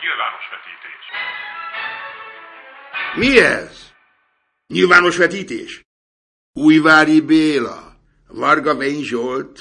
Nyilvános 0.00 0.44
vetítés. 0.50 1.04
Mi 3.16 3.40
ez? 3.40 3.92
Nyilvános 4.66 5.16
vetítés? 5.16 5.84
Újvári 6.52 7.20
Béla, 7.20 7.96
Varga 8.28 8.76
Vény 8.76 9.02
Zsolt, 9.02 9.60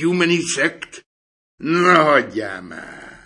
Humanisect? 0.00 1.06
Na, 1.56 2.02
hagyjál 2.02 2.62
már! 2.62 3.18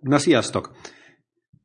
Na, 0.00 0.18
sziasztok! 0.18 0.76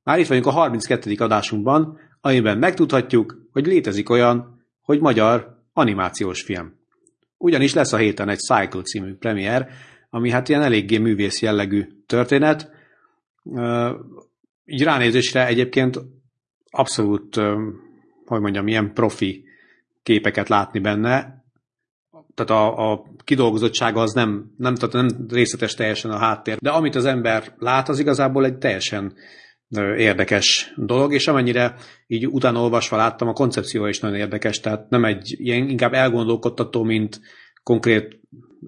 Már 0.03 0.19
itt 0.19 0.27
vagyunk 0.27 0.45
a 0.45 0.51
32. 0.51 1.15
adásunkban, 1.17 1.99
amiben 2.21 2.57
megtudhatjuk, 2.57 3.35
hogy 3.51 3.65
létezik 3.65 4.09
olyan, 4.09 4.65
hogy 4.81 4.99
magyar 4.99 5.57
animációs 5.73 6.43
film. 6.43 6.79
Ugyanis 7.37 7.73
lesz 7.73 7.93
a 7.93 7.97
héten 7.97 8.29
egy 8.29 8.39
Cycle 8.39 8.81
című 8.81 9.15
premier, 9.15 9.69
ami 10.09 10.29
hát 10.31 10.49
ilyen 10.49 10.61
eléggé 10.61 10.97
művész 10.97 11.41
jellegű 11.41 11.87
történet. 12.05 12.71
Így 14.65 14.83
ránézésre 14.83 15.47
egyébként 15.47 15.99
abszolút, 16.69 17.35
hogy 18.25 18.41
mondjam, 18.41 18.67
ilyen 18.67 18.93
profi 18.93 19.43
képeket 20.03 20.49
látni 20.49 20.79
benne. 20.79 21.43
Tehát 22.33 22.63
a, 22.63 22.91
a 22.91 23.05
kidolgozottsága 23.23 24.01
az 24.01 24.13
nem, 24.13 24.53
nem, 24.57 24.75
tehát 24.75 24.93
nem 24.93 25.25
részletes 25.29 25.73
teljesen 25.73 26.11
a 26.11 26.17
háttér, 26.17 26.57
de 26.57 26.69
amit 26.69 26.95
az 26.95 27.05
ember 27.05 27.53
lát, 27.57 27.89
az 27.89 27.99
igazából 27.99 28.45
egy 28.45 28.57
teljesen 28.57 29.13
érdekes 29.97 30.73
dolog, 30.75 31.13
és 31.13 31.27
amennyire 31.27 31.75
így 32.07 32.27
utána 32.27 32.61
olvasva 32.61 32.97
láttam, 32.97 33.27
a 33.27 33.33
koncepció 33.33 33.85
is 33.85 33.99
nagyon 33.99 34.17
érdekes, 34.17 34.59
tehát 34.59 34.89
nem 34.89 35.05
egy 35.05 35.35
ilyen 35.37 35.69
inkább 35.69 35.93
elgondolkodtató, 35.93 36.83
mint 36.83 37.19
konkrét 37.63 38.19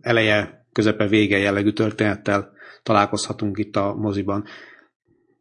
eleje, 0.01 0.60
közepe, 0.71 1.07
vége 1.07 1.37
jellegű 1.37 1.71
történettel 1.71 2.51
találkozhatunk 2.83 3.57
itt 3.57 3.75
a 3.75 3.95
moziban. 3.95 4.43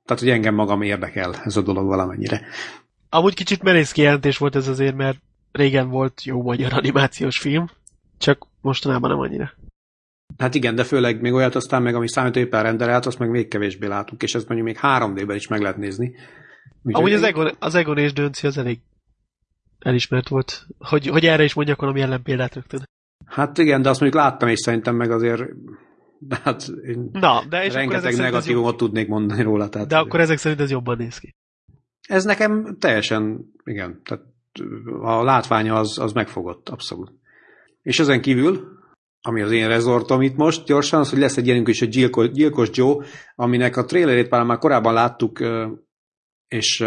Tehát, 0.04 0.22
hogy 0.22 0.32
engem 0.32 0.54
magam 0.54 0.82
érdekel 0.82 1.34
ez 1.44 1.56
a 1.56 1.62
dolog 1.62 1.86
valamennyire. 1.86 2.46
Amúgy 3.08 3.34
kicsit 3.34 3.62
merész 3.62 3.92
kijelentés 3.92 4.38
volt 4.38 4.56
ez 4.56 4.68
azért, 4.68 4.96
mert 4.96 5.18
régen 5.52 5.88
volt 5.88 6.24
jó 6.24 6.42
magyar 6.42 6.72
animációs 6.72 7.38
film, 7.38 7.66
csak 8.18 8.46
mostanában 8.60 9.10
nem 9.10 9.18
annyira. 9.18 9.52
Hát 10.38 10.54
igen, 10.54 10.74
de 10.74 10.84
főleg 10.84 11.20
még 11.20 11.32
olyat 11.32 11.54
aztán 11.54 11.82
meg, 11.82 11.94
ami 11.94 12.08
számítógéppel 12.08 12.62
rendelhet, 12.62 13.06
azt 13.06 13.18
meg 13.18 13.30
még 13.30 13.48
kevésbé 13.48 13.86
látunk, 13.86 14.22
és 14.22 14.34
ezt 14.34 14.48
mondjuk 14.48 14.68
még 14.68 14.78
3D-ben 14.82 15.36
is 15.36 15.48
meg 15.48 15.60
lehet 15.60 15.76
nézni. 15.76 16.14
Úgy 16.82 16.94
Amúgy 16.94 17.12
az 17.12 17.22
Egon, 17.22 17.56
az 17.58 17.74
Egon 17.74 17.98
és 17.98 18.12
Dönci 18.12 18.46
az 18.46 18.58
elég 18.58 18.80
elismert 19.78 20.28
volt, 20.28 20.66
hogy, 20.78 21.06
hogy 21.06 21.26
erre 21.26 21.44
is 21.44 21.54
mondjak 21.54 21.80
valami 21.80 22.00
ellenpéldát 22.00 22.54
rögtön. 22.54 22.88
Hát 23.30 23.58
igen, 23.58 23.82
de 23.82 23.88
azt 23.88 24.00
mondjuk 24.00 24.22
láttam, 24.22 24.48
és 24.48 24.58
szerintem 24.58 24.96
meg 24.96 25.10
azért 25.10 25.42
de 26.22 26.40
hát 26.42 26.68
én 26.86 27.08
Na, 27.12 27.44
de 27.48 27.64
és 27.64 27.72
rengeteg 27.72 28.16
negatívumot 28.16 28.76
tudnék 28.76 29.08
mondani 29.08 29.42
róla. 29.42 29.68
Tehát 29.68 29.88
de 29.88 29.98
akkor 29.98 30.20
ezek 30.20 30.38
szerint 30.38 30.60
ez 30.60 30.70
jobban 30.70 30.96
néz 30.96 31.18
ki. 31.18 31.34
Ez 32.08 32.24
nekem 32.24 32.76
teljesen, 32.78 33.52
igen, 33.64 34.00
tehát 34.04 34.24
a 35.00 35.22
látványa 35.22 35.74
az, 35.74 35.98
az 35.98 36.12
megfogott, 36.12 36.68
abszolút. 36.68 37.12
És 37.82 37.98
ezen 37.98 38.20
kívül 38.20 38.78
ami 39.22 39.40
az 39.40 39.52
én 39.52 39.68
rezortom 39.68 40.22
itt 40.22 40.36
most, 40.36 40.64
gyorsan, 40.64 41.00
az, 41.00 41.10
hogy 41.10 41.18
lesz 41.18 41.36
egy 41.36 41.46
ilyenünk 41.46 41.68
is, 41.68 41.82
egy 41.82 41.88
Gyilkos, 41.88 42.30
Gyilkos 42.30 42.68
Joe, 42.72 43.04
aminek 43.34 43.76
a 43.76 43.84
trailerét 43.84 44.30
már 44.30 44.58
korábban 44.58 44.92
láttuk, 44.92 45.38
és 46.48 46.82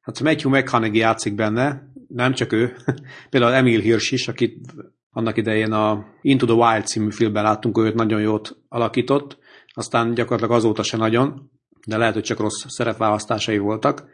hát 0.00 0.20
Matthew 0.20 0.50
McConaughey 0.50 0.98
játszik 0.98 1.34
benne, 1.34 1.92
nem 2.08 2.32
csak 2.32 2.52
ő, 2.52 2.76
például 3.30 3.52
Emil 3.52 3.80
Hirsch 3.80 4.12
is, 4.12 4.28
akit 4.28 4.74
annak 5.14 5.36
idején 5.36 5.72
a 5.72 6.04
Into 6.20 6.46
the 6.46 6.54
Wild 6.54 6.86
című 6.86 7.10
filmben 7.10 7.42
láttunk, 7.42 7.78
őt 7.78 7.94
nagyon 7.94 8.20
jót 8.20 8.56
alakított, 8.68 9.38
aztán 9.66 10.14
gyakorlatilag 10.14 10.56
azóta 10.56 10.82
se 10.82 10.96
nagyon, 10.96 11.50
de 11.86 11.96
lehet, 11.96 12.14
hogy 12.14 12.22
csak 12.22 12.38
rossz 12.38 12.64
szerepválasztásai 12.66 13.58
voltak, 13.58 14.04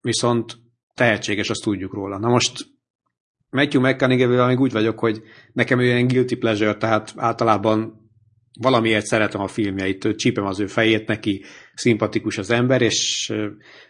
viszont 0.00 0.56
tehetséges, 0.94 1.50
azt 1.50 1.62
tudjuk 1.62 1.94
róla. 1.94 2.18
Na 2.18 2.28
most 2.28 2.66
Matthew 3.50 3.80
McConaughey-vel 3.80 4.46
még 4.46 4.60
úgy 4.60 4.72
vagyok, 4.72 4.98
hogy 4.98 5.22
nekem 5.52 5.80
ő 5.80 5.84
ilyen 5.84 6.06
guilty 6.06 6.34
pleasure, 6.34 6.74
tehát 6.74 7.12
általában 7.16 8.10
valamiért 8.60 9.06
szeretem 9.06 9.40
a 9.40 9.46
filmjeit, 9.46 10.16
csípem 10.16 10.44
az 10.46 10.60
ő 10.60 10.66
fejét, 10.66 11.06
neki 11.06 11.44
szimpatikus 11.74 12.38
az 12.38 12.50
ember, 12.50 12.82
és 12.82 13.32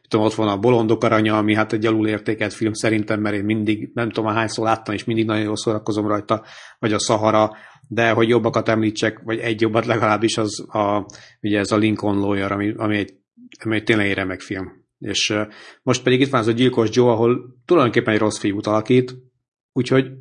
tudom, 0.08 0.26
ott 0.26 0.34
van 0.34 0.48
a 0.48 0.58
Bolondok 0.58 1.04
aranya, 1.04 1.38
ami 1.38 1.54
hát 1.54 1.72
egy 1.72 1.86
alulértékelt 1.86 2.52
film 2.52 2.72
szerintem, 2.72 3.20
mert 3.20 3.36
én 3.36 3.44
mindig, 3.44 3.90
nem 3.94 4.10
tudom, 4.10 4.34
hányszor 4.34 4.64
láttam, 4.64 4.94
és 4.94 5.04
mindig 5.04 5.26
nagyon 5.26 5.44
jól 5.44 5.56
szórakozom 5.56 6.06
rajta, 6.06 6.44
vagy 6.78 6.92
a 6.92 6.98
Sahara, 6.98 7.56
de 7.88 8.10
hogy 8.10 8.28
jobbakat 8.28 8.68
említsek, 8.68 9.20
vagy 9.24 9.38
egy 9.38 9.60
jobbat 9.60 9.86
legalábbis, 9.86 10.38
az 10.38 10.66
a, 10.68 11.06
ugye 11.40 11.58
ez 11.58 11.72
a 11.72 11.76
Lincoln 11.76 12.18
Lawyer, 12.18 12.52
ami, 12.52 12.74
ami, 12.76 12.96
egy, 12.96 13.14
ami 13.64 13.76
egy 13.76 13.84
tényleg 13.84 14.12
remek 14.12 14.40
film. 14.40 14.86
És 14.98 15.34
most 15.82 16.02
pedig 16.02 16.20
itt 16.20 16.30
van 16.30 16.40
az 16.40 16.46
a 16.46 16.52
Gyilkos 16.52 16.88
Joe, 16.92 17.10
ahol 17.10 17.56
tulajdonképpen 17.64 18.14
egy 18.14 18.20
rossz 18.20 18.38
fiút 18.38 18.66
alakít, 18.66 19.16
Úgyhogy 19.78 20.12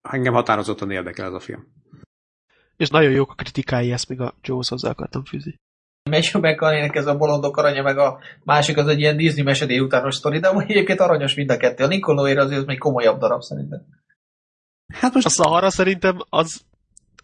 engem 0.00 0.32
határozottan 0.32 0.90
érdekel 0.90 1.26
ez 1.26 1.32
a 1.32 1.40
film. 1.40 1.66
És 2.76 2.88
nagyon 2.88 3.10
jók 3.10 3.30
a 3.30 3.34
kritikái, 3.34 3.92
ezt 3.92 4.08
még 4.08 4.20
a 4.20 4.34
Jaws 4.42 4.68
hozzá 4.68 4.90
akartam 4.90 5.24
fűzni. 5.24 5.60
Matthew 6.10 6.40
McConaughey 6.40 6.90
ez 6.92 7.06
a 7.06 7.16
bolondok 7.16 7.56
aranya, 7.56 7.82
meg 7.82 7.98
a 7.98 8.18
másik 8.44 8.76
az 8.76 8.88
egy 8.88 9.00
ilyen 9.00 9.16
Disney 9.16 9.42
mesedé 9.42 9.78
utános 9.78 10.14
sztori, 10.14 10.38
de 10.38 10.50
egyébként 10.66 11.00
aranyos 11.00 11.34
mind 11.34 11.50
a 11.50 11.56
kettő. 11.56 11.84
A 11.84 11.86
Nicole 11.86 12.42
azért 12.42 12.66
még 12.66 12.78
komolyabb 12.78 13.18
darab 13.18 13.40
szerintem. 13.40 13.80
Hát 14.94 15.14
most 15.14 15.26
a 15.26 15.30
Sahara 15.30 15.70
szerintem 15.70 16.16
az, 16.28 16.60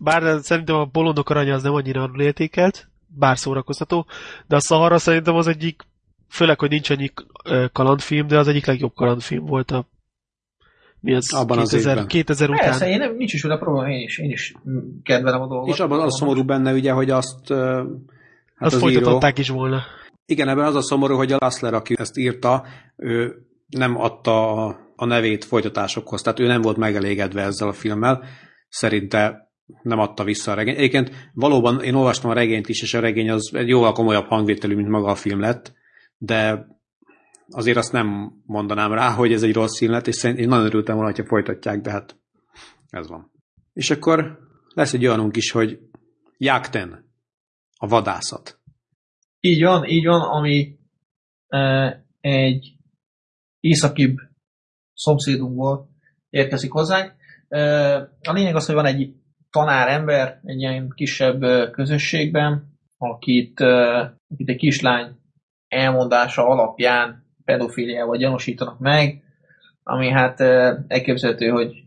bár 0.01 0.41
szerintem 0.41 0.77
a 0.77 0.85
bolondok 0.85 1.31
aranya 1.31 1.55
az 1.55 1.63
nem 1.63 1.75
annyira 1.75 2.11
értékelt, 2.19 2.89
bár 3.07 3.39
szórakoztató, 3.39 4.07
de 4.47 4.57
a 4.57 4.61
Sahara 4.61 4.99
szerintem 4.99 5.35
az 5.35 5.47
egyik, 5.47 5.83
főleg, 6.29 6.59
hogy 6.59 6.71
nincs 6.71 6.91
annyi 6.91 7.11
kalandfilm, 7.73 8.27
de 8.27 8.39
az 8.39 8.49
egyik 8.49 8.67
legjobb 8.67 8.95
kalandfilm 8.95 9.45
volt 9.45 9.71
a 9.71 9.87
mi 11.01 11.15
az 11.15 11.35
abban 11.35 11.59
2000, 11.59 11.99
az 11.99 12.07
2000 12.07 12.51
után. 12.51 12.65
Persze, 12.65 12.89
én 12.89 12.99
nem, 12.99 13.17
nincs 13.17 13.33
is 13.33 13.45
oda 13.45 13.59
probléma, 13.59 13.91
én 13.91 14.03
is, 14.03 14.19
én 14.19 14.31
is 14.31 14.55
kedvelem 15.03 15.41
a 15.41 15.47
dolgot. 15.47 15.69
És 15.69 15.81
abban 15.81 16.01
az 16.01 16.17
szomorú 16.17 16.45
benne 16.45 16.73
ugye, 16.73 16.93
hogy 16.93 17.11
azt 17.11 17.53
hát 18.63 18.73
azt 18.73 18.75
az 18.75 18.81
folytatották 18.81 19.33
író, 19.33 19.41
is 19.41 19.49
volna. 19.49 19.83
Igen, 20.25 20.49
ebben 20.49 20.65
az 20.65 20.75
a 20.75 20.83
szomorú, 20.83 21.17
hogy 21.17 21.33
a 21.33 21.37
Lassler, 21.41 21.75
aki 21.75 21.95
ezt 21.99 22.17
írta, 22.17 22.67
ő 22.97 23.35
nem 23.67 23.97
adta 23.97 24.65
a 24.97 25.05
nevét 25.05 25.45
folytatásokhoz, 25.45 26.23
tehát 26.23 26.41
ő 26.41 26.47
nem 26.47 26.61
volt 26.61 26.77
megelégedve 26.77 27.43
ezzel 27.43 27.69
a 27.69 27.73
filmmel. 27.73 28.25
Szerinte 28.69 29.51
nem 29.83 29.99
adta 29.99 30.25
vissza 30.25 30.53
a 30.53 30.55
regényt. 30.55 30.79
Egyébként 30.79 31.31
valóban 31.33 31.83
én 31.83 31.95
olvastam 31.95 32.31
a 32.31 32.35
regényt 32.35 32.69
is, 32.69 32.83
és 32.83 32.95
a 32.95 33.01
regény 33.01 33.31
az 33.31 33.51
egy 33.55 33.69
jóval 33.69 33.93
komolyabb 33.93 34.27
hangvételű, 34.27 34.75
mint 34.75 34.89
maga 34.89 35.11
a 35.11 35.15
film 35.15 35.41
lett, 35.41 35.73
de 36.17 36.67
azért 37.49 37.77
azt 37.77 37.93
nem 37.93 38.33
mondanám 38.47 38.93
rá, 38.93 39.11
hogy 39.11 39.33
ez 39.33 39.43
egy 39.43 39.55
rossz 39.55 39.79
film 39.79 39.93
lett, 39.93 40.07
és 40.07 40.15
szerintem 40.15 40.45
én 40.45 40.51
nagyon 40.51 40.67
örültem 40.67 40.95
volna, 40.95 41.11
hogyha 41.11 41.27
folytatják, 41.29 41.81
de 41.81 41.91
hát 41.91 42.17
ez 42.91 43.09
van. 43.09 43.31
És 43.73 43.91
akkor 43.91 44.39
lesz 44.75 44.93
egy 44.93 45.07
olyanunk 45.07 45.37
is, 45.37 45.51
hogy 45.51 45.79
Jakten, 46.39 47.12
a 47.83 47.87
vadászat. 47.87 48.59
Így 49.41 49.63
van, 49.63 49.85
így 49.85 50.07
van, 50.07 50.21
ami 50.21 50.77
e, 51.49 52.05
egy 52.21 52.73
északibb 53.61 54.17
szomszédunkból 54.95 55.89
érkezik 56.31 56.71
hozzánk. 56.71 57.15
E, 57.49 57.61
a 58.23 58.33
lényeg 58.33 58.55
az, 58.55 58.67
hogy 58.67 58.75
van 58.75 58.87
egy 58.87 59.15
tanár 59.51 59.89
ember 59.89 60.41
egy 60.45 60.61
ilyen 60.61 60.93
kisebb 60.95 61.41
közösségben, 61.73 62.79
akit, 62.99 63.61
e, 63.61 64.01
akit 64.29 64.49
egy 64.49 64.57
kislány 64.57 65.17
elmondása 65.69 66.47
alapján 66.47 67.27
pedofiliával 67.45 68.17
gyanúsítanak 68.17 68.79
meg, 68.79 69.23
ami 69.83 70.11
hát 70.11 70.41
elképzelhető, 70.89 71.49
hogy 71.49 71.85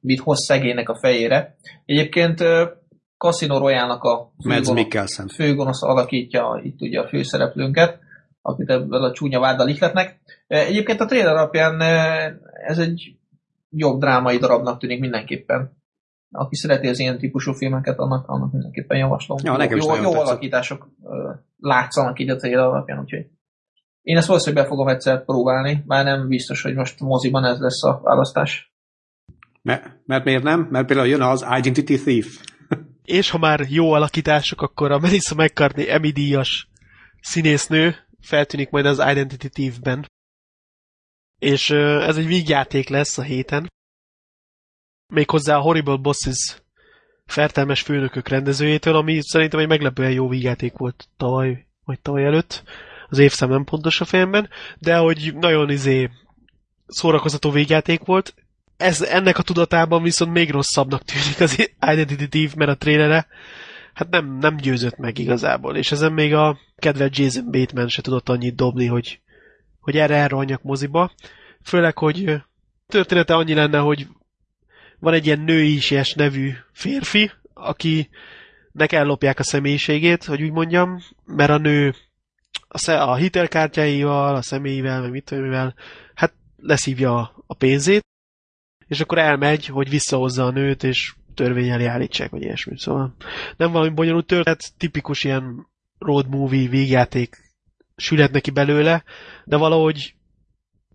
mit 0.00 0.20
hoz 0.20 0.44
szegénynek 0.44 0.88
a 0.88 0.98
fejére. 0.98 1.56
Egyébként 1.84 2.40
Casino 3.18 3.58
Royale-nak 3.58 4.02
a 4.02 4.32
főgonosz, 4.42 5.34
főgonosz 5.34 5.82
alakítja 5.82 6.60
itt 6.62 6.80
ugye 6.80 7.00
a 7.00 7.08
főszereplőnket, 7.08 7.98
akit 8.42 8.70
ebből 8.70 9.04
a 9.04 9.12
csúnya 9.12 9.40
váddal 9.40 9.68
ihletnek. 9.68 10.20
Egyébként 10.46 11.00
a 11.00 11.04
trailer 11.04 11.36
alapján 11.36 11.80
ez 12.66 12.78
egy 12.78 13.16
jobb 13.70 14.00
drámai 14.00 14.38
darabnak 14.38 14.78
tűnik 14.78 15.00
mindenképpen. 15.00 15.74
Aki 16.30 16.56
szereti 16.56 16.88
az 16.88 16.98
ilyen 16.98 17.18
típusú 17.18 17.52
filmeket, 17.52 17.98
annak, 17.98 18.28
annak 18.28 18.52
mindenképpen 18.52 18.98
javaslom. 18.98 19.38
Ja, 19.42 19.62
jó, 19.62 19.76
jó, 19.76 20.02
jó 20.02 20.12
alakítások 20.12 20.88
látszanak 21.58 22.18
így 22.18 22.30
a 22.30 22.36
trailer 22.36 22.64
alapján, 22.64 23.00
úgyhogy 23.00 23.26
én 24.02 24.16
ezt 24.16 24.26
valószínűleg 24.26 24.64
be 24.64 24.70
fogom 24.70 24.88
egyszer 24.88 25.24
próbálni, 25.24 25.82
már 25.86 26.04
nem 26.04 26.28
biztos, 26.28 26.62
hogy 26.62 26.74
most 26.74 27.00
moziban 27.00 27.44
ez 27.44 27.58
lesz 27.58 27.84
a 27.84 28.00
választás. 28.02 28.72
Mert, 29.62 29.84
mert 30.04 30.24
miért 30.24 30.42
nem? 30.42 30.68
Mert 30.70 30.86
például 30.86 31.08
jön 31.08 31.22
az 31.22 31.46
Identity 31.58 32.02
Thief. 32.02 32.40
És 33.06 33.30
ha 33.30 33.38
már 33.38 33.60
jó 33.68 33.92
alakítások, 33.92 34.62
akkor 34.62 34.92
a 34.92 34.98
Melissa 34.98 35.34
McCartney 35.34 35.90
Emmy 35.90 36.10
díjas 36.10 36.68
színésznő 37.20 37.96
feltűnik 38.20 38.70
majd 38.70 38.86
az 38.86 39.02
Identity 39.10 39.48
Thief-ben. 39.48 40.10
És 41.38 41.70
ez 41.70 42.16
egy 42.16 42.26
vígjáték 42.26 42.88
lesz 42.88 43.18
a 43.18 43.22
héten. 43.22 43.72
Méghozzá 45.06 45.56
a 45.56 45.60
Horrible 45.60 45.96
Bosses 45.96 46.62
fertelmes 47.24 47.82
főnökök 47.82 48.28
rendezőjétől, 48.28 48.96
ami 48.96 49.20
szerintem 49.22 49.60
egy 49.60 49.68
meglepően 49.68 50.12
jó 50.12 50.28
vígjáték 50.28 50.76
volt 50.76 51.08
tavaly, 51.16 51.66
vagy 51.84 52.00
tavaly 52.00 52.24
előtt. 52.24 52.62
Az 53.08 53.18
évszám 53.18 53.48
nem 53.48 53.64
pontos 53.64 54.00
a 54.00 54.04
fejemben, 54.04 54.48
de 54.78 54.96
hogy 54.96 55.34
nagyon 55.34 55.70
izé 55.70 56.10
szórakoztató 56.86 57.50
végjáték 57.50 58.04
volt. 58.04 58.34
Ez, 58.76 59.02
ennek 59.02 59.38
a 59.38 59.42
tudatában 59.42 60.02
viszont 60.02 60.32
még 60.32 60.50
rosszabbnak 60.50 61.02
tűnik 61.02 61.40
az 61.40 61.70
Identity 61.80 62.56
mert 62.56 62.70
a 62.70 62.76
trélere 62.76 63.26
hát 63.96 64.10
nem, 64.10 64.38
nem 64.38 64.56
győzött 64.56 64.96
meg 64.96 65.18
igazából, 65.18 65.76
és 65.76 65.92
ezen 65.92 66.12
még 66.12 66.34
a 66.34 66.58
kedves 66.76 67.18
Jason 67.18 67.50
Bateman 67.50 67.88
se 67.88 68.02
tudott 68.02 68.28
annyit 68.28 68.54
dobni, 68.54 68.86
hogy, 68.86 69.20
hogy 69.80 69.96
erre 69.96 70.16
elrohanjak 70.16 70.62
moziba. 70.62 71.12
Főleg, 71.62 71.98
hogy 71.98 72.42
története 72.86 73.34
annyi 73.34 73.54
lenne, 73.54 73.78
hogy 73.78 74.06
van 74.98 75.14
egy 75.14 75.26
ilyen 75.26 75.40
nőies 75.40 76.14
nevű 76.14 76.52
férfi, 76.72 77.30
aki 77.54 78.08
nek 78.72 78.92
ellopják 78.92 79.38
a 79.38 79.42
személyiségét, 79.42 80.24
hogy 80.24 80.42
úgy 80.42 80.52
mondjam, 80.52 81.02
mert 81.24 81.50
a 81.50 81.58
nő 81.58 81.94
a, 82.68 82.90
a 82.90 83.14
hitelkártyáival, 83.14 84.34
a 84.34 84.42
személyivel, 84.42 85.00
meg 85.00 85.10
mit 85.10 85.24
tudom, 85.24 85.72
hát 86.14 86.32
leszívja 86.56 87.44
a 87.46 87.54
pénzét, 87.54 88.04
és 88.88 89.00
akkor 89.00 89.18
elmegy, 89.18 89.66
hogy 89.66 89.88
visszahozza 89.88 90.44
a 90.44 90.50
nőt, 90.50 90.82
és 90.82 91.14
törvény 91.34 91.68
elé 91.68 91.84
állítsák, 91.84 92.30
vagy 92.30 92.42
ilyesmi. 92.42 92.78
Szóval 92.78 93.14
nem 93.56 93.72
valami 93.72 93.90
bonyolult 93.90 94.26
történet, 94.26 94.72
tipikus 94.76 95.24
ilyen 95.24 95.66
road 95.98 96.28
movie 96.28 96.68
végjáték 96.68 97.36
sület 97.96 98.32
neki 98.32 98.50
belőle, 98.50 99.04
de 99.44 99.56
valahogy 99.56 100.14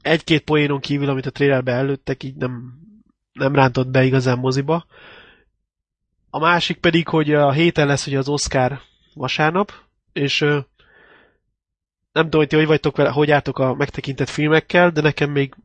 egy-két 0.02 0.44
poénon 0.44 0.80
kívül, 0.80 1.10
amit 1.10 1.26
a 1.26 1.32
trailerbe 1.32 1.72
előttek, 1.72 2.24
így 2.24 2.36
nem, 2.36 2.74
nem 3.34 3.56
rántott 3.56 3.88
be 3.88 4.04
igazán 4.04 4.38
moziba. 4.38 4.86
A 6.30 6.40
másik 6.40 6.78
pedig, 6.78 7.08
hogy 7.08 7.34
a 7.34 7.52
héten 7.52 7.88
lesz 7.88 8.08
ugye 8.08 8.18
az 8.18 8.30
Oscar 8.30 8.80
vasárnap, 9.14 9.74
és 10.14 10.40
nem 12.12 12.24
tudom, 12.24 12.40
hogy 12.40 12.48
ti 12.48 12.56
hogy 12.56 12.66
vagytok 12.66 12.98
vele, 12.98 13.10
hogy 13.10 13.32
álltok 13.32 13.60
a 13.60 13.74
megtekintett 13.74 14.30
filmekkel, 14.30 14.90
de 14.92 15.02
nekem 15.02 15.32
még 15.32 15.56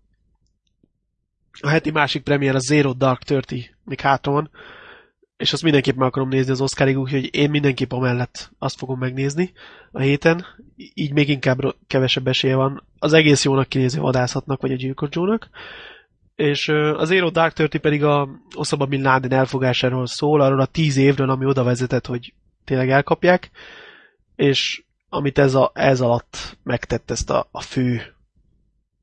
a 1.60 1.68
heti 1.68 1.90
másik 1.90 2.22
premier 2.22 2.54
a 2.54 2.58
Zero 2.58 2.92
Dark 2.92 3.22
Thirty 3.22 3.70
még 3.84 4.00
hátra 4.00 4.32
van, 4.32 4.50
és 5.36 5.52
azt 5.52 5.62
mindenképp 5.62 5.96
meg 5.96 6.08
akarom 6.08 6.28
nézni 6.28 6.52
az 6.52 6.60
Oscarig, 6.60 6.98
úgyhogy 6.98 7.34
én 7.34 7.50
mindenképp 7.50 7.92
amellett 7.92 8.50
azt 8.58 8.78
fogom 8.78 8.98
megnézni 8.98 9.52
a 9.92 10.00
héten, 10.00 10.46
így 10.76 11.12
még 11.12 11.28
inkább 11.28 11.58
kevesebb 11.86 12.26
esélye 12.26 12.56
van. 12.56 12.82
Az 12.98 13.12
egész 13.12 13.44
jónak 13.44 13.68
kinéző 13.68 14.00
vadászatnak, 14.00 14.60
vagy 14.60 14.72
a 14.72 14.76
gyilkos 14.76 15.08
Joe-nak. 15.12 15.48
És 16.34 16.68
az 16.68 17.08
Zero 17.08 17.30
Dark 17.30 17.52
Thirty 17.52 17.78
pedig 17.78 18.04
a 18.04 18.28
Osama 18.54 18.86
Bin 18.86 19.02
Laden 19.02 19.32
elfogásáról 19.32 20.06
szól, 20.06 20.40
arról 20.40 20.60
a 20.60 20.66
tíz 20.66 20.96
évről, 20.96 21.30
ami 21.30 21.46
oda 21.46 21.62
vezetett, 21.62 22.06
hogy 22.06 22.32
tényleg 22.64 22.90
elkapják, 22.90 23.50
és 24.36 24.82
amit 25.08 25.38
ez, 25.38 25.54
a, 25.54 25.70
ez 25.74 26.00
alatt 26.00 26.58
megtett 26.62 27.10
ezt 27.10 27.30
a, 27.30 27.48
a 27.50 27.60
fő 27.60 28.14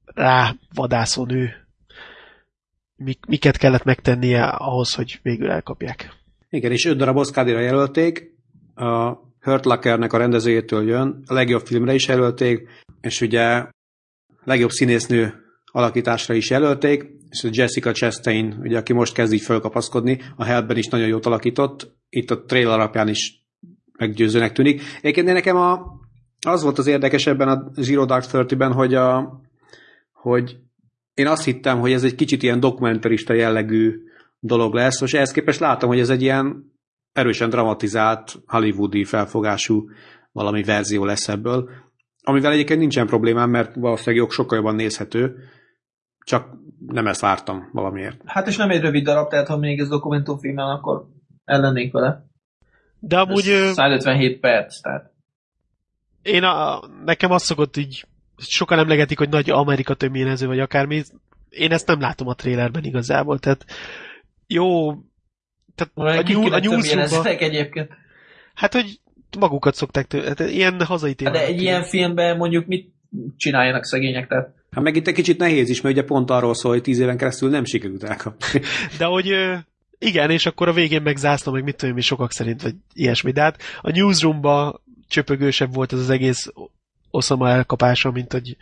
rá 0.06 0.56
vadászó 0.74 1.26
nő, 1.26 1.63
mik, 2.96 3.26
miket 3.26 3.58
kellett 3.58 3.84
megtennie 3.84 4.44
ahhoz, 4.44 4.94
hogy 4.94 5.20
végül 5.22 5.52
elkapják. 5.52 6.14
Igen, 6.50 6.72
és 6.72 6.86
öt 6.86 6.98
darab 6.98 7.18
oscar 7.18 7.48
jelölték, 7.48 8.32
a 8.76 9.14
Hurt 9.42 9.66
Lackernek 9.66 10.14
a 10.14 10.18
rendezőjétől 10.18 10.88
jön, 10.88 11.24
a 11.26 11.34
legjobb 11.34 11.66
filmre 11.66 11.94
is 11.94 12.08
jelölték, 12.08 12.70
és 13.02 13.22
ugye 13.22 13.68
legjobb 14.44 14.70
színésznő 14.70 15.34
alakításra 15.72 16.34
is 16.34 16.50
jelölték, 16.50 17.06
és 17.30 17.48
Jessica 17.52 17.92
Chastain, 17.92 18.58
ugye, 18.62 18.78
aki 18.78 18.94
most 18.94 19.14
kezd 19.14 19.34
így 19.34 19.42
fölkapaszkodni, 19.42 20.22
a 20.36 20.44
Hellben 20.44 20.78
is 20.78 20.88
nagyon 20.88 21.08
jót 21.08 21.26
alakított, 21.26 21.96
itt 22.10 22.32
a 22.32 22.44
trailer 22.44 22.74
alapján 22.74 23.08
is 23.08 23.46
meggyőzőnek 23.98 24.52
tűnik. 24.52 24.82
Egyébként 25.02 25.34
nekem 25.34 25.56
a, 25.56 26.00
az 26.48 26.64
volt 26.64 26.78
az 26.78 26.88
érdekes 26.88 27.28
ebben 27.28 27.48
a 27.48 27.72
Zero 27.82 28.06
Dark 28.06 28.26
Thirty-ben, 28.26 28.72
hogy, 28.72 28.94
a, 28.94 29.40
hogy 30.12 30.58
én 31.14 31.28
azt 31.28 31.44
hittem, 31.44 31.80
hogy 31.80 31.92
ez 31.92 32.04
egy 32.04 32.16
kicsit 32.16 32.44
ilyen 32.44 32.60
dokumentarista 32.60 33.34
jellegű 33.34 34.04
dolog 34.40 34.74
lesz, 34.74 35.02
és 35.02 35.14
ehhez 35.14 35.32
képest 35.32 35.60
látom, 35.60 35.90
hogy 35.90 36.00
ez 36.00 36.10
egy 36.10 36.22
ilyen 36.22 36.72
erősen 37.14 37.50
dramatizált, 37.50 38.36
hollywoodi 38.46 39.04
felfogású 39.04 39.90
valami 40.32 40.64
verzió 40.64 41.06
lesz 41.06 41.28
ebből, 41.28 41.70
amivel 42.24 42.52
egyébként 42.52 42.80
nincsen 42.80 43.08
problémám, 43.08 43.50
mert 43.50 43.76
valószínűleg 43.76 44.30
sokkal 44.30 44.58
jobban 44.58 44.76
nézhető, 44.76 45.36
csak 46.26 46.48
nem 46.88 47.08
ezt 47.08 47.22
vártam 47.22 47.70
valamiért. 47.72 48.22
Hát 48.26 48.48
és 48.48 48.58
nem 48.58 48.70
egy 48.70 48.82
rövid 48.82 49.04
darab, 49.04 49.30
tehát 49.30 49.48
ha 49.48 49.58
még 49.58 49.80
ez 49.80 49.88
dokumentumfilmen, 49.88 50.70
akkor 50.70 51.08
ellennénk 51.46 51.94
vele. 51.94 52.26
De 53.00 53.20
amúgy... 53.20 53.48
Ez 53.48 53.74
157 53.74 54.40
perc, 54.40 54.82
tehát. 54.82 55.12
Én 56.22 56.44
a, 56.44 56.80
nekem 57.06 57.32
azt 57.32 57.46
szokott 57.46 57.78
így, 57.78 58.06
sokan 58.38 58.80
emlegetik, 58.80 59.18
hogy 59.18 59.30
nagy 59.30 59.50
Amerika 59.50 59.94
töményező 59.94 60.48
vagy 60.48 60.60
akármi, 60.60 61.04
én 61.50 61.72
ezt 61.72 61.88
nem 61.88 62.00
látom 62.00 62.28
a 62.28 62.34
trailerben 62.34 62.84
igazából, 62.84 63.40
tehát 63.40 63.66
jó, 64.48 64.94
tehát 65.76 66.18
a, 66.18 66.32
nyúl, 66.32 66.54
a 66.54 66.60
newsroomba... 66.60 67.30
egyébként. 67.30 67.90
Hát, 68.54 68.74
hogy 68.74 69.00
magukat 69.40 69.76
szokták 69.76 70.08
tőle, 70.08 70.28
hát 70.28 70.40
ilyen 70.40 70.86
hazai 70.86 71.14
témát. 71.14 71.34
De 71.34 71.46
egy 71.46 71.62
ilyen 71.62 71.84
filmben 71.84 72.38
mondjuk 72.38 72.66
mit 72.66 72.94
csináljanak 73.38 73.86
szegények, 73.86 74.28
tehát 74.28 74.62
Hát 74.74 74.84
meg 74.84 74.96
itt 74.96 75.08
egy 75.08 75.14
kicsit 75.14 75.38
nehéz 75.38 75.70
is, 75.70 75.82
mert 75.82 75.96
ugye 75.96 76.06
pont 76.06 76.30
arról 76.30 76.54
szól, 76.54 76.72
hogy 76.72 76.82
tíz 76.82 77.00
éven 77.00 77.18
keresztül 77.18 77.50
nem 77.50 77.66
sikerült 77.66 78.04
elkapni. 78.04 78.62
De 78.98 79.06
hogy 79.06 79.36
igen, 79.98 80.30
és 80.30 80.46
akkor 80.46 80.68
a 80.68 80.74
végén 80.74 81.02
meg 81.02 81.18
zászló, 81.18 81.52
meg 81.52 81.64
mit 81.64 81.76
tudom, 81.76 81.96
mi 81.96 82.02
sokak 82.02 82.32
szerint, 82.32 82.62
vagy 82.62 82.76
ilyesmi. 82.94 83.32
De 83.32 83.42
hát 83.42 83.62
a 83.82 83.92
newsroomba 83.92 84.82
csöpögősebb 85.08 85.74
volt 85.74 85.94
ez 85.94 86.00
az 86.00 86.10
egész 86.10 86.52
Osama 87.16 87.50
elkapása, 87.50 88.12
mint 88.12 88.32
hogy 88.32 88.58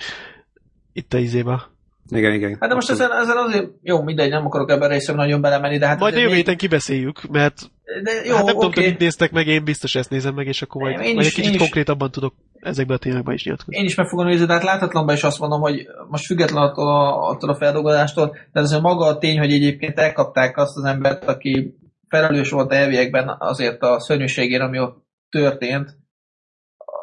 itt 0.93 1.13
a 1.13 1.17
izéba. 1.17 1.69
Igen, 2.09 2.33
igen. 2.33 2.57
Hát 2.59 2.69
de 2.69 2.75
most 2.75 2.89
ezen, 2.89 3.11
ezen 3.11 3.37
azért, 3.37 3.67
jó, 3.81 4.03
mindegy, 4.03 4.29
nem 4.29 4.45
akarok 4.45 4.69
ebben 4.69 4.89
részem 4.89 5.15
nagyon 5.15 5.41
belemenni, 5.41 5.77
de 5.77 5.87
hát... 5.87 5.99
Majd 5.99 6.15
a 6.15 6.19
jövő 6.19 6.35
héten 6.35 6.57
kibeszéljük, 6.57 7.21
mert 7.29 7.71
de 8.03 8.11
jó, 8.25 8.35
hát 8.35 8.45
nem 8.45 8.55
okay. 8.55 8.69
tudom, 8.69 8.89
hogy 8.89 8.99
néztek 8.99 9.31
meg, 9.31 9.47
én 9.47 9.63
biztos 9.63 9.95
ezt 9.95 10.09
nézem 10.09 10.33
meg, 10.33 10.47
és 10.47 10.61
akkor 10.61 10.81
majd, 10.81 10.99
én 10.99 11.13
majd 11.13 11.25
is, 11.25 11.37
egy 11.37 11.43
kicsit 11.43 11.57
konkrétabban 11.57 12.11
tudok 12.11 12.33
ezekben 12.59 12.95
a 12.95 12.99
témákban 12.99 13.33
is 13.33 13.43
nyilatkozni. 13.43 13.79
Én 13.79 13.85
is 13.85 13.95
meg 13.95 14.07
fogom 14.07 14.25
nézni, 14.25 14.45
de 14.45 14.53
hát 14.53 14.63
láthatlanban 14.63 15.15
is 15.15 15.23
azt 15.23 15.39
mondom, 15.39 15.61
hogy 15.61 15.87
most 16.09 16.25
független 16.25 16.63
attól 16.63 16.87
a, 16.87 17.29
attól 17.29 17.49
a 17.49 17.55
feldolgozástól, 17.55 18.35
de 18.53 18.59
ez 18.59 18.71
maga 18.71 19.05
a 19.05 19.17
tény, 19.17 19.39
hogy 19.39 19.51
egyébként 19.51 19.99
elkapták 19.99 20.57
azt 20.57 20.77
az 20.77 20.83
embert, 20.83 21.23
aki 21.23 21.75
felelős 22.07 22.49
volt 22.49 22.71
elviekben 22.71 23.35
azért 23.39 23.81
a 23.81 23.99
szörnyűségért, 23.99 24.61
ami 24.61 24.79
ott 24.79 25.05
történt, 25.29 25.97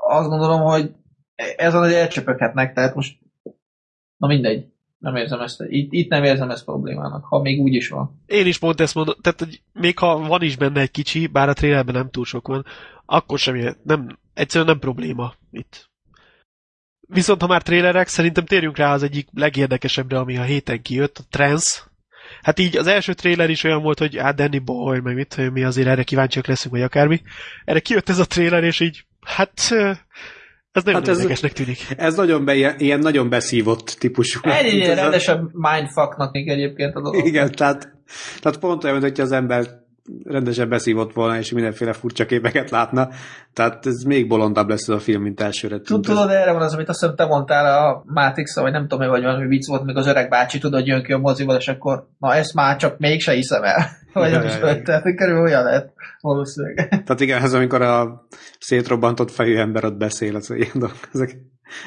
azt 0.09 0.28
gondolom, 0.28 0.61
hogy 0.61 0.90
ezen 1.57 1.83
az 1.83 1.92
elcsöpöghetnek, 1.92 2.75
tehát 2.75 2.95
most 2.95 3.18
na 4.16 4.26
mindegy. 4.26 4.66
Nem 4.99 5.16
érzem 5.16 5.40
ezt, 5.40 5.64
itt, 5.68 5.92
itt 5.92 6.11
nem 6.11 6.25
érzem 6.25 6.50
ezt 6.50 6.64
problémának, 6.64 7.25
ha 7.25 7.40
még 7.40 7.61
úgy 7.61 7.75
is 7.75 7.88
van. 7.88 8.23
Én 8.26 8.47
is 8.47 8.59
pont 8.59 8.80
ezt 8.80 8.95
mondom, 8.95 9.14
tehát 9.21 9.38
hogy 9.38 9.62
még 9.73 9.99
ha 9.99 10.18
van 10.18 10.42
is 10.42 10.57
benne 10.57 10.80
egy 10.80 10.90
kicsi, 10.90 11.26
bár 11.26 11.49
a 11.49 11.52
trailerben 11.52 11.95
nem 11.95 12.11
túl 12.11 12.25
sok 12.25 12.47
van, 12.47 12.64
akkor 13.07 13.38
sem 13.38 13.76
nem, 13.83 14.18
egyszerűen 14.35 14.71
nem 14.71 14.78
probléma 14.78 15.35
itt. 15.50 15.90
Viszont 17.00 17.40
ha 17.40 17.47
már 17.47 17.62
trailerek, 17.62 18.09
szerintem 18.09 18.45
térjünk 18.45 18.76
rá 18.76 18.92
az 18.92 19.02
egyik 19.02 19.28
legérdekesebbre, 19.33 20.18
ami 20.18 20.37
a 20.37 20.42
héten 20.42 20.83
kijött, 20.83 21.18
a 21.18 21.25
Trans. 21.30 21.85
Hát 22.42 22.59
így 22.59 22.76
az 22.76 22.87
első 22.87 23.12
trailer 23.12 23.50
is 23.50 23.64
olyan 23.64 23.83
volt, 23.83 23.99
hogy 23.99 24.16
hát 24.16 24.35
Danny 24.35 24.64
Boy, 24.64 25.00
meg 25.00 25.14
mit, 25.14 25.50
mi 25.52 25.64
azért 25.64 25.88
erre 25.88 26.02
kíváncsiak 26.02 26.47
leszünk, 26.47 26.75
vagy 26.75 26.83
akármi. 26.83 27.21
Erre 27.64 27.80
kijött 27.80 28.09
ez 28.09 28.18
a 28.18 28.26
trailer, 28.26 28.64
és 28.64 28.80
így, 28.80 29.04
hát 29.21 29.71
ez 30.73 30.85
nagyon 30.85 31.05
hát 31.05 31.17
érdekesnek 31.17 31.53
tűnik. 31.53 31.79
Ez 31.97 32.15
nagyon 32.15 32.45
be, 32.45 32.55
ilyen, 32.55 32.75
ilyen 32.79 32.99
nagyon 32.99 33.29
beszívott 33.29 33.97
típusú. 33.99 34.41
Ennyi 34.43 34.85
rendesen 34.85 35.51
mindfucknak 35.53 36.33
még 36.33 36.49
egyébként 36.49 36.95
a 36.95 37.01
dolog. 37.01 37.27
Igen, 37.27 37.53
tehát, 37.53 37.93
tehát 38.41 38.59
pont 38.59 38.85
olyan, 38.85 39.01
hogy 39.01 39.21
az 39.21 39.33
ember 39.33 39.87
rendesen 40.25 40.69
beszívott 40.69 41.12
volna, 41.12 41.38
és 41.38 41.53
mindenféle 41.53 41.93
furcsa 41.93 42.27
képeket 42.27 42.71
látna. 42.71 43.09
Tehát 43.53 43.87
ez 43.87 44.03
még 44.03 44.29
bolondabb 44.29 44.69
lesz 44.69 44.88
ez 44.88 44.95
a 44.95 44.99
film, 44.99 45.23
mint 45.23 45.41
elsőre. 45.41 45.81
Tudod, 45.81 46.31
erre 46.31 46.53
van 46.53 46.62
az, 46.62 46.75
amit 46.75 46.88
azt 46.88 47.00
hiszem 47.00 47.17
te 47.17 47.25
mondtál 47.25 47.85
a 47.85 48.03
matrix 48.07 48.57
vagy 48.57 48.73
nem 48.73 48.88
tudom, 48.88 49.09
hogy 49.09 49.23
valami 49.23 49.47
vicc 49.47 49.69
volt, 49.69 49.85
még 49.85 49.97
az 49.97 50.07
öreg 50.07 50.29
bácsi 50.29 50.59
tudod, 50.59 50.87
jön 50.87 51.03
ki 51.03 51.12
a 51.12 51.19
mozival, 51.19 51.57
és 51.57 51.69
akkor 51.69 52.09
na 52.19 52.35
ezt 52.35 52.55
már 52.55 52.77
csak 52.77 52.99
mégse 52.99 53.33
hiszem 53.33 53.62
el. 53.62 53.87
Vagy 54.12 54.31
nem 54.31 54.47
is 54.47 54.53
tehát 54.85 55.03
körülbelül 55.03 55.43
olyan 55.43 55.65
lehet 55.65 55.93
valószínűleg. 56.21 56.88
Tehát 56.88 57.21
igen, 57.21 57.43
ez 57.43 57.55
amikor 57.55 57.83
a 57.83 58.27
szétrobbantott 58.59 59.31
fejű 59.31 59.57
ember 59.57 59.85
ott 59.85 59.97
beszél, 59.97 60.37
az 60.37 60.50
ilyen 60.50 60.71
dolgok. 60.75 61.09
Ezek... 61.12 61.37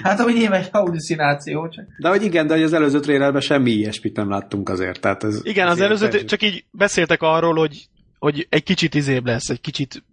Hát, 0.03 0.19
hogy 0.19 0.33
nyilván 0.33 0.61
egy 0.61 0.69
hallucináció 0.71 1.67
csak. 1.67 1.85
De 2.01 2.09
hogy 2.09 2.23
igen, 2.23 2.47
de 2.47 2.53
hogy 2.53 2.63
az 2.63 2.73
előző 2.73 2.99
trailerben 2.99 3.41
semmi 3.41 3.71
ilyesmit 3.71 4.15
nem 4.15 4.29
láttunk 4.29 4.69
azért. 4.69 5.01
Tehát 5.01 5.23
ez, 5.23 5.39
igen, 5.43 5.67
az 5.67 5.81
előző, 5.81 6.23
csak 6.23 6.41
így 6.41 6.65
beszéltek 6.71 7.21
arról, 7.21 7.55
hogy 7.55 7.89
hogy 8.21 8.47
egy 8.49 8.63
kicsit 8.63 8.95
izébb 8.95 9.25
lesz, 9.25 9.49
egy 9.49 9.61
kicsit 9.61 10.03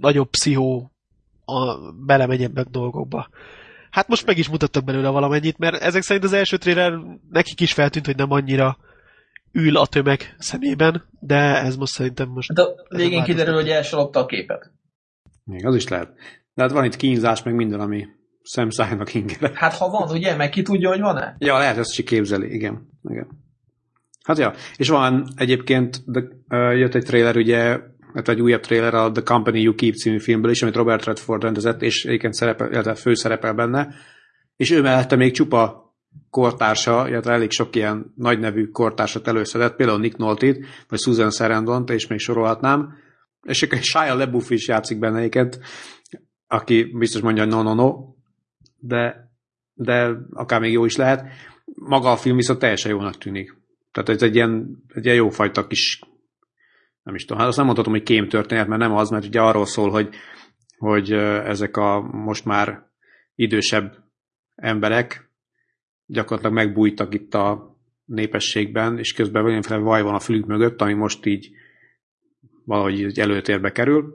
nagyobb 0.00 0.30
pszichó 0.30 0.92
a, 1.44 1.92
belemegy 1.92 2.42
ebbe 2.42 2.64
dolgokba. 2.70 3.28
Hát 3.90 4.08
most 4.08 4.26
meg 4.26 4.38
is 4.38 4.48
mutattak 4.48 4.84
belőle 4.84 5.08
valamennyit, 5.08 5.58
mert 5.58 5.82
ezek 5.82 6.02
szerint 6.02 6.24
az 6.24 6.32
első 6.32 6.56
trailer 6.56 6.92
nekik 7.30 7.60
is 7.60 7.72
feltűnt, 7.72 8.06
hogy 8.06 8.16
nem 8.16 8.30
annyira 8.30 8.76
ül 9.52 9.76
a 9.76 9.86
tömeg 9.86 10.34
szemében, 10.38 11.08
de 11.20 11.36
ez 11.36 11.76
most 11.76 11.92
szerintem 11.92 12.28
most... 12.28 12.52
De 12.52 12.62
a 12.62 12.74
végén 12.88 13.22
kiderül, 13.22 13.54
hogy 13.54 13.68
elsalopta 13.68 14.20
a 14.20 14.26
képet. 14.26 14.72
Még 15.44 15.66
az 15.66 15.74
is 15.74 15.88
lehet. 15.88 16.12
De 16.54 16.62
hát 16.62 16.72
van 16.72 16.84
itt 16.84 16.96
kínzás, 16.96 17.42
meg 17.42 17.54
minden, 17.54 17.80
ami 17.80 18.06
szemszájnak 18.42 19.14
ingere. 19.14 19.50
Hát 19.54 19.74
ha 19.74 19.88
van, 19.88 20.10
ugye? 20.10 20.36
Meg 20.36 20.50
ki 20.50 20.62
tudja, 20.62 20.88
hogy 20.88 21.00
van-e? 21.00 21.36
Ja, 21.38 21.58
lehet, 21.58 21.76
ezt 21.76 21.98
is 21.98 22.04
képzeli, 22.04 22.54
igen. 22.54 22.88
igen. 23.08 23.41
Hát 24.24 24.38
ja, 24.38 24.52
és 24.76 24.88
van 24.88 25.26
egyébként, 25.36 26.02
de, 26.06 26.20
uh, 26.48 26.78
jött 26.78 26.94
egy 26.94 27.04
trailer, 27.04 27.36
ugye, 27.36 27.78
hát 28.14 28.28
egy 28.28 28.40
újabb 28.40 28.60
trailer 28.60 28.94
a 28.94 29.10
The 29.10 29.22
Company 29.22 29.60
You 29.60 29.74
Keep 29.74 29.94
című 29.94 30.18
filmből 30.18 30.50
is, 30.50 30.62
amit 30.62 30.76
Robert 30.76 31.04
Redford 31.04 31.42
rendezett, 31.42 31.82
és 31.82 32.04
egyébként 32.04 32.34
szerepel, 32.34 32.70
illetve 32.70 32.94
főszerepel 32.94 33.54
benne, 33.54 33.94
és 34.56 34.70
ő 34.70 34.82
mellette 34.82 35.16
még 35.16 35.32
csupa 35.32 35.82
kortársa, 36.30 37.08
illetve 37.08 37.32
elég 37.32 37.50
sok 37.50 37.76
ilyen 37.76 38.12
nagy 38.16 38.38
nevű 38.38 38.66
kortársat 38.68 39.28
előszedett, 39.28 39.76
például 39.76 39.98
Nick 39.98 40.16
nolte 40.16 40.56
vagy 40.88 41.00
Susan 41.00 41.30
Sarandon, 41.30 41.84
és 41.86 42.06
még 42.06 42.18
sorolhatnám, 42.18 42.94
és 43.42 43.62
egy 43.62 43.82
Shia 43.82 44.14
LaBeouf 44.14 44.50
is 44.50 44.68
játszik 44.68 44.98
benne 44.98 45.18
egyébként, 45.18 45.60
aki 46.46 46.84
biztos 46.84 47.20
mondja, 47.20 47.44
no, 47.44 47.62
no, 47.62 47.74
no, 47.74 47.92
de, 48.78 49.30
de 49.74 50.10
akár 50.30 50.60
még 50.60 50.72
jó 50.72 50.84
is 50.84 50.96
lehet. 50.96 51.24
Maga 51.64 52.10
a 52.10 52.16
film 52.16 52.36
viszont 52.36 52.58
teljesen 52.58 52.90
jónak 52.90 53.18
tűnik. 53.18 53.61
Tehát 53.92 54.08
ez 54.08 54.22
egy 54.22 54.34
ilyen, 54.34 54.82
egy 54.94 55.04
ilyen 55.04 55.16
jófajta 55.16 55.66
kis, 55.66 56.00
nem 57.02 57.14
is 57.14 57.22
tudom, 57.22 57.38
hát 57.38 57.48
azt 57.48 57.56
nem 57.56 57.66
mondhatom, 57.66 57.92
hogy 57.92 58.02
kém 58.02 58.28
történet, 58.28 58.66
mert 58.66 58.80
nem 58.80 58.94
az, 58.94 59.10
mert 59.10 59.24
ugye 59.24 59.40
arról 59.40 59.66
szól, 59.66 59.90
hogy, 59.90 60.08
hogy 60.78 61.12
ezek 61.12 61.76
a 61.76 62.00
most 62.00 62.44
már 62.44 62.90
idősebb 63.34 63.96
emberek 64.54 65.30
gyakorlatilag 66.06 66.54
megbújtak 66.54 67.14
itt 67.14 67.34
a 67.34 67.76
népességben, 68.04 68.98
és 68.98 69.12
közben 69.12 69.42
valamiféle 69.42 69.80
vaj 69.80 70.02
van 70.02 70.14
a 70.14 70.20
fülük 70.20 70.46
mögött, 70.46 70.80
ami 70.80 70.92
most 70.92 71.26
így 71.26 71.50
valahogy 72.64 73.18
előtérbe 73.18 73.72
kerül. 73.72 74.14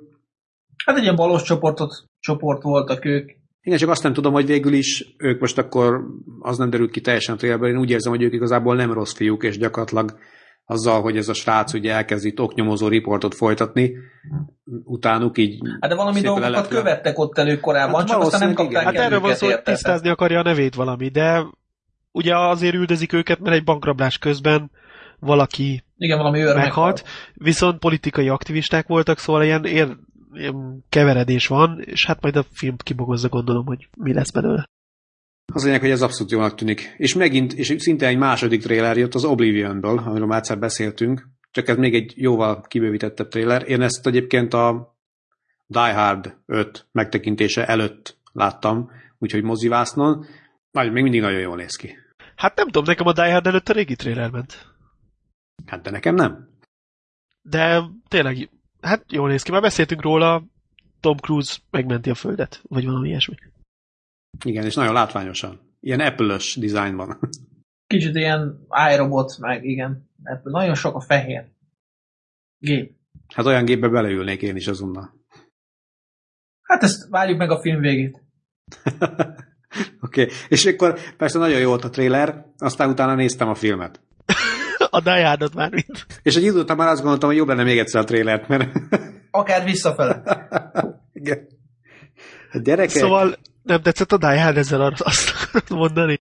Hát 0.86 0.98
egy 0.98 1.04
ilyen 1.04 1.16
balos 1.16 1.44
csoportot, 1.44 2.10
csoport 2.20 2.62
voltak 2.62 3.06
ők. 3.06 3.32
Igen, 3.68 3.80
csak 3.80 3.90
azt 3.90 4.04
nem 4.04 4.14
tudom, 4.14 4.34
hogy 4.34 4.46
végül 4.46 4.74
is 4.74 5.16
ők 5.18 5.40
most 5.40 5.58
akkor, 5.58 6.04
az 6.40 6.58
nem 6.58 6.70
derült 6.70 6.92
ki 6.92 7.02
teljesen 7.02 7.36
a 7.36 7.38
trailerben, 7.38 7.70
én 7.70 7.78
úgy 7.78 7.90
érzem, 7.90 8.12
hogy 8.12 8.24
ők 8.24 8.34
igazából 8.34 8.76
nem 8.76 8.94
rossz 8.94 9.14
fiúk, 9.14 9.44
és 9.44 9.58
gyakorlatilag 9.58 10.18
azzal, 10.66 11.02
hogy 11.02 11.18
ez 11.18 11.28
a 11.28 11.34
srác 11.34 11.74
ugye 11.74 11.94
elkezdi 11.94 12.34
oknyomozó 12.38 12.88
riportot 12.88 13.36
folytatni, 13.36 13.94
utánuk 14.84 15.38
így... 15.38 15.60
Hát 15.80 15.90
de 15.90 15.96
valami 15.96 16.22
dolgokat 16.22 16.50
lelepve. 16.50 16.76
követtek 16.76 17.20
ott 17.20 17.38
elő 17.38 17.60
korábban, 17.60 18.00
hát 18.00 18.10
csak 18.10 18.22
aztán 18.22 18.40
nem 18.40 18.54
kapták 18.54 18.84
Hát 18.84 18.96
erről 18.96 19.20
van 19.20 19.34
szó, 19.34 19.48
hogy 19.48 19.62
tisztázni 19.62 20.10
akarja 20.10 20.40
a 20.40 20.44
nevét 20.44 20.76
valami, 20.76 21.10
de 21.10 21.46
ugye 22.12 22.38
azért 22.38 22.76
üldözik 22.76 23.14
őket, 23.14 23.40
mert 23.40 23.56
egy 23.56 23.64
bankrablás 23.64 24.18
közben 24.18 24.72
valaki 25.20 25.84
Igen, 25.98 26.18
valami 26.18 26.38
meghalt, 26.38 26.58
meghalt, 26.58 27.04
viszont 27.34 27.80
politikai 27.80 28.30
aktivisták 28.30 28.88
voltak, 28.88 29.20
szóval 29.20 29.44
ilyen, 29.44 29.66
ilyen, 29.66 30.07
ilyen 30.34 30.86
keveredés 30.90 31.48
van, 31.48 31.82
és 31.82 32.06
hát 32.06 32.22
majd 32.22 32.36
a 32.36 32.46
film 32.52 32.76
kibogozza, 32.78 33.30
gondolom, 33.30 33.66
hogy 33.66 33.90
mi 33.98 34.14
lesz 34.14 34.32
belőle. 34.32 34.70
Az 35.54 35.64
lényeg, 35.64 35.80
hogy 35.80 35.90
ez 35.90 36.02
abszolút 36.02 36.32
jónak 36.32 36.56
tűnik. 36.56 36.94
És 36.98 37.14
megint, 37.14 37.54
és 37.54 37.76
szinte 37.78 38.08
egy 38.08 38.18
második 38.18 38.62
trailer 38.62 38.98
jött 38.98 39.14
az 39.14 39.26
Oblivionből, 39.26 39.98
amiről 39.98 40.28
már 40.28 40.38
egyszer 40.38 40.60
beszéltünk, 40.60 41.28
csak 41.52 41.68
ez 41.68 41.78
még 41.78 41.94
egy 41.94 42.14
jóval 42.16 42.62
kibővítettebb 42.62 43.28
trailer. 43.28 43.70
Én 43.70 43.82
ezt 43.82 44.08
egyébként 44.08 44.54
a 44.54 44.96
Die 45.68 45.94
Hard 45.94 46.38
5 46.46 46.88
megtekintése 46.92 47.66
előtt 47.66 48.18
láttam, 48.32 48.92
úgyhogy 49.18 49.44
mozivásznon. 49.44 50.26
Nagy, 50.72 50.92
még 50.92 51.04
mindig 51.04 51.22
nagyon 51.22 51.40
jól 51.40 51.56
néz 51.56 51.76
ki. 51.76 51.98
Hát 52.36 52.56
nem 52.56 52.66
tudom, 52.66 52.84
nekem 52.84 53.08
a 53.08 53.14
Die 53.14 53.32
Hard 53.32 53.48
előtt 53.48 53.70
a 53.70 53.74
régi 53.74 53.96
trailer 53.96 54.30
ment. 54.30 54.76
Hát 55.66 55.82
de 55.82 55.90
nekem 55.90 56.16
nem. 56.16 56.50
De 57.42 57.84
tényleg, 58.08 58.50
hát 58.82 59.12
jól 59.12 59.30
néz 59.30 59.44
ki. 59.44 59.52
Már 59.52 59.62
beszéltünk 59.62 60.02
róla, 60.02 60.44
Tom 61.00 61.18
Cruise 61.18 61.58
megmenti 61.70 62.10
a 62.10 62.16
földet, 62.16 62.62
vagy 62.64 62.86
valami 62.86 63.08
ilyesmi. 63.08 63.36
Igen, 64.46 64.66
és 64.66 64.76
nagyon 64.76 64.94
látványosan. 64.94 65.60
Ilyen 65.80 66.00
Apple-ös 66.00 66.56
design 66.56 66.96
van. 66.96 67.20
Kicsit 67.88 68.16
ilyen 68.16 68.68
iRobot, 68.94 69.38
meg 69.38 69.66
igen. 69.66 70.10
Apple. 70.24 70.52
Nagyon 70.52 70.76
sok 70.76 70.96
a 70.96 71.00
fehér 71.00 71.52
gép. 72.60 72.96
Hát 73.34 73.46
olyan 73.46 73.66
gépbe 73.66 73.88
beleülnék 73.88 74.42
én 74.42 74.56
is 74.56 74.68
azonnal. 74.68 75.14
Hát 76.62 76.84
ezt 76.84 77.10
várjuk 77.10 77.38
meg 77.38 77.52
a 77.52 77.60
film 77.60 77.80
végét. 77.80 78.22
Oké, 80.02 80.22
okay. 80.22 80.36
és 80.48 80.66
akkor 80.66 81.00
persze 81.18 81.40
nagyon 81.40 81.60
jó 81.60 81.68
volt 81.68 81.84
a 81.84 81.90
trailer, 81.90 82.46
aztán 82.58 82.90
utána 82.90 83.16
néztem 83.16 83.50
a 83.50 83.56
filmet. 83.56 84.02
A 84.98 85.02
Die 85.02 85.50
már 85.56 85.72
mint. 85.72 86.06
És 86.24 86.36
egy 86.36 86.44
idő 86.44 86.60
után 86.60 86.78
már 86.78 86.88
azt 86.88 87.02
gondoltam, 87.02 87.30
hogy 87.30 87.38
jobb 87.38 87.48
lenne 87.48 87.64
még 87.64 87.80
egyszer 87.80 88.02
a 88.02 88.04
trailert, 88.04 88.48
mert... 88.48 88.72
Akár 89.32 89.64
visszafele. 89.64 90.22
Igen. 91.14 91.48
A 92.52 92.60
gyerekek... 92.64 92.90
Szóval 92.90 93.36
nem 93.64 93.82
tetszett 93.82 94.12
a 94.12 94.18
Die 94.18 94.44
Hard 94.44 94.58
ezzel 94.58 94.82
azt 94.82 95.70
mondani? 95.70 96.22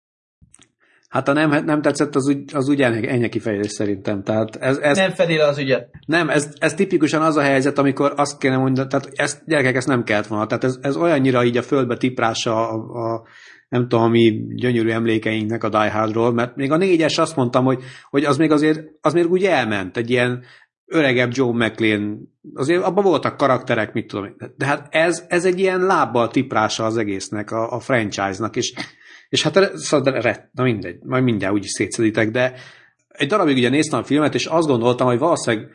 Hát 1.10 1.28
a 1.28 1.34
nem, 1.34 1.66
nem 1.66 1.82
tetszett, 1.82 2.16
az 2.16 2.28
úgy, 2.28 2.56
az 2.56 2.70
úgy 2.70 2.82
ennyi, 2.82 3.08
ennyi 3.08 3.30
kifejezés 3.30 3.72
szerintem. 3.72 4.24
Tehát 4.24 4.56
ez, 4.56 4.78
ez, 4.78 4.98
nem 4.98 5.12
fedi 5.12 5.36
le 5.36 5.48
az 5.48 5.58
ügyet. 5.58 5.90
Nem, 6.06 6.30
ez, 6.30 6.54
ez 6.60 6.74
tipikusan 6.74 7.22
az 7.22 7.36
a 7.36 7.42
helyzet, 7.42 7.78
amikor 7.78 8.14
azt 8.16 8.38
kéne 8.38 8.58
mondani, 8.58 8.88
tehát 8.88 9.10
ezt, 9.12 9.42
gyerekek, 9.46 9.76
ezt 9.76 9.88
nem 9.88 10.04
kellett 10.04 10.28
volna. 10.28 10.48
Tehát 10.48 10.64
ez, 10.64 10.78
ez 10.82 10.96
olyannyira 10.96 11.44
így 11.44 11.58
a 11.58 11.62
földbe 11.62 11.98
tiprása 11.98 12.70
a, 12.70 13.14
a 13.14 13.24
nem 13.72 13.88
tudom, 13.88 14.12
mi 14.12 14.46
gyönyörű 14.56 14.90
emlékeinknek 14.90 15.64
a 15.64 15.70
Die 15.70 15.92
Hardról, 15.92 16.34
mert 16.34 16.56
még 16.56 16.72
a 16.72 16.78
négyes 16.78 17.18
azt 17.18 17.36
mondtam, 17.36 17.66
hogy, 17.66 17.84
hogy 18.10 18.24
az 18.24 18.38
még 18.38 18.52
azért, 18.52 18.82
az 19.02 19.14
még 19.14 19.32
úgy 19.32 19.44
elment, 19.44 19.98
egy 19.98 20.10
ilyen 20.10 20.44
öregebb 20.86 21.32
Joe 21.34 21.68
McLean, 21.68 22.30
azért 22.54 22.84
abban 22.84 23.04
voltak 23.04 23.38
karakterek, 23.38 23.94
mit 23.94 24.08
tudom 24.08 24.36
de 24.58 24.66
hát 24.66 24.88
ez, 24.90 25.26
ez 25.28 25.46
egy 25.46 25.60
ilyen 25.60 25.80
lábbal 25.86 26.28
tiprása 26.28 26.86
az 26.86 26.98
egésznek, 26.98 27.52
a, 27.52 27.72
a 27.72 27.80
franchise-nak, 27.80 28.56
és 28.56 28.74
és 29.30 29.44
hát 29.44 29.78
szóval, 29.78 30.36
na 30.52 30.64
mindegy, 30.64 30.98
majd 31.04 31.24
mindjárt 31.24 31.54
úgyis 31.54 31.70
szétszeditek, 31.70 32.32
de 32.32 32.54
egy 33.08 33.28
darabig 33.28 33.58
ugye 33.58 33.70
néztem 33.70 34.00
a 34.00 34.04
filmet, 34.04 34.36
és 34.36 34.46
azt 34.46 34.68
gondoltam, 34.68 35.08
hogy 35.08 35.18
valószínűleg 35.18 35.70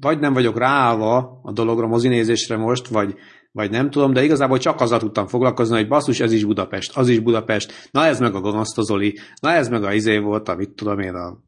vagy 0.00 0.18
nem 0.18 0.32
vagyok 0.32 0.58
ráállva 0.58 1.40
a 1.42 1.52
dologra, 1.52 1.86
mozinézésre 1.86 2.56
most, 2.56 2.88
vagy, 2.88 3.14
vagy 3.54 3.70
nem 3.70 3.90
tudom, 3.90 4.12
de 4.12 4.22
igazából 4.22 4.58
csak 4.58 4.80
azzal 4.80 4.98
tudtam 4.98 5.26
foglalkozni, 5.26 5.76
hogy 5.76 5.88
basszus, 5.88 6.20
ez 6.20 6.32
is 6.32 6.44
Budapest, 6.44 6.96
az 6.96 7.08
is 7.08 7.18
Budapest, 7.18 7.88
na 7.90 8.06
ez 8.06 8.20
meg 8.20 8.34
a 8.34 8.40
gonosztozoli, 8.40 9.18
na 9.40 9.50
ez 9.50 9.68
meg 9.68 9.84
a 9.84 9.92
izé 9.92 10.18
volt, 10.18 10.48
amit 10.48 10.70
tudom 10.70 10.98
én, 10.98 11.14
a, 11.14 11.38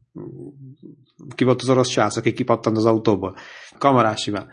ki 1.35 1.43
volt 1.43 1.61
az 1.61 1.69
orosz 1.69 1.89
srác, 1.89 2.17
aki 2.17 2.33
kipattant 2.33 2.77
az 2.77 2.85
autóból, 2.85 3.35
kamarásival. 3.77 4.49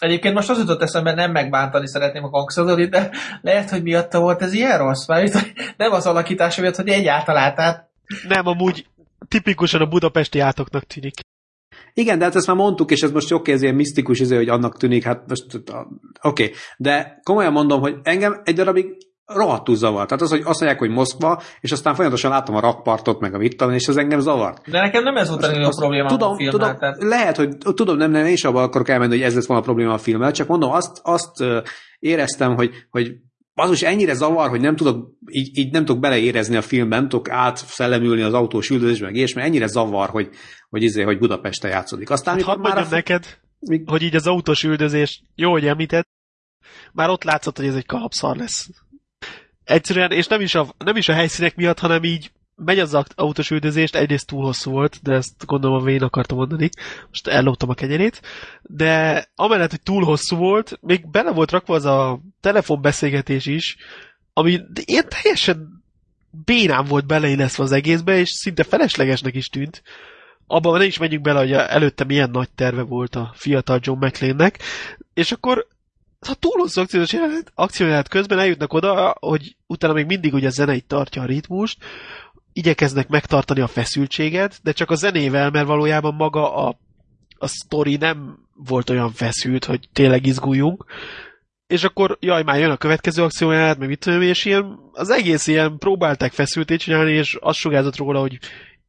Egyébként 0.00 0.34
most 0.34 0.50
az 0.50 0.58
jutott 0.58 0.82
eszembe, 0.82 1.14
nem 1.14 1.30
megbántani 1.30 1.88
szeretném 1.88 2.24
a 2.24 2.30
gangszadori, 2.30 2.86
de 2.86 3.10
lehet, 3.40 3.70
hogy 3.70 3.82
miatta 3.82 4.20
volt 4.20 4.42
ez 4.42 4.52
ilyen 4.52 4.78
rossz, 4.78 5.06
mert 5.06 5.52
nem 5.76 5.92
az 5.92 6.06
alakítása 6.06 6.60
miatt, 6.60 6.76
hogy 6.76 6.88
egyáltalán, 6.88 7.54
tehát... 7.54 7.90
Nem, 8.28 8.46
amúgy 8.46 8.86
tipikusan 9.28 9.80
a 9.80 9.88
budapesti 9.88 10.38
átoknak 10.38 10.84
tűnik. 10.84 11.14
Igen, 11.94 12.18
de 12.18 12.24
hát 12.24 12.34
ezt 12.34 12.46
már 12.46 12.56
mondtuk, 12.56 12.90
és 12.90 13.00
ez 13.00 13.10
most 13.10 13.30
jó 13.30 13.40
ez 13.44 13.62
ilyen 13.62 13.74
misztikus, 13.74 14.20
izé, 14.20 14.36
hogy 14.36 14.48
annak 14.48 14.76
tűnik, 14.76 15.04
hát 15.04 15.22
most 15.28 15.44
oké. 15.54 15.82
Okay. 16.22 16.50
De 16.76 17.20
komolyan 17.22 17.52
mondom, 17.52 17.80
hogy 17.80 17.94
engem 18.02 18.40
egy 18.44 18.54
darabig 18.54 18.86
rohadtul 19.34 19.76
zavar. 19.76 20.06
Tehát 20.06 20.22
az, 20.22 20.30
hogy 20.30 20.42
azt 20.44 20.60
mondják, 20.60 20.78
hogy 20.78 20.90
Moszkva, 20.90 21.42
és 21.60 21.72
aztán 21.72 21.94
folyamatosan 21.94 22.30
látom 22.30 22.56
a 22.56 22.60
rakpartot, 22.60 23.20
meg 23.20 23.34
a 23.34 23.38
vittalon, 23.38 23.74
és 23.74 23.88
az 23.88 23.96
engem 23.96 24.20
zavart. 24.20 24.70
De 24.70 24.80
nekem 24.80 25.02
nem 25.02 25.16
ez 25.16 25.28
volt 25.28 25.42
a 25.42 25.46
legnagyobb 25.46 25.72
probléma 25.72 26.08
tudom, 26.08 26.32
a 26.32 26.36
filmmel, 26.36 26.52
tudom, 26.52 26.76
tehát... 26.78 27.02
Lehet, 27.02 27.36
hogy 27.36 27.56
tudom, 27.74 27.96
nem, 27.96 28.10
nem, 28.10 28.26
én 28.26 28.32
is 28.32 28.44
abban 28.44 28.62
akarok 28.62 28.88
elmenni, 28.88 29.10
hogy 29.10 29.22
ez 29.22 29.34
lesz 29.34 29.46
volna 29.46 29.62
a 29.62 29.64
probléma 29.64 29.92
a 29.92 29.98
filmmel, 29.98 30.32
csak 30.32 30.48
mondom, 30.48 30.70
azt, 30.70 31.00
azt 31.02 31.44
éreztem, 31.98 32.54
hogy, 32.54 32.70
hogy 32.90 33.12
az 33.60 33.70
is 33.70 33.82
ennyire 33.82 34.14
zavar, 34.14 34.48
hogy 34.48 34.60
nem 34.60 34.76
tudok, 34.76 35.10
így, 35.26 35.58
így 35.58 35.72
nem 35.72 35.84
tudok 35.84 36.00
beleérezni 36.00 36.56
a 36.56 36.62
filmben, 36.62 36.98
nem 36.98 37.08
tudok 37.08 37.30
átszellemülni 37.30 38.22
az 38.22 38.32
autós 38.32 38.70
üldözésbe, 38.70 39.06
meg 39.06 39.16
és 39.16 39.32
mert 39.32 39.46
ennyire 39.46 39.66
zavar, 39.66 40.08
hogy, 40.08 40.28
hogy, 40.70 40.82
izé, 40.82 41.02
hogy 41.02 41.18
Budapesten 41.18 41.70
játszódik. 41.70 42.10
Aztán, 42.10 42.34
hát 42.34 42.44
hadd 42.44 42.60
már 42.60 42.78
a... 42.78 42.86
neked, 42.90 43.38
mi... 43.58 43.82
hogy 43.86 44.02
így 44.02 44.16
az 44.16 44.26
autós 44.26 44.62
üldözés, 44.62 45.22
jó, 45.34 45.50
hogy 45.50 45.66
említett, 45.66 46.08
már 46.92 47.10
ott 47.10 47.24
látszott, 47.24 47.56
hogy 47.56 47.66
ez 47.66 47.74
egy 47.74 47.86
kalapszar 47.86 48.36
lesz 48.36 48.68
egyszerűen, 49.70 50.10
és 50.10 50.26
nem 50.26 50.40
is, 50.40 50.54
a, 50.54 50.74
nem 50.78 50.96
is 50.96 51.08
a 51.08 51.12
helyszínek 51.12 51.56
miatt, 51.56 51.78
hanem 51.78 52.04
így 52.04 52.30
megy 52.64 52.78
az 52.78 52.94
autós 53.14 53.50
üldözést, 53.50 53.96
egyrészt 53.96 54.26
túl 54.26 54.44
hosszú 54.44 54.70
volt, 54.70 54.98
de 55.02 55.12
ezt 55.12 55.46
gondolom 55.46 55.80
a 55.80 55.84
vén 55.84 56.02
akartam 56.02 56.36
mondani, 56.36 56.68
most 57.08 57.26
elloptam 57.26 57.68
a 57.68 57.74
kenyerét, 57.74 58.22
de 58.62 59.24
amellett, 59.34 59.70
hogy 59.70 59.82
túl 59.82 60.04
hosszú 60.04 60.36
volt, 60.36 60.78
még 60.80 61.10
bele 61.10 61.32
volt 61.32 61.50
rakva 61.50 61.74
az 61.74 61.84
a 61.84 62.20
telefonbeszélgetés 62.40 63.46
is, 63.46 63.76
ami 64.32 64.60
ilyen 64.84 65.08
teljesen 65.08 65.84
bénám 66.44 66.84
volt 66.84 67.06
beleilleszve 67.06 67.62
az 67.62 67.72
egészbe, 67.72 68.18
és 68.18 68.28
szinte 68.28 68.62
feleslegesnek 68.62 69.34
is 69.34 69.48
tűnt. 69.48 69.82
Abban 70.46 70.78
ne 70.78 70.84
is 70.84 70.98
menjünk 70.98 71.22
bele, 71.22 71.38
hogy 71.38 71.52
előtte 71.52 72.04
milyen 72.04 72.30
nagy 72.30 72.50
terve 72.50 72.82
volt 72.82 73.14
a 73.14 73.32
fiatal 73.34 73.78
John 73.82 74.04
McLeannek, 74.04 74.58
és 75.14 75.32
akkor 75.32 75.66
ha 76.26 76.34
túlhosszú 76.34 76.80
akciós 76.80 77.14
akcióját 77.54 78.08
közben 78.08 78.38
eljutnak 78.38 78.72
oda, 78.72 79.16
hogy 79.20 79.56
utána 79.66 79.92
még 79.92 80.06
mindig 80.06 80.34
ugye 80.34 80.46
a 80.46 80.50
zeneit 80.50 80.86
tartja 80.86 81.22
a 81.22 81.26
ritmust, 81.26 81.84
igyekeznek 82.60 83.08
megtartani 83.08 83.60
a 83.60 83.66
feszültséget, 83.66 84.60
de 84.62 84.72
csak 84.72 84.90
a 84.90 84.94
zenével, 84.94 85.50
mert 85.50 85.66
valójában 85.66 86.14
maga 86.14 86.54
a, 86.54 86.78
a 87.38 87.46
sztori 87.46 87.96
nem 87.96 88.38
volt 88.54 88.90
olyan 88.90 89.12
feszült, 89.12 89.64
hogy 89.64 89.88
tényleg 89.92 90.26
izguljunk, 90.26 90.84
és 91.66 91.84
akkor 91.84 92.16
jaj, 92.20 92.42
már 92.42 92.58
jön 92.58 92.70
a 92.70 92.76
következő 92.76 93.22
akcióját, 93.22 93.78
meg 93.78 93.88
mit 93.88 93.98
tudom, 93.98 94.22
és 94.22 94.44
ilyen, 94.44 94.78
az 94.92 95.10
egész 95.10 95.46
ilyen 95.46 95.78
próbálták 95.78 96.32
feszültét 96.32 96.80
csinálni, 96.80 97.12
és 97.12 97.36
az 97.40 97.56
sugázott 97.56 97.96
róla, 97.96 98.20
hogy 98.20 98.38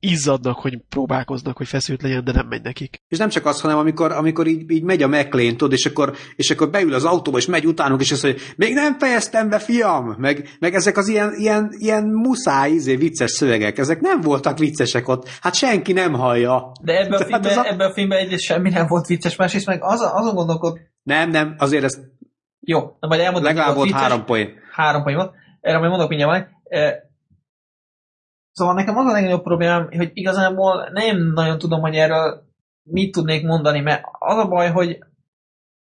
izzadnak, 0.03 0.57
hogy 0.59 0.77
próbálkoznak, 0.89 1.57
hogy 1.57 1.67
feszült 1.67 2.01
legyen, 2.01 2.23
de 2.23 2.31
nem 2.31 2.47
megy 2.47 2.61
nekik. 2.61 3.01
És 3.07 3.17
nem 3.17 3.29
csak 3.29 3.45
az, 3.45 3.61
hanem 3.61 3.77
amikor, 3.77 4.11
amikor 4.11 4.47
így, 4.47 4.71
így 4.71 4.83
megy 4.83 5.03
a 5.03 5.07
McLean, 5.07 5.57
tudod, 5.57 5.71
és 5.73 5.85
akkor, 5.85 6.15
és 6.35 6.51
akkor 6.51 6.69
beül 6.69 6.93
az 6.93 7.05
autóba, 7.05 7.37
és 7.37 7.45
megy 7.45 7.65
utánuk, 7.65 8.01
és 8.01 8.11
azt 8.11 8.23
mondja, 8.23 8.43
még 8.55 8.73
nem 8.73 8.97
fejeztem 8.99 9.49
be, 9.49 9.59
fiam! 9.59 10.15
Meg, 10.17 10.49
meg 10.59 10.73
ezek 10.73 10.97
az 10.97 11.07
ilyen, 11.07 11.33
ilyen, 11.35 11.69
ilyen 11.77 12.03
muszáj, 12.07 12.71
izé, 12.71 12.95
vicces 12.95 13.31
szövegek, 13.31 13.77
ezek 13.77 13.99
nem 13.99 14.21
voltak 14.21 14.57
viccesek 14.57 15.07
ott, 15.07 15.29
hát 15.41 15.55
senki 15.55 15.93
nem 15.93 16.13
hallja. 16.13 16.71
De 16.81 16.97
ebben 16.99 17.13
a 17.13 17.17
Hát 17.17 17.27
filmben, 17.27 17.51
ez 17.51 17.57
a- 17.57 17.67
ebben 17.67 17.89
a 17.89 17.93
filmben 17.93 18.17
egyrészt 18.19 18.43
semmi 18.43 18.69
nem 18.69 18.87
volt 18.87 19.05
vicces, 19.07 19.35
másrészt 19.35 19.65
meg 19.65 19.83
az, 19.83 20.01
azon 20.13 20.35
gondolkod, 20.35 20.79
Nem, 21.03 21.29
nem, 21.29 21.55
azért 21.57 21.83
ez 21.83 21.99
jó, 22.59 22.79
na 22.99 23.07
majd 23.07 23.21
elmondom, 23.21 23.43
legalább 23.43 23.75
volt 23.75 23.87
vicces. 23.87 24.01
három 24.01 24.25
poén. 24.25 24.49
három 24.71 25.03
poén 25.03 25.15
volt. 25.15 25.31
Erre 25.61 25.77
majd 25.77 25.89
mondok 25.89 26.09
mindjárt 26.09 26.31
majd. 26.31 26.45
E, 26.83 27.09
Szóval 28.51 28.73
nekem 28.73 28.97
az 28.97 29.05
a 29.05 29.11
legnagyobb 29.11 29.43
problémám, 29.43 29.89
hogy 29.97 30.11
igazából 30.13 30.89
nem 30.93 31.31
nagyon 31.33 31.57
tudom, 31.57 31.81
hogy 31.81 31.95
erről 31.95 32.43
mit 32.83 33.11
tudnék 33.11 33.43
mondani, 33.45 33.79
mert 33.79 34.03
az 34.19 34.37
a 34.37 34.47
baj, 34.47 34.69
hogy 34.71 34.99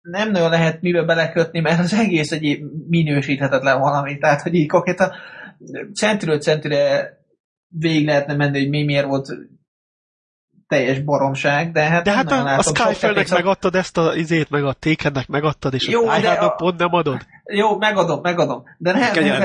nem 0.01 0.31
nagyon 0.31 0.51
lehet 0.51 0.81
mibe 0.81 1.03
belekötni, 1.03 1.61
mert 1.61 1.79
az 1.79 1.95
egész 1.95 2.33
egy 2.33 2.61
minősíthetetlen 2.89 3.81
valami. 3.81 4.19
Tehát, 4.19 4.43
hogy 4.43 4.55
így 4.55 4.69
konkrétan 4.69 5.11
centről 5.95 6.39
centire 6.39 7.13
végig 7.69 8.07
lehetne 8.07 8.35
menni, 8.35 8.59
hogy 8.59 8.69
mi 8.69 8.85
miért 8.85 9.07
volt 9.07 9.29
teljes 10.69 11.01
baromság, 11.01 11.73
de 11.73 11.83
hát 11.83 12.05
De 12.05 12.13
hát 12.13 12.31
a, 12.31 12.57
a 12.57 12.63
Skyfellnek 12.63 13.29
megadtad 13.29 13.75
ezt 13.75 13.99
a 13.99 14.15
izét, 14.15 14.51
meg 14.51 14.65
a 14.65 14.73
Takennek 14.73 15.27
megadtad, 15.27 15.75
és 15.75 15.89
Jó, 15.89 16.07
a 16.07 16.45
a- 16.45 16.49
pont 16.49 16.79
nem 16.79 16.93
adod. 16.93 17.27
Jó, 17.45 17.77
megadom, 17.77 18.21
megadom. 18.23 18.63
De 18.79 18.93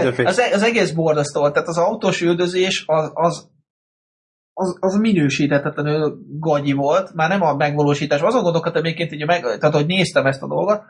döfés. 0.01 0.25
az, 0.25 0.39
e- 0.39 0.53
az 0.53 0.63
egész 0.63 0.91
borzasztó. 0.91 1.49
Tehát 1.49 1.67
az 1.67 1.77
autós 1.77 2.21
üldözés 2.21 2.83
az, 2.87 3.11
az, 3.13 3.49
az, 4.53 4.77
az 4.79 4.95
minősíthetetlenül 4.95 6.17
gagyi 6.39 6.71
volt, 6.71 7.13
már 7.13 7.29
nem 7.29 7.41
a 7.41 7.55
megvalósítás. 7.55 8.21
Azon 8.21 8.43
gondolkodtam 8.43 8.83
egyébként, 8.83 9.09
hogy, 9.09 9.25
meg, 9.25 9.41
tehát, 9.41 9.75
hogy 9.75 9.85
néztem 9.85 10.25
ezt 10.25 10.41
a 10.41 10.47
dolgot, 10.47 10.81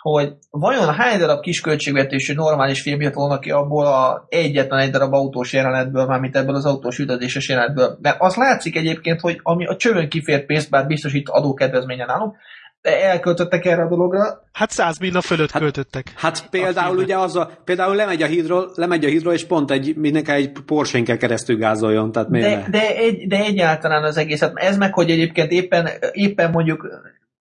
hogy 0.00 0.32
vajon 0.50 0.94
hány 0.94 1.18
darab 1.18 1.40
kis 1.40 1.60
költségvetésű 1.60 2.34
normális 2.34 2.82
film 2.82 3.00
jött 3.00 3.14
volna 3.14 3.38
ki 3.38 3.50
abból 3.50 3.86
a 3.86 4.26
egyetlen 4.28 4.80
egy 4.80 4.90
darab 4.90 5.12
autós 5.12 5.52
jelenetből, 5.52 6.06
mármint 6.06 6.36
ebből 6.36 6.54
az 6.54 6.66
autós 6.66 6.98
üldözéses 6.98 7.48
jelenetből. 7.48 7.98
Mert 8.02 8.16
az 8.18 8.34
látszik 8.34 8.76
egyébként, 8.76 9.20
hogy 9.20 9.40
ami 9.42 9.66
a 9.66 9.76
csövön 9.76 10.08
kifért 10.08 10.46
pénzt, 10.46 10.70
bár 10.70 10.86
biztos 10.86 11.12
itt 11.12 11.28
adókedvezményen 11.28 12.10
állunk, 12.10 12.36
de 12.82 13.02
elköltöttek 13.04 13.64
erre 13.64 13.82
a 13.82 13.88
dologra, 13.88 14.46
Hát 14.52 14.70
100 14.70 14.98
millió 14.98 15.20
fölött 15.20 15.50
Hát- 15.50 15.62
költöttek. 15.62 16.12
Hát 16.16 16.48
például 16.48 16.96
ugye 16.96 17.18
az 17.18 17.36
a, 17.36 17.50
például 17.64 17.94
lemegy 17.94 18.22
a 18.22 18.26
hídról, 18.26 18.70
lemegy 18.74 19.04
a 19.04 19.08
hídról, 19.08 19.32
és 19.32 19.44
pont 19.44 19.70
egy, 19.70 19.96
mindenki 19.96 20.30
egy 20.30 20.52
Porsche-n 20.66 21.04
kell 21.04 21.16
keresztül 21.16 21.56
gázoljon, 21.56 22.12
tehát 22.12 22.28
miért 22.28 22.48
De, 22.48 22.56
ne? 22.56 22.68
de, 22.68 22.96
egy, 22.96 23.26
de 23.26 23.36
egyáltalán 23.36 24.04
az 24.04 24.16
egészet. 24.16 24.52
Ez 24.54 24.76
meg, 24.76 24.94
hogy 24.94 25.10
egyébként 25.10 25.50
éppen, 25.50 25.88
éppen 26.12 26.50
mondjuk, 26.50 26.88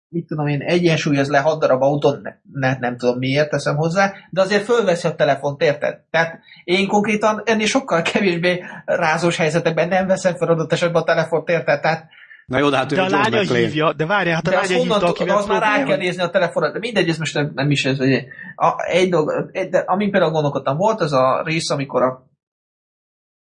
mit 0.08 0.26
tudom 0.26 0.46
én, 0.46 0.60
egyensúlyoz 0.60 1.28
le 1.28 1.38
hat 1.38 1.60
darab 1.60 1.82
autón, 1.82 2.20
ne, 2.22 2.32
ne, 2.52 2.78
nem 2.78 2.96
tudom 2.96 3.18
miért 3.18 3.50
teszem 3.50 3.76
hozzá, 3.76 4.12
de 4.30 4.40
azért 4.40 4.64
fölveszi 4.64 5.06
a 5.06 5.14
telefont, 5.14 5.62
érted? 5.62 6.00
Tehát 6.10 6.38
én 6.64 6.88
konkrétan 6.88 7.42
ennél 7.44 7.66
sokkal 7.66 8.02
kevésbé 8.02 8.64
rázós 8.84 9.36
helyzetekben 9.36 9.88
nem 9.88 10.06
veszem 10.06 10.36
fel 10.36 10.48
adott 10.48 10.72
esetben 10.72 11.02
a 11.02 11.04
telefont, 11.04 11.48
érted? 11.48 11.80
Tehát, 11.80 12.08
Na 12.46 12.58
jó, 12.58 12.68
de 12.68 12.76
hát 12.76 12.92
ő 12.92 12.94
De 12.94 13.02
a 13.02 13.08
lánya 13.08 13.40
hívja, 13.40 13.92
de 13.92 14.06
várjál, 14.06 14.34
hát 14.34 14.46
a 14.46 14.50
de 14.50 14.58
azt 14.58 14.68
lánya 14.68 14.82
hívta, 14.82 14.98
tudod, 14.98 15.10
akivel 15.10 15.36
az 15.36 15.46
már 15.46 15.62
rá 15.62 15.84
kell 15.84 15.96
nézni 15.96 16.22
a 16.22 16.30
telefonra, 16.30 16.72
de 16.72 16.78
mindegy, 16.78 17.08
ez 17.08 17.18
most 17.18 17.34
nem, 17.34 17.50
nem 17.54 17.70
is 17.70 17.84
ez, 17.84 17.98
hogy 17.98 18.24
a, 18.56 18.84
egy 18.86 19.08
dolog, 19.08 19.50
de 19.50 19.78
amin 19.78 20.10
például 20.10 20.32
gondolkodtam, 20.32 20.76
volt 20.76 21.00
az 21.00 21.12
a 21.12 21.42
rész, 21.44 21.70
amikor 21.70 22.02
a, 22.02 22.26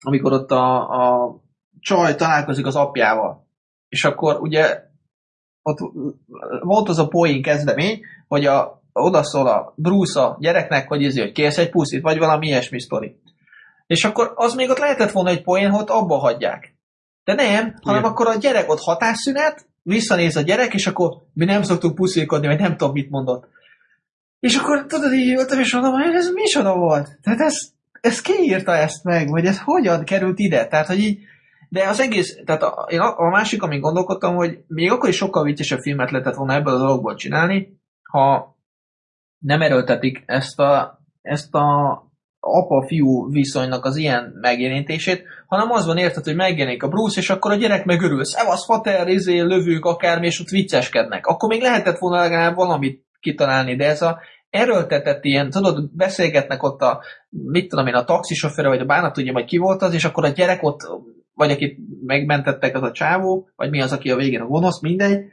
amikor 0.06 0.34
ott 0.34 0.52
a, 0.52 0.90
a 0.90 1.32
csaj 1.80 2.16
találkozik 2.16 2.66
az 2.66 2.76
apjával, 2.76 3.48
és 3.90 4.06
akkor 4.06 4.40
ugye 4.40 4.85
ott 5.66 5.92
volt 6.62 6.90
az 6.90 7.00
a 7.00 7.08
poén 7.08 7.42
kezdemény, 7.42 8.00
hogy 8.28 8.46
a, 8.46 8.82
odaszól 8.94 9.48
a 9.48 9.74
Bruce 9.76 10.22
a 10.22 10.38
gyereknek, 10.40 10.88
hogy 10.88 11.02
izé, 11.02 11.22
hogy 11.22 11.32
kérsz 11.32 11.58
egy 11.58 11.70
puszit, 11.70 12.02
vagy 12.02 12.18
valami 12.18 12.48
ilyesmi 12.48 12.82
sztori. 12.82 13.20
És 13.88 14.04
akkor 14.04 14.32
az 14.36 14.56
még 14.56 14.70
ott 14.70 14.78
lehetett 14.78 15.12
volna 15.12 15.30
egy 15.30 15.44
poén, 15.44 15.70
hogy 15.70 15.86
abba 15.88 16.18
hagyják. 16.18 16.76
De 17.24 17.34
nem, 17.34 17.76
hanem 17.82 18.00
Igen. 18.00 18.12
akkor 18.12 18.28
a 18.28 18.36
gyerek 18.36 18.70
ott 18.72 18.80
hatásszünet, 18.80 19.68
visszanéz 19.82 20.36
a 20.36 20.42
gyerek, 20.42 20.74
és 20.74 20.88
akkor 20.88 21.12
mi 21.34 21.46
nem 21.46 21.64
szoktuk 21.64 21.96
puszilkodni, 21.96 22.48
vagy 22.48 22.60
nem 22.60 22.78
tudom, 22.78 22.94
mit 22.94 23.10
mondott. 23.10 23.48
És 24.40 24.56
akkor 24.56 24.86
tudod, 24.86 25.14
így 25.14 25.34
ültem, 25.34 25.60
és 25.60 25.74
mondom, 25.74 25.94
hogy 25.94 26.16
ez 26.16 26.32
micsoda 26.34 26.76
volt? 26.76 27.20
Tehát 27.22 27.40
ez, 27.40 27.54
ez 28.02 28.22
ki 28.22 28.34
írta 28.42 28.76
ezt 28.76 29.04
meg? 29.04 29.30
Vagy 29.30 29.46
ez 29.46 29.60
hogyan 29.60 30.04
került 30.04 30.40
ide? 30.40 30.68
Tehát, 30.68 30.88
hogy 30.88 31.00
így, 31.00 31.20
de 31.76 31.88
az 31.88 32.00
egész, 32.00 32.40
tehát 32.46 32.64
a, 32.64 32.88
én 32.90 33.00
a, 33.00 33.18
a 33.18 33.30
másik, 33.30 33.62
amin 33.62 33.80
gondolkodtam, 33.80 34.36
hogy 34.36 34.60
még 34.68 34.92
akkor 34.92 35.10
is 35.10 35.16
sokkal 35.16 35.44
viccesebb 35.44 35.80
filmet 35.80 36.12
lehetett 36.12 36.36
volna 36.36 36.54
ebből 36.54 36.74
a 36.74 36.78
dologból 36.78 37.16
csinálni, 37.16 37.80
ha 38.12 38.56
nem 39.38 39.62
erőltetik 39.62 40.24
ezt 40.26 40.60
a, 40.60 41.00
ezt 41.22 41.56
a 41.56 41.68
apa-fiú 42.40 43.32
viszonynak 43.32 43.86
az 43.86 43.96
ilyen 43.96 44.38
megjelenítését, 44.42 45.24
hanem 45.48 45.72
az 45.72 45.86
van 45.86 45.98
érted, 45.98 46.24
hogy 46.24 46.36
megjelenik 46.36 46.84
a 46.84 46.88
Bruce, 46.88 47.20
és 47.20 47.30
akkor 47.30 47.52
a 47.52 47.56
gyerek 47.56 47.86
megörül, 47.86 48.24
szevasz, 48.24 48.66
fater, 48.66 49.08
izé, 49.08 49.40
lövők, 49.40 49.86
akármi, 49.86 50.26
és 50.26 50.40
ott 50.40 50.50
vicceskednek. 50.50 51.26
Akkor 51.26 51.50
még 51.50 51.62
lehetett 51.62 51.98
volna 51.98 52.22
legalább 52.22 52.56
valamit 52.56 53.06
kitalálni, 53.20 53.76
de 53.76 53.86
ez 53.86 54.02
a 54.02 54.20
erőltetett 54.50 55.24
ilyen, 55.24 55.50
tudod, 55.50 55.96
beszélgetnek 55.96 56.64
ott 56.64 56.82
a, 56.82 57.04
mit 57.30 57.70
tudom 57.70 57.88
én, 57.88 57.94
a 57.94 58.04
taxisofőre, 58.04 58.68
vagy 58.68 58.80
a 58.80 58.86
bánat, 58.86 59.14
tudja, 59.14 59.34
vagy 59.34 59.46
ki 59.46 59.58
volt 59.58 59.82
az, 59.82 59.94
és 59.94 60.06
akkor 60.06 60.26
a 60.26 60.30
gyerek 60.30 60.64
ott, 60.64 60.80
vagy 61.36 61.52
akit 61.52 61.78
megmentettek, 62.06 62.76
az 62.76 62.84
a 62.84 62.92
csávó, 62.92 63.50
vagy 63.56 63.70
mi 63.70 63.82
az, 63.82 63.92
aki 63.92 64.12
a 64.12 64.16
végén 64.16 64.42
a 64.42 64.46
gonosz, 64.46 64.82
mindegy, 64.82 65.26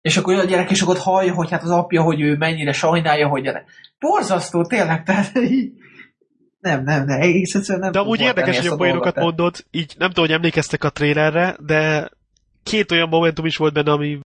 és 0.00 0.16
akkor 0.16 0.34
a 0.34 0.44
gyerek, 0.44 0.70
akkor 0.80 0.94
ott 0.94 1.02
hallja, 1.02 1.34
hogy 1.34 1.50
hát 1.50 1.62
az 1.62 1.70
apja, 1.70 2.02
hogy 2.02 2.20
ő 2.20 2.36
mennyire 2.36 2.72
sajnálja, 2.72 3.28
hogy 3.28 3.42
gyerek. 3.42 3.70
Borzasztó, 3.98 4.66
tényleg, 4.66 5.02
tehát 5.02 5.38
így, 5.38 5.72
nem, 6.60 6.82
nem, 6.82 7.04
nem, 7.04 7.20
egész 7.20 7.54
egyszerűen 7.54 7.82
nem 7.82 7.92
De 7.92 7.98
amúgy 7.98 8.20
érdekes, 8.20 8.58
hogy 8.58 8.66
a 8.66 8.76
poénokat 8.76 9.16
mondod, 9.16 9.64
így 9.70 9.94
nem 9.98 10.08
tudom, 10.08 10.24
hogy 10.24 10.34
emlékeztek 10.34 10.84
a 10.84 10.90
trailerre, 10.90 11.56
de 11.66 12.10
két 12.62 12.90
olyan 12.90 13.08
momentum 13.08 13.46
is 13.46 13.56
volt 13.56 13.72
benne, 13.72 13.92
ami 13.92 14.20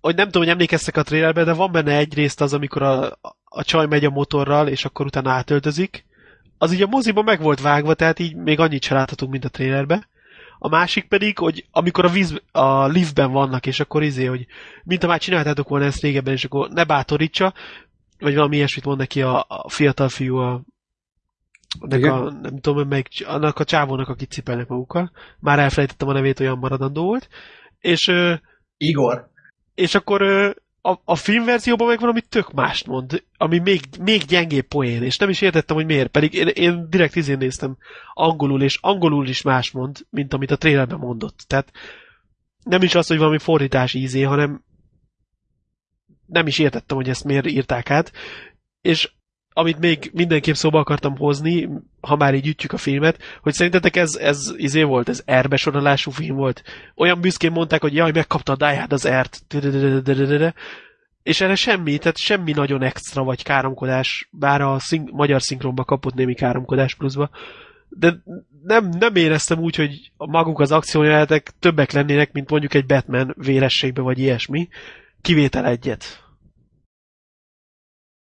hogy 0.00 0.14
nem 0.14 0.24
tudom, 0.26 0.42
hogy 0.42 0.52
emlékeztek 0.52 0.96
a 0.96 1.02
trailerbe, 1.02 1.44
de 1.44 1.52
van 1.52 1.72
benne 1.72 1.96
egy 1.96 2.14
részt 2.14 2.40
az, 2.40 2.52
amikor 2.52 2.82
a, 2.82 3.18
a 3.44 3.64
csaj 3.64 3.86
megy 3.86 4.04
a 4.04 4.10
motorral, 4.10 4.68
és 4.68 4.84
akkor 4.84 5.06
utána 5.06 5.30
átöltözik. 5.30 6.04
Az 6.58 6.72
így 6.72 6.82
a 6.82 6.86
moziban 6.86 7.24
meg 7.24 7.40
volt 7.40 7.60
vágva, 7.60 7.94
tehát 7.94 8.18
így 8.18 8.36
még 8.36 8.60
annyit 8.60 8.82
se 8.82 8.94
láthatunk, 8.94 9.30
mint 9.30 9.44
a 9.44 9.48
trailerbe. 9.48 10.08
A 10.64 10.68
másik 10.68 11.08
pedig, 11.08 11.38
hogy 11.38 11.66
amikor 11.70 12.04
a, 12.04 12.08
víz, 12.08 12.42
a 12.52 12.86
liftben 12.86 13.32
vannak, 13.32 13.66
és 13.66 13.80
akkor 13.80 14.02
izé, 14.02 14.24
hogy 14.24 14.46
mint 14.84 15.02
ha 15.02 15.08
már 15.08 15.20
csináltátok 15.20 15.68
volna 15.68 15.84
ezt 15.84 16.02
régebben, 16.02 16.32
és 16.32 16.44
akkor 16.44 16.68
ne 16.70 16.84
bátorítsa, 16.84 17.54
vagy 18.18 18.34
valami 18.34 18.56
ilyesmit 18.56 18.84
mond 18.84 18.98
neki 18.98 19.22
a, 19.22 19.44
a 19.48 19.68
fiatal 19.68 20.08
fiú 20.08 20.36
a, 20.36 20.62
annak 21.78 22.04
a, 22.04 22.30
nem 22.30 22.58
tudom, 22.60 22.88
meg 22.88 23.06
annak 23.24 23.58
a 23.58 23.64
csávónak, 23.64 24.08
akit 24.08 24.30
cipelnek 24.30 24.68
magukkal. 24.68 25.10
Már 25.38 25.58
elfelejtettem 25.58 26.08
a 26.08 26.12
nevét, 26.12 26.40
olyan 26.40 26.58
maradandó 26.58 27.04
volt. 27.04 27.28
És, 27.78 28.12
Igor. 28.76 29.30
és 29.74 29.94
akkor 29.94 30.22
a, 30.86 31.00
a 31.04 31.16
filmverzióban 31.16 31.86
meg 31.86 32.00
valami 32.00 32.20
tök 32.20 32.52
mást 32.52 32.86
mond, 32.86 33.24
ami 33.36 33.58
még, 33.58 33.80
még 34.00 34.24
gyengébb 34.24 34.66
poén, 34.66 35.02
és 35.02 35.16
nem 35.16 35.28
is 35.28 35.40
értettem, 35.40 35.76
hogy 35.76 35.86
miért, 35.86 36.10
pedig 36.10 36.34
én, 36.34 36.46
én 36.46 36.86
direkt 36.90 37.16
izén 37.16 37.38
néztem 37.38 37.76
angolul, 38.12 38.62
és 38.62 38.78
angolul 38.80 39.28
is 39.28 39.42
más 39.42 39.70
mond, 39.70 40.06
mint 40.10 40.34
amit 40.34 40.50
a 40.50 40.56
trailerben 40.56 40.98
mondott. 40.98 41.44
Tehát 41.46 41.72
nem 42.62 42.82
is 42.82 42.94
az, 42.94 43.06
hogy 43.06 43.18
valami 43.18 43.38
fordítás 43.38 43.94
ízé, 43.94 44.22
hanem 44.22 44.64
nem 46.26 46.46
is 46.46 46.58
értettem, 46.58 46.96
hogy 46.96 47.08
ezt 47.08 47.24
miért 47.24 47.46
írták 47.46 47.90
át, 47.90 48.12
és 48.80 49.12
amit 49.56 49.78
még 49.78 50.10
mindenképp 50.12 50.54
szóba 50.54 50.78
akartam 50.78 51.16
hozni, 51.16 51.68
ha 52.00 52.16
már 52.16 52.34
így 52.34 52.46
ütjük 52.46 52.72
a 52.72 52.76
filmet, 52.76 53.18
hogy 53.42 53.52
szerintetek 53.52 53.96
ez, 53.96 54.14
ez 54.14 54.52
izé 54.56 54.82
volt, 54.82 55.08
ez 55.08 55.24
R-besorolású 55.40 56.10
film 56.10 56.36
volt. 56.36 56.62
Olyan 56.94 57.20
büszkén 57.20 57.52
mondták, 57.52 57.80
hogy 57.80 57.94
jaj, 57.94 58.10
megkapta 58.10 58.52
a 58.52 58.56
Die 58.56 58.78
Hard 58.78 58.92
az 58.92 59.08
R-t, 59.08 59.44
és 61.22 61.40
erre 61.40 61.54
semmi, 61.54 61.98
tehát 61.98 62.16
semmi 62.16 62.52
nagyon 62.52 62.82
extra 62.82 63.22
vagy 63.22 63.42
káromkodás, 63.42 64.28
bár 64.30 64.60
a 64.60 64.78
szink- 64.78 65.12
magyar 65.12 65.42
szinkronba 65.42 65.84
kapott 65.84 66.14
némi 66.14 66.34
káromkodás 66.34 66.94
pluszba, 66.94 67.30
de 67.88 68.22
nem, 68.62 68.88
nem 68.98 69.14
éreztem 69.14 69.58
úgy, 69.58 69.76
hogy 69.76 70.10
maguk 70.16 70.60
az 70.60 70.72
akciójelenetek 70.72 71.50
többek 71.58 71.92
lennének, 71.92 72.32
mint 72.32 72.50
mondjuk 72.50 72.74
egy 72.74 72.86
Batman 72.86 73.34
vérességbe 73.38 74.00
vagy 74.00 74.18
ilyesmi, 74.18 74.68
kivétel 75.20 75.66
egyet. 75.66 76.23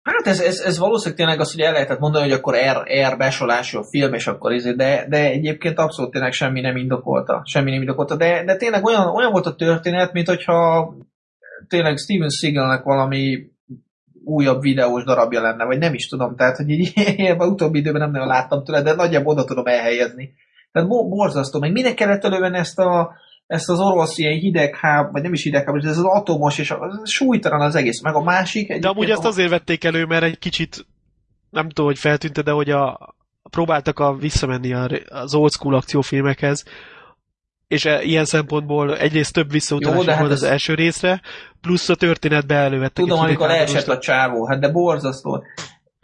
Hát 0.03 0.27
ez, 0.27 0.39
ez, 0.39 0.59
ez 0.59 0.77
valószínűleg 0.77 1.17
tényleg 1.17 1.39
az, 1.39 1.51
hogy 1.51 1.61
el 1.61 1.71
lehetett 1.71 1.99
mondani, 1.99 2.23
hogy 2.23 2.33
akkor 2.33 2.55
R, 2.55 3.11
R 3.11 3.17
besolású 3.17 3.77
a 3.77 3.83
film, 3.83 4.13
és 4.13 4.27
akkor 4.27 4.51
izé, 4.51 4.71
de, 4.71 5.05
de 5.09 5.17
egyébként 5.17 5.79
abszolút 5.79 6.11
tényleg 6.11 6.31
semmi 6.31 6.61
nem 6.61 6.75
indokolta. 6.75 7.41
Semmi 7.45 7.71
nem 7.71 7.79
indokolta, 7.79 8.15
de, 8.15 8.43
de 8.43 8.55
tényleg 8.55 8.83
olyan, 8.83 9.07
olyan 9.07 9.31
volt 9.31 9.45
a 9.45 9.55
történet, 9.55 10.13
mint 10.13 10.27
hogyha 10.27 10.93
tényleg 11.67 11.97
Steven 11.97 12.29
Seagalnek 12.29 12.83
valami 12.83 13.51
újabb 14.23 14.61
videós 14.61 15.03
darabja 15.03 15.41
lenne, 15.41 15.65
vagy 15.65 15.77
nem 15.77 15.93
is 15.93 16.07
tudom, 16.07 16.35
tehát 16.35 16.57
hogy 16.57 16.69
így 16.69 16.93
a 17.37 17.45
utóbbi 17.45 17.79
időben 17.79 18.01
nem 18.01 18.11
nagyon 18.11 18.27
láttam 18.27 18.63
tőle, 18.63 18.81
de 18.81 18.93
nagyjából 18.93 19.33
oda 19.33 19.43
tudom 19.43 19.65
elhelyezni. 19.65 20.33
Tehát 20.71 20.89
borzasztó, 20.89 21.59
meg 21.59 21.71
minek 21.71 21.93
kellett 21.93 22.23
elővenni 22.23 22.57
ezt 22.57 22.79
a, 22.79 23.11
ezt 23.47 23.69
az 23.69 23.79
orosz 23.79 24.17
ilyen 24.17 24.39
hidegháb, 24.39 25.11
vagy 25.11 25.21
nem 25.21 25.33
is 25.33 25.43
hidegháb, 25.43 25.75
ez 25.75 25.97
az 25.97 26.03
atomos, 26.03 26.57
és 26.57 26.71
az 26.71 27.09
súlytalan 27.09 27.61
az 27.61 27.75
egész. 27.75 28.01
Meg 28.01 28.15
a 28.15 28.23
másik... 28.23 28.79
De 28.79 28.87
amúgy 28.87 29.09
ezt 29.09 29.25
azért 29.25 29.49
vették 29.49 29.83
elő, 29.83 30.05
mert 30.05 30.23
egy 30.23 30.39
kicsit, 30.39 30.85
nem 31.49 31.67
tudom, 31.67 31.85
hogy 31.85 31.99
feltűnte, 31.99 32.41
de 32.41 32.51
hogy 32.51 32.69
a, 32.69 33.15
próbáltak 33.49 33.99
a, 33.99 34.15
visszamenni 34.15 34.73
az 35.09 35.35
old 35.35 35.51
school 35.51 35.75
akciófilmekhez, 35.75 36.63
és 37.67 37.85
e, 37.85 38.03
ilyen 38.03 38.25
szempontból 38.25 38.97
egyrészt 38.97 39.33
több 39.33 39.51
visszautalás 39.51 40.05
hát 40.05 40.19
volt 40.19 40.31
az 40.31 40.43
ez... 40.43 40.49
első 40.49 40.73
részre, 40.73 41.21
plusz 41.61 41.89
a 41.89 41.95
történetbe 41.95 42.55
elővettek. 42.55 43.03
Tudom, 43.05 43.19
amikor 43.19 43.47
leesett 43.47 43.87
a 43.87 43.97
csávó, 43.97 44.45
hát 44.45 44.59
de 44.59 44.69
borzasztó. 44.69 45.43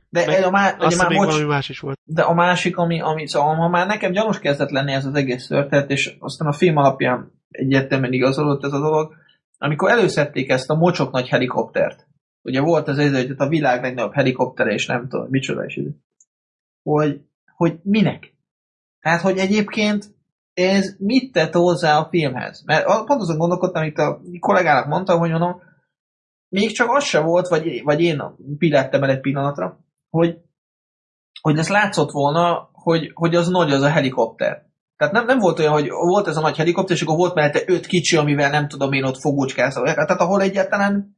De 0.10 0.26
Meg, 0.26 0.44
a, 0.44 0.50
má, 0.50 0.76
ugye 0.80 0.96
már 0.96 1.14
bocs, 1.14 1.46
más 1.46 1.70
is 1.70 1.80
volt. 1.80 2.00
De 2.04 2.22
a 2.22 2.34
másik, 2.34 2.78
ami, 2.78 3.02
ami 3.02 3.28
szóval 3.28 3.56
ma 3.56 3.68
már 3.68 3.88
nekem 3.88 4.12
gyanús 4.12 4.40
kezdett 4.40 4.70
lenni 4.70 4.92
ez 4.92 5.06
az 5.06 5.16
egész 5.16 5.48
történet, 5.48 5.90
és 5.90 6.16
aztán 6.20 6.48
a 6.48 6.54
film 6.54 6.78
alapján 6.78 7.32
egyértelműen 7.50 8.14
igazolott 8.14 8.64
ez 8.64 8.74
a 8.74 8.80
dolog, 8.80 9.14
amikor 9.58 9.90
előszedték 9.90 10.50
ezt 10.50 10.70
a 10.70 10.76
mocsok 10.76 11.12
nagy 11.12 11.28
helikoptert. 11.28 12.08
Ugye 12.42 12.62
volt 12.62 12.88
az 12.88 12.98
ez, 12.98 13.16
hogy 13.16 13.34
a 13.38 13.48
világ 13.48 13.82
legnagyobb 13.82 14.14
helikoptere, 14.14 14.72
és 14.72 14.86
nem 14.86 15.08
tudom, 15.08 15.28
micsoda 15.30 15.66
is 15.66 15.76
ez. 15.76 15.86
Hogy, 16.84 17.22
hogy 17.56 17.80
minek? 17.84 18.34
Hát, 19.00 19.22
hogy 19.22 19.38
egyébként 19.38 20.06
ez 20.54 20.96
mit 20.98 21.32
tett 21.32 21.54
hozzá 21.54 21.98
a 21.98 22.08
filmhez? 22.10 22.64
Mert 22.66 22.86
pont 22.86 23.22
azon 23.22 23.38
gondolkodtam, 23.38 23.82
amit 23.82 23.98
a 23.98 24.22
kollégának 24.40 24.88
mondtam, 24.88 25.20
hogy 25.20 25.30
mondom, 25.30 25.62
még 26.50 26.72
csak 26.72 26.90
az 26.90 27.04
se 27.04 27.20
volt, 27.20 27.48
vagy, 27.48 27.84
vagy 27.84 28.02
én 28.02 28.22
pillettem 28.58 29.04
el 29.04 29.10
egy 29.10 29.20
pillanatra, 29.20 29.80
hogy, 30.10 30.38
hogy 31.42 31.58
ez 31.58 31.70
látszott 31.70 32.12
volna, 32.12 32.70
hogy, 32.72 33.12
hogy 33.14 33.36
az 33.36 33.48
nagy 33.48 33.72
az 33.72 33.82
a 33.82 33.90
helikopter. 33.90 34.68
Tehát 34.98 35.14
nem, 35.14 35.26
nem 35.26 35.40
volt 35.40 35.60
olyan, 35.60 35.72
hogy 35.72 35.90
volt 35.90 36.28
ez 36.28 36.38
a 36.38 36.42
nagy 36.42 36.58
helikopter, 36.58 36.96
és 36.96 37.02
akkor 37.02 37.16
volt 37.16 37.34
mellette 37.34 37.62
öt 37.66 37.86
kicsi, 37.86 38.18
amivel 38.18 38.50
nem 38.50 38.68
tudom 38.68 38.92
én 38.92 39.04
ott 39.04 39.20
fogócskálsz. 39.20 39.74
Tehát 39.74 40.22
ahol 40.22 40.42
egyáltalán 40.42 41.18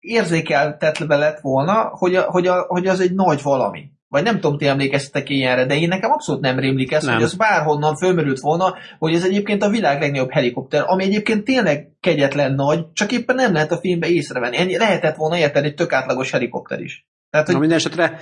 érzékeltetve 0.00 1.16
lett 1.16 1.40
volna, 1.40 1.88
hogy, 1.92 2.14
a, 2.14 2.22
hogy, 2.22 2.46
a, 2.46 2.64
hogy 2.68 2.86
az 2.86 3.00
egy 3.00 3.14
nagy 3.14 3.42
valami. 3.42 3.90
Vagy 4.08 4.22
nem 4.22 4.40
tudom, 4.40 4.58
ti 4.58 4.66
emlékeztetek 4.66 5.28
ilyenre, 5.28 5.66
de 5.66 5.76
én 5.76 5.88
nekem 5.88 6.10
abszolút 6.10 6.40
nem 6.40 6.58
rémlik 6.58 6.92
ez, 6.92 7.04
nem. 7.04 7.14
hogy 7.14 7.22
az 7.22 7.34
bárhonnan 7.34 7.96
fölmerült 7.96 8.40
volna, 8.40 8.74
hogy 8.98 9.14
ez 9.14 9.24
egyébként 9.24 9.62
a 9.62 9.68
világ 9.68 10.00
legnagyobb 10.00 10.30
helikopter, 10.30 10.82
ami 10.86 11.04
egyébként 11.04 11.44
tényleg 11.44 11.92
kegyetlen 12.00 12.54
nagy, 12.54 12.92
csak 12.92 13.12
éppen 13.12 13.36
nem 13.36 13.52
lehet 13.52 13.72
a 13.72 13.78
filmbe 13.78 14.08
észrevenni. 14.08 14.56
Ennyi, 14.56 14.76
lehetett 14.76 15.16
volna 15.16 15.38
érteni 15.38 15.66
egy 15.66 15.74
tök 15.74 15.92
átlagos 15.92 16.30
helikopter 16.30 16.80
is. 16.80 17.06
Tehát, 17.30 17.46
hogy... 17.46 17.54
Na 17.54 17.60
minden 17.60 17.78
esetre 17.78 18.20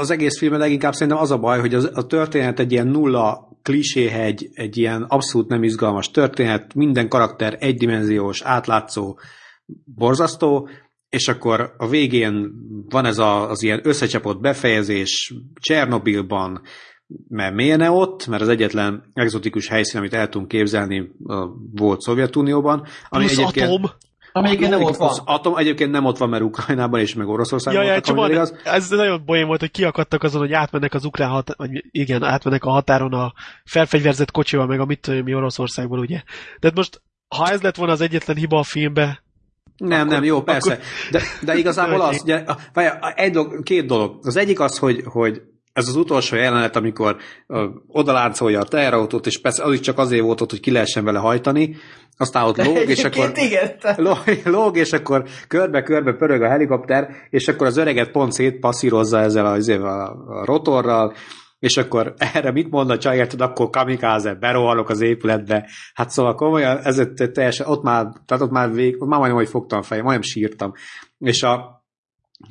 az 0.00 0.10
egész 0.10 0.38
filmben 0.38 0.60
leginkább 0.60 0.92
szerintem 0.92 1.22
az 1.22 1.30
a 1.30 1.38
baj, 1.38 1.60
hogy 1.60 1.74
az, 1.74 1.90
a 1.94 2.06
történet 2.06 2.58
egy 2.58 2.72
ilyen 2.72 2.86
nulla 2.86 3.48
kliséhegy, 3.62 4.48
egy 4.52 4.76
ilyen 4.76 5.02
abszolút 5.02 5.48
nem 5.48 5.62
izgalmas 5.62 6.10
történet, 6.10 6.74
minden 6.74 7.08
karakter 7.08 7.56
egydimenziós, 7.60 8.42
átlátszó, 8.42 9.18
borzasztó, 9.84 10.68
és 11.08 11.28
akkor 11.28 11.74
a 11.76 11.88
végén 11.88 12.52
van 12.88 13.04
ez 13.04 13.18
a, 13.18 13.50
az 13.50 13.62
ilyen 13.62 13.80
összecsapott 13.82 14.40
befejezés 14.40 15.34
Csernobilban, 15.60 16.62
mert 17.28 17.54
miért 17.54 17.78
ne 17.78 17.90
ott, 17.90 18.26
mert 18.26 18.42
az 18.42 18.48
egyetlen 18.48 19.10
exotikus 19.12 19.68
helyszín, 19.68 20.00
amit 20.00 20.14
el 20.14 20.28
tudunk 20.28 20.48
képzelni, 20.48 21.10
volt 21.74 22.00
Szovjetunióban. 22.00 22.86
Ami 23.08 23.24
Plusz 23.24 23.38
egyébként, 23.38 23.66
atom. 23.66 23.90
Ami 24.32 24.48
egyébként 24.48 24.70
nem 24.70 24.82
ott 24.82 24.96
van. 24.96 25.08
Az 25.08 25.22
atom 25.24 25.56
egyébként 25.56 25.90
nem 25.90 26.04
ott 26.04 26.18
van, 26.18 26.28
mert 26.28 26.42
Ukrajnában 26.42 27.00
és 27.00 27.14
meg 27.14 27.28
Oroszországban 27.28 27.84
ja, 27.84 28.00
voltak, 28.04 28.30
ja, 28.30 28.40
az. 28.40 28.54
Ez 28.64 28.88
nagyon 28.88 29.22
bolyén 29.24 29.46
volt, 29.46 29.60
hogy 29.60 29.70
kiakadtak 29.70 30.22
azon, 30.22 30.40
hogy 30.40 30.52
átmennek 30.52 30.94
az 30.94 31.04
ukrán 31.04 31.30
határ, 31.30 31.56
vagy 31.58 31.84
igen, 31.90 32.22
átmennek 32.22 32.64
a 32.64 32.70
határon 32.70 33.12
a 33.12 33.32
felfegyverzett 33.64 34.30
kocsival, 34.30 34.66
meg 34.66 34.80
a 34.80 34.84
mit 34.84 35.00
tudom 35.00 35.24
mi 35.24 35.34
Oroszországból, 35.34 35.98
ugye. 35.98 36.22
De 36.60 36.70
most, 36.74 37.02
ha 37.28 37.48
ez 37.48 37.62
lett 37.62 37.76
volna 37.76 37.92
az 37.92 38.00
egyetlen 38.00 38.36
hiba 38.36 38.58
a 38.58 38.62
filmbe, 38.62 39.22
nem, 39.76 40.00
akkor, 40.00 40.12
nem, 40.12 40.24
jó, 40.24 40.42
persze. 40.42 40.72
Akkor... 40.72 40.84
De, 41.10 41.22
de 41.42 41.56
igazából 41.62 42.00
az, 42.00 42.22
ugye, 42.22 42.44
egy 43.14 43.32
dolog, 43.32 43.62
két 43.62 43.86
dolog. 43.86 44.18
Az 44.22 44.36
egyik 44.36 44.60
az, 44.60 44.78
hogy, 44.78 45.02
hogy 45.04 45.42
ez 45.78 45.88
az 45.88 45.96
utolsó 45.96 46.36
jelenet, 46.36 46.76
amikor 46.76 47.16
uh, 47.46 47.64
odaláncolja 47.86 48.60
a 48.60 48.64
teherautót, 48.64 49.26
és 49.26 49.40
persze 49.40 49.62
az 49.62 49.72
is 49.72 49.80
csak 49.80 49.98
azért 49.98 50.22
volt 50.22 50.40
ott, 50.40 50.50
hogy 50.50 50.60
ki 50.60 50.70
lehessen 50.70 51.04
vele 51.04 51.18
hajtani, 51.18 51.76
aztán 52.16 52.44
ott 52.44 52.64
lóg, 52.64 52.88
és 52.88 53.04
akkor 53.04 53.32
lóg, 53.96 54.18
lóg, 54.44 54.76
és 54.76 54.92
akkor 54.92 55.24
körbe-körbe 55.48 56.12
pörög 56.12 56.42
a 56.42 56.48
helikopter, 56.48 57.08
és 57.30 57.48
akkor 57.48 57.66
az 57.66 57.76
öreget 57.76 58.10
pont 58.10 58.32
szétpasszírozza 58.32 59.18
ezzel 59.18 59.46
a, 59.46 59.56
a, 59.84 60.10
a 60.28 60.44
rotorral, 60.44 61.14
és 61.58 61.76
akkor 61.76 62.14
erre 62.34 62.52
mit 62.52 62.70
mond 62.70 62.90
a 62.90 62.98
csaj, 62.98 63.16
érted, 63.16 63.40
akkor 63.40 63.70
kamikáze, 63.70 64.34
berohalok 64.34 64.88
az 64.88 65.00
épületbe. 65.00 65.68
Hát 65.94 66.10
szóval 66.10 66.34
komolyan, 66.34 66.78
ez 66.82 67.02
teljesen, 67.32 67.66
ott 67.66 67.82
már, 67.82 68.06
tehát 68.26 68.42
ott 68.42 68.50
már 68.50 68.72
vég, 68.72 69.02
ott 69.02 69.08
már 69.08 69.18
majdnem, 69.18 69.40
hogy 69.40 69.48
fogtam 69.48 69.78
a 69.78 69.82
fejem, 69.82 70.04
majdnem 70.04 70.28
sírtam. 70.28 70.72
És 71.18 71.42
a, 71.42 71.77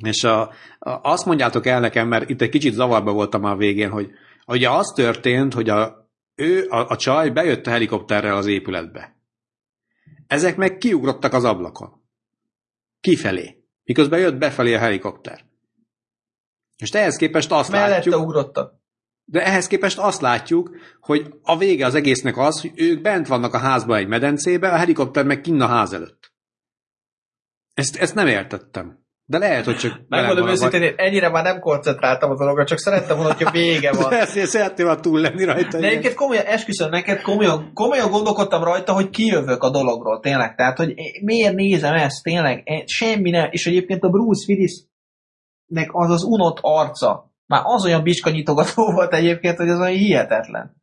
és 0.02 0.24
a, 0.24 0.40
a, 0.78 0.90
azt 1.02 1.24
mondjátok 1.24 1.66
el 1.66 1.80
nekem, 1.80 2.08
mert 2.08 2.30
itt 2.30 2.40
egy 2.40 2.48
kicsit 2.48 2.72
zavarba 2.72 3.12
voltam 3.12 3.44
a 3.44 3.56
végén, 3.56 3.90
hogy 3.90 4.10
ugye 4.46 4.70
az 4.70 4.92
történt, 4.94 5.54
hogy 5.54 5.68
a, 5.68 6.10
ő, 6.34 6.66
a, 6.68 6.88
a 6.88 6.96
csaj 6.96 7.30
bejött 7.30 7.66
a 7.66 7.70
helikopterrel 7.70 8.36
az 8.36 8.46
épületbe. 8.46 9.16
Ezek 10.26 10.56
meg 10.56 10.78
kiugrottak 10.78 11.32
az 11.32 11.44
ablakon. 11.44 12.02
Kifelé. 13.00 13.62
Miközben 13.84 14.20
jött 14.20 14.38
befelé 14.38 14.74
a 14.74 14.78
helikopter. 14.78 15.44
És 16.76 16.90
ehhez 16.90 17.16
képest 17.16 17.52
azt 17.52 17.70
Mellette 17.70 17.94
látjuk... 17.94 18.14
ugrottak. 18.14 18.76
De 19.24 19.44
ehhez 19.44 19.66
képest 19.66 19.98
azt 19.98 20.20
látjuk, 20.20 20.76
hogy 21.00 21.34
a 21.42 21.58
vége 21.58 21.86
az 21.86 21.94
egésznek 21.94 22.36
az, 22.36 22.60
hogy 22.60 22.72
ők 22.74 23.00
bent 23.00 23.26
vannak 23.26 23.54
a 23.54 23.58
házban 23.58 23.96
egy 23.96 24.08
medencébe, 24.08 24.68
a 24.68 24.76
helikopter 24.76 25.24
meg 25.24 25.40
kinn 25.40 25.60
a 25.60 25.66
ház 25.66 25.92
előtt. 25.92 26.32
Ezt, 27.74 27.96
ezt 27.96 28.14
nem 28.14 28.26
értettem. 28.26 29.06
De 29.30 29.38
lehet, 29.38 29.64
hogy 29.64 29.76
csak... 29.76 30.00
Megmondom 30.08 30.48
őszintén, 30.48 30.82
én 30.82 30.94
ennyire 30.96 31.28
már 31.28 31.44
nem 31.44 31.60
koncentráltam 31.60 32.30
a 32.30 32.36
dologra, 32.36 32.64
csak 32.64 32.78
szerettem 32.78 33.16
volna, 33.16 33.32
hogyha 33.32 33.50
vége 33.50 33.92
van. 33.92 34.26
Szeretném 34.26 34.86
már 34.86 35.00
túl 35.00 35.20
lenni 35.20 35.44
rajta. 35.44 35.78
De 35.78 35.86
egyébként 35.86 36.14
komolyan, 36.14 36.44
esküszöm 36.44 36.90
neked, 36.90 37.20
komolyan, 37.20 37.70
komolyan 37.74 38.10
gondolkodtam 38.10 38.64
rajta, 38.64 38.92
hogy 38.92 39.10
kijövök 39.10 39.62
a 39.62 39.70
dologról, 39.70 40.20
tényleg. 40.20 40.54
Tehát, 40.54 40.76
hogy 40.76 40.94
miért 41.22 41.54
nézem 41.54 41.94
ezt, 41.94 42.22
tényleg, 42.22 42.82
semmi 42.86 43.30
nem. 43.30 43.48
És 43.50 43.66
egyébként 43.66 44.02
a 44.02 44.08
Bruce 44.08 44.52
Willisnek 44.52 45.88
az 45.92 46.10
az 46.10 46.22
unott 46.22 46.58
arca, 46.60 47.32
már 47.46 47.62
az 47.64 47.84
olyan 47.84 48.02
nyitogató 48.24 48.92
volt 48.92 49.14
egyébként, 49.14 49.56
hogy 49.56 49.68
az 49.68 49.80
olyan 49.80 49.96
hihetetlen. 49.96 50.76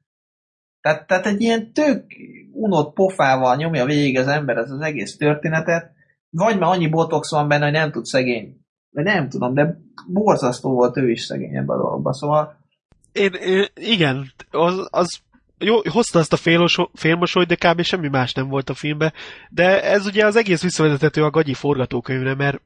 Tehát, 0.81 1.08
tehát 1.08 1.25
egy 1.25 1.41
ilyen 1.41 1.73
tök 1.73 2.05
unott 2.51 2.93
pofával 2.93 3.55
nyomja 3.55 3.86
végig 3.86 4.17
az 4.17 4.27
ember 4.27 4.58
ez 4.58 4.71
az 4.71 4.81
egész 4.81 5.17
történetet, 5.17 5.94
vagy 6.35 6.59
már 6.59 6.69
annyi 6.69 6.87
botox 6.87 7.31
van 7.31 7.47
benne, 7.47 7.63
hogy 7.63 7.73
nem 7.73 7.91
tud 7.91 8.05
szegény. 8.05 8.57
De 8.89 9.01
nem 9.01 9.29
tudom, 9.29 9.53
de 9.53 9.77
borzasztó 10.07 10.69
volt 10.73 10.97
ő 10.97 11.09
is 11.09 11.21
szegény 11.21 11.55
ebben 11.55 11.77
a 11.77 11.81
dologban, 11.81 12.13
szóval... 12.13 12.57
Én, 13.11 13.33
én 13.33 13.65
igen, 13.73 14.33
az, 14.51 14.87
az 14.91 15.19
jó, 15.57 15.75
hozta 15.89 16.19
ezt 16.19 16.33
a 16.33 16.67
félmosolyt, 16.93 17.47
de 17.47 17.55
kb. 17.55 17.81
semmi 17.81 18.07
más 18.07 18.33
nem 18.33 18.47
volt 18.47 18.69
a 18.69 18.73
filmben, 18.73 19.13
de 19.49 19.83
ez 19.83 20.05
ugye 20.05 20.25
az 20.25 20.35
egész 20.35 20.61
visszavezethető 20.61 21.23
a 21.23 21.29
gagyi 21.29 21.53
forgatókönyvre, 21.53 22.35
mert 22.35 22.61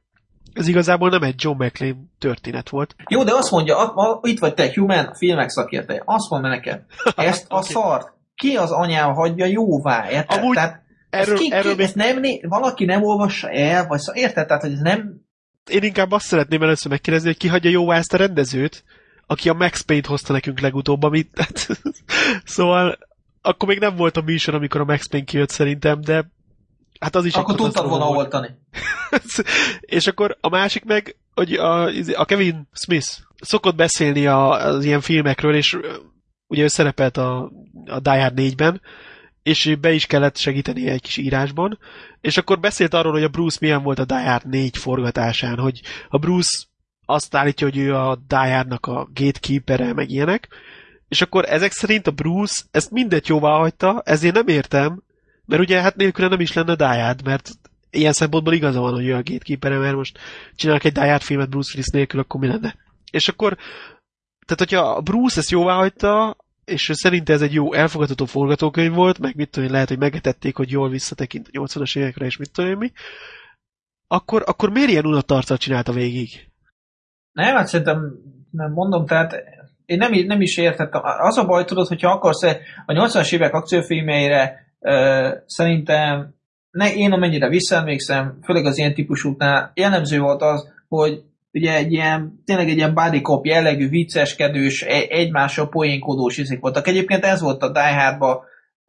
ez 0.52 0.68
igazából 0.68 1.08
nem 1.08 1.22
egy 1.22 1.34
John 1.36 1.64
McClane 1.64 1.96
történet 2.18 2.68
volt. 2.68 2.94
Jó, 3.08 3.24
de 3.24 3.34
azt 3.34 3.50
mondja, 3.50 3.78
a, 3.78 4.10
a, 4.10 4.20
itt 4.22 4.38
vagy 4.38 4.54
te, 4.54 4.70
Human, 4.74 5.04
a 5.04 5.14
filmek 5.14 5.48
szakértője, 5.48 6.02
azt 6.04 6.30
mondja 6.30 6.48
neked, 6.48 6.84
ezt 7.16 7.46
a 7.48 7.56
okay. 7.56 7.70
szart, 7.70 8.12
ki 8.34 8.56
az 8.56 8.70
anyám 8.70 9.14
hagyja 9.14 9.46
jóvá, 9.46 10.10
érted? 10.10 10.38
Amúgy 10.38 10.54
Tehát, 10.54 10.82
erről, 11.10 11.36
ki, 11.36 11.52
erről 11.52 11.76
ki, 11.76 11.82
ezt 11.82 11.94
nem, 11.94 12.22
valaki 12.42 12.84
nem 12.84 13.02
olvassa 13.02 13.50
el, 13.50 13.86
vagy 13.86 13.98
szó, 13.98 14.12
érted? 14.14 14.46
Tehát, 14.46 14.62
hogy 14.62 14.72
ez 14.72 14.80
nem... 14.80 15.20
Én 15.70 15.82
inkább 15.82 16.12
azt 16.12 16.26
szeretném 16.26 16.62
először 16.62 16.90
megkérdezni, 16.90 17.28
hogy 17.28 17.38
ki 17.38 17.48
hagyja 17.48 17.70
jóvá 17.70 17.96
ezt 17.96 18.12
a 18.12 18.16
rendezőt, 18.16 18.84
aki 19.26 19.48
a 19.48 19.54
Max 19.54 19.80
Payne 19.80 20.08
hozta 20.08 20.32
nekünk 20.32 20.60
legutóbb, 20.60 21.02
amit... 21.02 21.30
Tehát, 21.32 21.68
szóval 22.44 22.98
akkor 23.42 23.68
még 23.68 23.78
nem 23.78 23.96
volt 23.96 24.16
a 24.16 24.22
műsor, 24.22 24.54
amikor 24.54 24.80
a 24.80 24.84
Max 24.84 25.06
Payne 25.06 25.26
kijött 25.26 25.50
szerintem, 25.50 26.00
de 26.00 26.30
Hát 27.00 27.16
az 27.16 27.24
is 27.24 27.34
Akkor 27.34 27.54
tudtad 27.54 27.88
volna 27.88 28.08
oltani. 28.08 28.48
és 29.80 30.06
akkor 30.06 30.36
a 30.40 30.48
másik 30.48 30.84
meg, 30.84 31.16
hogy 31.34 31.52
a, 31.52 31.84
a 32.14 32.24
Kevin 32.24 32.68
Smith 32.72 33.06
szokott 33.40 33.74
beszélni 33.74 34.26
a, 34.26 34.50
az 34.50 34.84
ilyen 34.84 35.00
filmekről, 35.00 35.54
és 35.54 35.78
ugye 36.46 36.62
ő 36.62 36.66
szerepelt 36.66 37.16
a, 37.16 37.50
a 37.86 38.00
Die 38.00 38.20
Hard 38.20 38.38
4-ben, 38.40 38.80
és 39.42 39.76
be 39.80 39.92
is 39.92 40.06
kellett 40.06 40.36
segíteni 40.36 40.88
egy 40.88 41.02
kis 41.02 41.16
írásban, 41.16 41.78
és 42.20 42.36
akkor 42.36 42.60
beszélt 42.60 42.94
arról, 42.94 43.12
hogy 43.12 43.22
a 43.22 43.28
Bruce 43.28 43.58
milyen 43.60 43.82
volt 43.82 43.98
a 43.98 44.04
Die 44.04 44.30
Hard 44.30 44.48
4 44.48 44.76
forgatásán, 44.76 45.58
hogy 45.58 45.80
a 46.08 46.18
Bruce 46.18 46.66
azt 47.06 47.34
állítja, 47.34 47.66
hogy 47.66 47.76
ő 47.76 47.94
a 47.94 48.18
Die 48.26 48.54
Hardnak 48.54 48.86
a 48.86 49.08
gatekeepere, 49.14 49.92
meg 49.92 50.10
ilyenek, 50.10 50.48
és 51.08 51.20
akkor 51.20 51.44
ezek 51.48 51.72
szerint 51.72 52.06
a 52.06 52.10
Bruce 52.10 52.62
ezt 52.70 52.90
mindet 52.90 53.28
jóvá 53.28 53.56
hagyta, 53.56 54.02
ezért 54.04 54.34
nem 54.34 54.48
értem, 54.48 55.02
mert 55.46 55.62
ugye 55.62 55.80
hát 55.80 55.96
nélküle 55.96 56.28
nem 56.28 56.40
is 56.40 56.52
lenne 56.52 56.74
Die 56.74 57.04
Hard, 57.04 57.24
mert 57.24 57.50
ilyen 57.90 58.12
szempontból 58.12 58.52
igaza 58.52 58.80
van, 58.80 58.92
hogy 58.92 59.06
ő 59.06 59.14
a 59.14 59.22
gatekeepere, 59.22 59.78
mert 59.78 59.94
most 59.94 60.18
csinálnak 60.54 60.84
egy 60.84 60.92
Die 60.92 61.10
Hard 61.10 61.22
filmet 61.22 61.48
Bruce 61.48 61.70
Willis 61.72 61.88
nélkül, 61.92 62.20
akkor 62.20 62.40
mi 62.40 62.46
lenne? 62.46 62.76
És 63.10 63.28
akkor, 63.28 63.56
tehát 64.46 64.58
hogyha 64.58 64.80
a 64.80 65.00
Bruce 65.00 65.40
ezt 65.40 65.50
jóvá 65.50 65.74
hagyta, 65.74 66.36
és 66.70 66.90
szerinte 66.92 67.32
ez 67.32 67.42
egy 67.42 67.52
jó 67.52 67.72
elfogadható 67.72 68.24
forgatókönyv 68.24 68.94
volt, 68.94 69.18
meg 69.18 69.36
mit 69.36 69.50
tudom 69.50 69.68
én, 69.68 69.74
lehet, 69.74 69.88
hogy 69.88 69.98
megetették, 69.98 70.56
hogy 70.56 70.70
jól 70.70 70.88
visszatekint 70.88 71.48
a 71.52 71.60
80-as 71.60 71.98
évekre, 71.98 72.24
és 72.24 72.36
mit 72.36 72.52
tudom 72.52 72.70
én 72.70 72.76
mi, 72.76 72.92
akkor, 74.06 74.42
akkor 74.46 74.70
miért 74.70 74.90
ilyen 74.90 75.06
unatarccal 75.06 75.56
csinálta 75.56 75.92
végig? 75.92 76.28
Nem, 77.32 77.56
hát 77.56 77.66
szerintem 77.66 78.14
nem 78.50 78.72
mondom, 78.72 79.06
tehát 79.06 79.34
én 79.84 79.98
nem, 79.98 80.12
nem 80.12 80.40
is 80.40 80.56
értettem. 80.56 81.00
Az 81.04 81.38
a 81.38 81.46
baj, 81.46 81.64
tudod, 81.64 81.86
hogyha 81.86 82.10
akarsz 82.10 82.42
a 82.86 82.92
80-as 82.92 83.32
évek 83.32 83.54
akciófilmeire 83.54 84.66
uh, 84.78 85.30
szerintem 85.46 86.34
ne, 86.70 86.94
én 86.94 87.12
amennyire 87.12 87.48
visszaemlékszem, 87.48 88.38
főleg 88.42 88.64
az 88.64 88.78
ilyen 88.78 88.94
típusúknál 88.94 89.70
jellemző 89.74 90.18
volt 90.18 90.42
az, 90.42 90.72
hogy 90.88 91.22
ugye 91.52 91.74
egy 91.74 91.92
ilyen, 91.92 92.42
tényleg 92.44 92.68
egy 92.68 92.76
ilyen 92.76 92.94
body 92.94 93.20
cop 93.20 93.46
jellegű, 93.46 93.88
vicceskedős, 93.88 94.82
egymással 95.08 95.68
poénkodós 95.68 96.38
iszik 96.38 96.60
voltak. 96.60 96.86
Egyébként 96.86 97.24
ez 97.24 97.40
volt 97.40 97.62
a 97.62 97.72
Die 97.72 98.00
Hardba. 98.00 98.44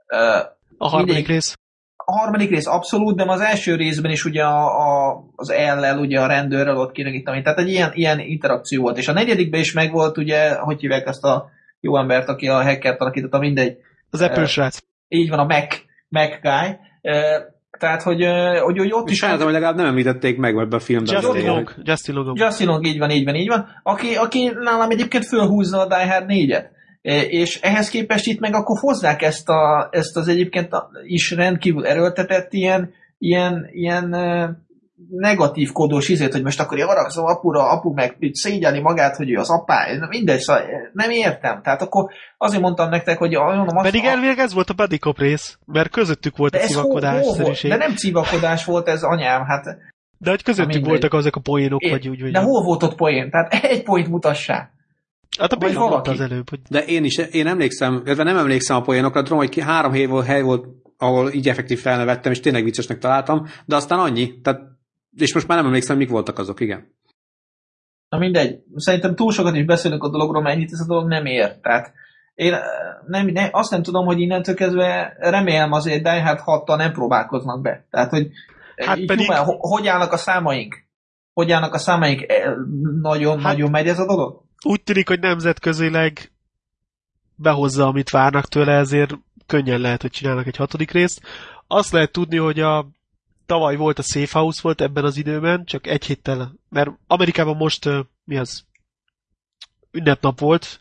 Uh, 0.08 0.46
a 0.78 0.88
harmadik 0.88 1.14
mindegy, 1.16 1.32
rész? 1.32 1.56
A 1.96 2.12
harmadik 2.12 2.50
rész 2.50 2.68
abszolút, 2.68 3.16
de 3.16 3.24
az 3.28 3.42
első 3.42 3.76
részben 3.76 4.12
is 4.12 4.26
ugye 4.26 4.44
a, 4.44 4.66
a, 4.66 5.24
az 5.36 5.50
ellel, 5.50 6.00
ugye 6.00 6.20
a 6.20 6.28
rendőrrel 6.28 6.78
ott 6.78 6.92
kiragítani. 6.92 7.42
Tehát 7.42 7.60
egy 7.60 7.70
ilyen, 7.70 7.92
ilyen 7.94 8.20
interakció 8.20 8.82
volt. 8.82 8.98
És 8.98 9.08
a 9.08 9.14
negyedikben 9.14 9.60
is 9.60 9.74
megvolt, 9.74 10.18
ugye, 10.18 10.54
hogy 10.54 10.80
hívják 10.80 11.08
ezt 11.08 11.24
a 11.24 11.50
jó 11.80 11.98
embert, 11.98 12.30
aki 12.30 12.48
a 12.48 12.64
hackert 12.64 13.02
alakította, 13.02 13.40
mindegy. 13.40 13.78
Az 14.10 14.22
Apple 14.22 14.42
uh, 14.42 14.48
srác. 14.48 14.80
Így 15.08 15.30
van, 15.30 15.40
a 15.40 15.46
Mac, 15.46 15.78
Mac 16.08 16.42
guy. 16.42 16.78
Uh, 17.02 17.60
tehát, 17.82 18.02
hogy, 18.02 18.26
hogy, 18.62 18.78
hogy 18.78 18.92
ott 18.94 19.10
is... 19.10 19.18
Sajnálom, 19.18 19.44
hogy 19.44 19.54
legalább 19.54 19.76
nem 19.76 19.86
említették 19.86 20.38
meg 20.38 20.58
ebbe 20.58 20.76
a 20.76 20.80
filmben. 20.80 21.16
Justin 21.16 21.46
Long. 21.46 21.74
Justin 21.84 22.16
Long. 22.16 22.38
Justin 22.38 22.68
Long, 22.68 22.86
így 22.86 22.98
van, 22.98 23.10
így 23.10 23.26
van, 23.26 23.36
így 23.36 23.48
van. 23.48 23.68
Aki, 23.84 24.16
aki 24.16 24.52
nálam 24.60 24.90
egyébként 24.90 25.26
fölhúzza 25.26 25.80
a 25.80 25.88
Die 25.88 26.12
Hard 26.12 26.26
4-et. 26.28 26.66
És 27.30 27.60
ehhez 27.62 27.90
képest 27.90 28.26
itt 28.26 28.40
meg 28.40 28.54
akkor 28.54 28.78
hozzák 28.80 29.22
ezt, 29.22 29.50
a, 29.50 29.90
ezt 29.92 30.18
az 30.18 30.28
egyébként 30.28 30.70
is 31.06 31.32
rendkívül 31.32 31.86
erőltetett 31.86 32.54
ilyen, 32.54 32.94
ilyen, 33.18 33.70
ilyen 33.72 34.16
negatív 35.10 35.72
kódós 35.72 36.10
izét, 36.10 36.32
hogy 36.32 36.44
most 36.44 36.60
akkor 36.60 36.78
én 36.78 36.86
haragszom 36.86 37.26
apura, 37.26 37.70
apu 37.70 37.94
meg 37.94 38.18
szégyelni 38.32 38.80
magát, 38.80 39.16
hogy 39.16 39.32
ő 39.32 39.38
az 39.38 39.50
apá, 39.50 39.88
mindegy, 40.10 40.40
szóval 40.40 40.64
nem 40.94 41.10
értem. 41.10 41.62
Tehát 41.62 41.82
akkor 41.82 42.12
azért 42.38 42.62
mondtam 42.62 42.90
nektek, 42.90 43.18
hogy 43.18 43.32
mondom 43.32 43.78
azt, 43.78 43.86
Pedig 43.86 44.04
elvileg 44.04 44.38
ez 44.38 44.54
volt 44.54 44.70
a 44.70 44.74
Buddy 44.74 44.98
Cop 44.98 45.20
rész, 45.20 45.58
mert 45.66 45.90
közöttük 45.90 46.38
volt 46.38 46.52
de 46.52 46.58
a 46.58 46.62
civakodás 46.62 47.26
hol, 47.26 47.36
hol 47.36 47.54
De 47.62 47.76
nem 47.76 47.96
civakodás 47.96 48.66
volt 48.66 48.88
ez, 48.88 49.04
anyám, 49.04 49.44
hát... 49.46 49.78
De 50.18 50.30
hogy 50.30 50.44
közöttük 50.44 50.86
voltak 50.86 51.14
azok 51.14 51.36
a 51.36 51.40
poénok, 51.40 51.82
vagy 51.90 52.08
úgy, 52.08 52.22
vagy... 52.22 52.32
De 52.32 52.40
hol 52.40 52.64
volt 52.64 52.84
ott 52.84 52.96
poén? 52.96 53.30
Tehát 53.30 53.54
egy 53.74 53.84
poént 53.84 54.08
mutassá. 54.08 54.70
Hát 55.40 55.52
a 55.52 55.56
Béla 55.56 55.88
volt 55.90 56.08
az 56.08 56.20
előbb. 56.20 56.50
Hogy... 56.50 56.60
De 56.70 56.80
én 56.80 57.04
is, 57.04 57.18
én 57.18 57.48
emlékszem, 57.48 58.02
illetve 58.06 58.24
nem 58.24 58.38
emlékszem 58.38 58.76
a 58.76 58.82
poénokra, 58.82 59.22
tudom, 59.22 59.38
hogy 59.38 59.60
három 59.60 59.92
hely 59.92 60.06
volt, 60.06 60.26
hely 60.26 60.42
volt, 60.42 60.66
ahol 60.98 61.32
így 61.32 61.50
effektív 61.50 61.80
felnevettem, 61.80 62.32
és 62.32 62.40
tényleg 62.40 62.64
viccesnek 62.64 62.98
találtam, 62.98 63.48
de 63.66 63.76
aztán 63.76 64.00
annyi. 64.00 64.42
Tehát 64.42 64.62
és 65.18 65.34
most 65.34 65.48
már 65.48 65.58
nem 65.58 65.68
emlékszem, 65.68 65.98
mik 65.98 66.10
voltak 66.10 66.38
azok, 66.38 66.60
igen. 66.60 66.94
Na 68.10 68.18
mindegy, 68.18 68.60
szerintem 68.76 69.16
túl 69.16 69.32
sokat 69.32 69.56
is 69.56 69.66
beszélünk 69.66 70.04
a 70.04 70.10
dologról, 70.10 70.42
mennyit 70.42 70.72
ez 70.72 70.80
a 70.80 70.88
dolog 70.88 71.08
nem 71.08 71.26
ér. 71.26 71.60
Tehát 71.62 71.94
én 72.36 72.54
eh, 72.54 72.62
nem, 73.08 73.26
nem, 73.26 73.50
azt 73.52 73.72
nem 73.72 73.84
tudom, 73.84 74.06
hogy 74.06 74.20
innentől 74.20 74.56
kezdve 74.56 75.16
remélem 75.20 75.72
azért 75.72 76.04
Die 76.04 76.24
Hard 76.24 76.40
6 76.40 76.68
nem 76.68 76.92
próbálkoznak 76.92 77.62
be. 77.62 77.86
Tehát, 77.90 78.10
hogy 78.10 78.32
hát 78.76 79.06
pedig... 79.06 79.26
Humán, 79.26 79.46
hogy 79.46 79.88
állnak 79.88 80.12
a 80.12 80.18
számaink? 80.18 80.84
Hogy 81.34 81.52
állnak 81.52 81.74
a 81.74 81.78
számaink? 81.78 82.26
Nagyon-nagyon 83.02 83.62
hát, 83.62 83.72
megy 83.72 83.88
ez 83.88 84.00
a 84.00 84.06
dolog? 84.06 84.42
Úgy 84.66 84.84
tűnik, 84.84 85.08
hogy 85.08 85.20
nemzetközileg 85.20 86.32
behozza, 87.36 87.88
amit 87.88 88.10
várnak 88.10 88.46
tőle, 88.46 88.74
ezért 88.74 89.14
könnyen 89.46 89.80
lehet, 89.80 90.02
hogy 90.02 90.12
csinálnak 90.12 90.48
egy 90.48 90.56
hatodik 90.56 90.92
részt. 90.92 91.22
Azt 91.68 91.92
lehet 91.92 92.12
tudni, 92.12 92.38
hogy 92.38 92.60
a 92.60 92.88
tavaly 93.52 93.76
volt 93.76 94.00
a 94.00 94.02
Safe 94.02 94.40
House 94.40 94.60
volt 94.62 94.82
ebben 94.82 95.04
az 95.04 95.18
időben, 95.18 95.66
csak 95.66 95.88
egy 95.88 96.06
héttel, 96.06 96.54
mert 96.70 96.90
Amerikában 97.08 97.56
most 97.56 97.90
mi 98.24 98.38
az? 98.38 98.66
Ünnepnap 99.92 100.40
volt, 100.40 100.80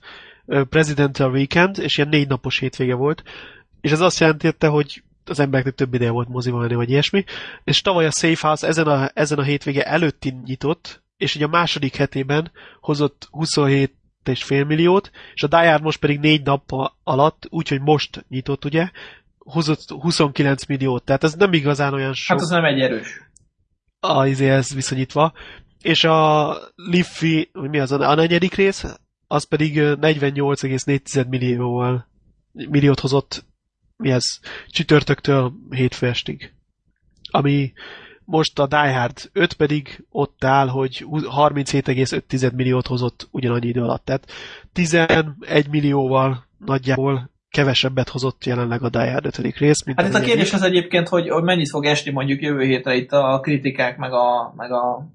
Presidential 0.68 1.30
Weekend, 1.30 1.78
és 1.78 1.96
ilyen 1.96 2.09
négy 2.09 2.28
napos 2.28 2.59
hétvége 2.59 2.94
volt, 2.94 3.22
és 3.80 3.90
ez 3.90 4.00
azt 4.00 4.18
jelentette, 4.18 4.66
hogy 4.66 5.02
az 5.24 5.38
embereknek 5.40 5.74
több 5.74 5.94
ideje 5.94 6.11
volt 6.11 6.28
moziba 6.28 6.59
menni, 6.59 6.74
vagy 6.74 6.90
ilyesmi, 6.90 7.24
és 7.64 7.80
tavaly 7.80 8.06
a 8.06 8.11
Safe 8.11 8.46
House 8.46 8.66
ezen 8.66 8.87
a, 8.87 9.11
ezen 9.14 9.38
a 9.38 9.42
hétvége 9.42 9.83
előtti 9.83 10.35
nyitott, 10.44 11.02
és 11.16 11.35
ugye 11.35 11.44
a 11.44 11.48
második 11.48 11.96
hetében 11.96 12.52
hozott 12.80 13.28
27 13.30 13.94
és 14.24 14.42
fél 14.42 14.64
milliót, 14.64 15.11
és 15.35 15.42
a 15.42 15.46
Die 15.46 15.78
most 15.78 15.98
pedig 15.98 16.18
négy 16.18 16.42
nap 16.42 16.62
alatt, 17.04 17.46
úgyhogy 17.48 17.80
most 17.80 18.24
nyitott, 18.28 18.64
ugye, 18.64 18.90
hozott 19.44 19.88
29 19.88 20.66
milliót, 20.66 21.05
tehát 21.05 21.24
ez 21.24 21.35
nem 21.35 21.53
igazán 21.53 21.94
olyan 21.94 22.12
sok. 22.12 22.37
Hát 22.37 22.40
az 22.40 22.50
nem 22.50 22.64
egy 22.64 22.81
erős. 22.81 23.31
A, 24.00 24.24
ez 24.26 24.74
viszonyítva. 24.74 25.33
És 25.83 26.05
a 26.05 26.57
Liffy, 26.74 27.50
mi 27.53 27.79
az 27.79 27.92
a 27.92 28.14
negyedik 28.14 28.55
rész, 28.55 28.85
az 29.26 29.44
pedig 29.44 29.74
48,4 29.76 31.29
millióval 31.29 32.09
milliót 32.53 33.00
hozott, 33.00 33.44
mi 33.96 34.11
ez, 34.11 34.24
csütörtöktől 34.66 35.53
hétfő 35.70 36.07
estig. 36.07 36.55
Ami 37.31 37.72
most 38.24 38.59
a 38.59 38.66
Die 38.66 38.98
Hard 38.98 39.31
5 39.33 39.53
pedig 39.53 40.05
ott 40.09 40.44
áll, 40.44 40.68
hogy 40.68 41.05
37,5 41.11 42.55
milliót 42.55 42.87
hozott 42.87 43.29
ugyanannyi 43.31 43.66
idő 43.66 43.83
alatt. 43.83 44.05
Tehát 44.05 44.31
11 44.72 45.68
millióval 45.70 46.46
nagyjából 46.59 47.30
kevesebbet 47.50 48.08
hozott 48.08 48.44
jelenleg 48.44 48.82
a 48.82 48.88
Die 48.88 49.12
Hard 49.12 49.26
5. 49.26 49.36
rész. 49.36 49.84
Mint 49.84 50.00
hát 50.00 50.08
itt 50.08 50.14
a 50.14 50.20
kérdés 50.20 50.52
az 50.52 50.62
egyébként, 50.62 51.08
hogy, 51.08 51.28
hogy 51.28 51.42
mennyit 51.42 51.70
fog 51.70 51.84
esni 51.84 52.10
mondjuk 52.10 52.40
jövő 52.40 52.64
hétre 52.64 52.94
itt 52.94 53.12
a 53.12 53.40
kritikák, 53.42 53.96
meg 53.96 54.12
a, 54.12 54.52
meg 54.56 54.72
a 54.72 55.08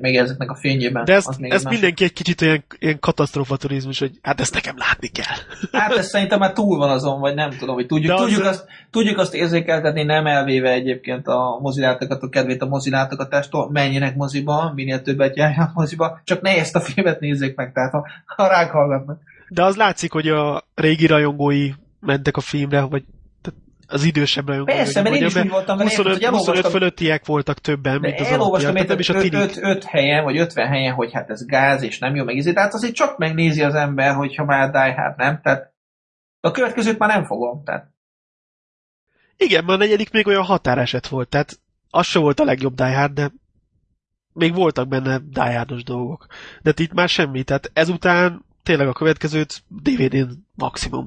meg 0.00 0.14
ezeknek 0.14 0.50
a 0.50 0.54
fényében. 0.54 1.04
De 1.04 1.14
ez, 1.14 1.26
ez 1.40 1.62
mindenki 1.62 2.04
egy 2.04 2.12
kicsit 2.12 2.40
olyan, 2.40 2.64
ilyen 2.78 2.98
katasztrofaturizmus, 2.98 3.98
hogy 3.98 4.18
hát 4.22 4.40
ezt 4.40 4.54
nekem 4.54 4.74
látni 4.76 5.08
kell. 5.08 5.36
Hát 5.72 5.96
ez 5.96 6.08
szerintem 6.08 6.38
már 6.38 6.52
túl 6.52 6.78
van 6.78 6.90
azon, 6.90 7.20
vagy 7.20 7.34
nem 7.34 7.50
tudom, 7.50 7.74
hogy 7.74 7.86
tudjuk, 7.86 8.16
tudjuk, 8.16 8.40
az... 8.40 8.46
azt, 8.46 8.66
tudjuk 8.90 9.18
azt 9.18 9.34
érzékeltetni, 9.34 10.02
nem 10.02 10.26
elvéve 10.26 10.70
egyébként 10.70 11.26
a 11.26 11.58
mozilátokat, 11.60 12.22
a 12.22 12.28
kedvét 12.28 12.62
a 12.62 12.66
mozilátogatástól, 12.66 13.70
menjenek 13.70 14.16
moziba, 14.16 14.72
minél 14.74 15.02
többet 15.02 15.36
járjanak 15.36 15.74
moziba, 15.74 16.20
csak 16.24 16.40
ne 16.40 16.50
ezt 16.50 16.76
a 16.76 16.80
filmet 16.80 17.20
nézzék 17.20 17.56
meg, 17.56 17.72
tehát 17.72 17.92
ha, 17.92 18.06
ha 18.26 18.48
ránk 18.48 18.70
hallgatnak. 18.70 19.20
De 19.52 19.64
az 19.64 19.76
látszik, 19.76 20.12
hogy 20.12 20.28
a 20.28 20.62
régi 20.74 21.06
rajongói 21.06 21.70
mentek 22.00 22.36
a 22.36 22.40
filmre, 22.40 22.80
vagy 22.80 23.04
az 23.86 24.04
idősebb 24.04 24.48
rajongói. 24.48 24.74
Persze, 24.74 25.02
mert 25.02 25.14
én 25.14 25.26
is 25.26 25.34
úgy 25.34 25.48
voltam, 25.48 25.80
25, 25.80 26.20
én, 26.20 26.28
25 26.28 26.66
fölöttiek 26.66 27.26
voltak 27.26 27.58
többen, 27.58 28.00
mint 28.00 28.20
az 28.20 28.26
elolvastam, 28.26 28.74
alapján, 28.74 28.98
is 28.98 29.08
a 29.08 29.14
5, 29.14 29.58
5, 29.60 29.84
helyen, 29.84 30.24
vagy 30.24 30.38
50 30.38 30.68
helyen, 30.68 30.94
hogy 30.94 31.12
hát 31.12 31.30
ez 31.30 31.46
gáz, 31.46 31.82
és 31.82 31.98
nem 31.98 32.14
jó 32.14 32.24
meg 32.24 32.36
ezért, 32.36 32.56
tehát 32.56 32.74
azért 32.74 32.94
csak 32.94 33.18
megnézi 33.18 33.62
az 33.62 33.74
ember, 33.74 34.14
hogyha 34.14 34.44
már 34.44 34.70
Die 34.70 34.94
hát 34.96 35.16
nem, 35.16 35.40
tehát 35.42 35.72
a 36.40 36.50
következőt 36.50 36.98
már 36.98 37.08
nem 37.08 37.24
fogom, 37.24 37.64
tehát. 37.64 37.90
Igen, 39.36 39.64
mert 39.64 39.80
a 39.80 39.82
negyedik 39.82 40.10
még 40.10 40.26
olyan 40.26 40.44
határeset 40.44 41.06
volt, 41.06 41.28
tehát 41.28 41.60
az 41.90 42.06
se 42.06 42.18
volt 42.18 42.40
a 42.40 42.44
legjobb 42.44 42.74
Die 42.74 42.96
Hard, 42.96 43.12
de 43.12 43.30
még 44.32 44.54
voltak 44.54 44.88
benne 44.88 45.18
Die 45.18 45.64
dolgok. 45.84 46.26
De 46.62 46.72
itt 46.76 46.92
már 46.92 47.08
semmi, 47.08 47.42
tehát 47.42 47.70
ezután 47.72 48.44
tényleg 48.62 48.88
a 48.88 48.92
következőt 48.92 49.62
DVD-n 49.68 50.30
maximum. 50.54 51.06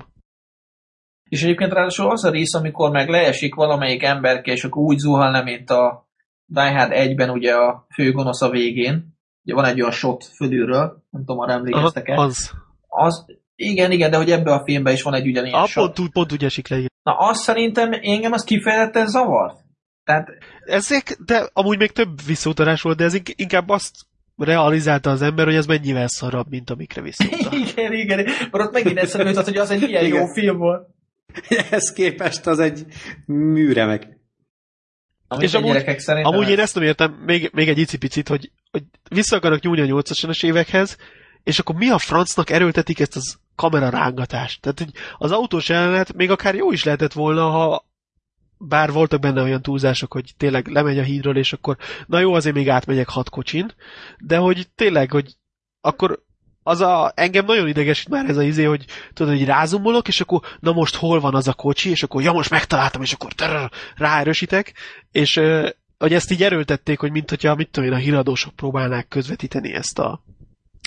És 1.30 1.44
egyébként 1.44 1.74
ráadásul 1.74 2.10
az 2.10 2.24
a 2.24 2.30
rész, 2.30 2.54
amikor 2.54 2.92
meg 2.92 3.10
leesik 3.10 3.56
valamelyik 3.56 4.04
emberke, 4.04 4.52
és 4.52 4.64
akkor 4.64 4.84
úgy 4.84 4.98
zuhal 4.98 5.32
le, 5.32 5.44
mint 5.44 5.70
a 5.70 6.10
Die 6.46 6.78
Hard 6.78 6.92
1-ben 6.94 7.30
ugye 7.30 7.54
a 7.54 7.88
főgonosz 7.94 8.42
a 8.42 8.50
végén. 8.50 9.14
Ugye 9.44 9.54
van 9.54 9.66
egy 9.66 9.80
olyan 9.80 9.92
shot 9.92 10.24
fölülről, 10.24 11.04
nem 11.10 11.26
tudom, 11.26 11.40
arra 11.40 11.52
emlékeztek-e. 11.52 12.16
Az. 12.16 12.52
az. 12.88 13.26
Igen, 13.56 13.92
igen, 13.92 14.12
de 14.12 14.18
hogy 14.18 14.32
ebben 14.32 14.54
a 14.54 14.64
filmben 14.64 14.94
is 14.94 15.02
van 15.02 15.14
egy 15.14 15.28
ugyanilyen 15.28 15.60
a, 15.60 15.66
shot. 15.66 15.94
Pont, 15.94 16.12
pont 16.12 16.32
úgy 16.32 16.44
esik 16.44 16.68
le. 16.68 16.78
Na 17.04 17.18
azt 17.18 17.42
szerintem 17.42 17.94
engem 18.02 18.32
az 18.32 18.44
kifejezetten 18.44 19.08
zavart. 19.08 19.64
Tehát... 20.04 20.28
Ezek, 20.66 21.18
de 21.26 21.50
amúgy 21.54 21.78
még 21.78 21.92
több 21.92 22.22
visszautalás 22.26 22.82
volt, 22.82 22.98
de 22.98 23.04
ez 23.04 23.18
inkább 23.36 23.70
azt 23.70 24.06
realizálta 24.38 25.10
az 25.10 25.22
ember, 25.22 25.46
hogy 25.46 25.56
ez 25.56 25.66
mennyivel 25.66 26.08
szarabb, 26.08 26.50
mint 26.50 26.70
amikre 26.70 27.02
viszont. 27.02 27.32
igen, 27.70 27.94
igen, 27.94 28.18
mert 28.26 28.54
ott 28.54 28.72
megint 28.74 28.98
eszembe 28.98 29.30
jutott, 29.30 29.46
hogy 29.46 29.58
az 29.58 29.70
egy 29.70 29.82
ilyen 29.90 30.08
jó 30.08 30.26
film 30.26 30.58
volt. 30.58 30.88
Ehhez 31.48 31.92
képest 31.94 32.48
az 32.48 32.60
egy 32.60 32.86
műremek. 33.26 34.08
Amit 35.28 35.44
És 35.48 35.54
a 35.54 35.58
amúgy- 35.58 35.72
gyerekek 35.72 36.00
szerintem 36.00 36.34
Amúgy 36.34 36.48
én 36.48 36.54
ez- 36.54 36.60
ezt 36.60 36.76
nem 36.76 36.84
értem, 36.84 37.12
még, 37.26 37.50
még 37.54 37.68
egy 37.70 37.78
icipicit, 37.78 38.28
hogy, 38.28 38.52
hogy 38.72 38.84
vissza 39.10 39.36
akarok 39.36 39.62
nyúlni 39.62 39.82
a 39.92 40.02
80-as 40.02 40.46
évekhez, 40.46 40.98
és 41.44 41.60
akkor 41.60 41.76
mi 41.76 41.90
a 41.90 41.98
francnak 41.98 42.50
erőltetik 42.50 43.00
ezt 43.00 43.16
az 43.16 43.38
kamera 43.56 43.90
rángatást? 43.90 44.62
Tehát 44.62 44.80
hogy 44.80 44.92
az 45.18 45.32
autós 45.32 45.70
jelenet 45.70 46.14
még 46.14 46.32
akár 46.32 46.56
jó 46.56 46.72
is 46.72 46.84
lehetett 46.84 47.14
volna, 47.14 47.50
ha 47.50 47.86
bár 48.58 48.92
voltak 48.92 49.20
benne 49.20 49.42
olyan 49.42 49.62
túlzások, 49.62 50.14
hogy 50.14 50.34
tényleg 50.38 50.68
lemegy 50.68 51.00
a 51.00 51.04
hídról, 51.04 51.38
és 51.38 51.54
akkor 51.54 51.78
na 52.06 52.20
jó, 52.20 52.34
azért 52.34 52.56
még 52.56 52.70
átmegyek 52.70 53.10
hat 53.10 53.30
kocsin, 53.30 53.72
de 54.18 54.38
hogy 54.38 54.68
tényleg, 54.76 55.12
hogy 55.12 55.36
akkor 55.82 56.24
az 56.64 56.82
a, 56.82 57.12
engem 57.16 57.46
nagyon 57.46 57.68
idegesít 57.68 58.10
már 58.10 58.30
ez 58.30 58.38
a 58.38 58.44
izé, 58.44 58.64
hogy 58.64 58.86
tudod, 59.14 59.38
hogy 59.38 59.46
rázumolok, 59.46 60.08
és 60.08 60.22
akkor 60.22 60.42
na 60.60 60.72
most 60.72 60.96
hol 60.96 61.20
van 61.20 61.36
az 61.36 61.48
a 61.48 61.54
kocsi, 61.54 61.90
és 61.90 62.04
akkor 62.04 62.22
ja, 62.22 62.32
most 62.32 62.50
megtaláltam, 62.50 63.02
és 63.02 63.14
akkor 63.14 63.34
trrr, 63.34 63.70
ráerősítek, 63.96 64.74
és 65.12 65.40
hogy 65.98 66.14
ezt 66.14 66.32
így 66.32 66.44
erőltették, 66.44 67.00
hogy 67.00 67.12
mint 67.12 67.30
hogyha, 67.30 67.56
mit 67.56 67.70
tudom 67.70 67.90
én, 67.90 67.96
a 67.96 68.00
híradósok 68.00 68.56
próbálnák 68.56 69.08
közvetíteni 69.08 69.74
ezt 69.74 70.00
a 70.00 70.24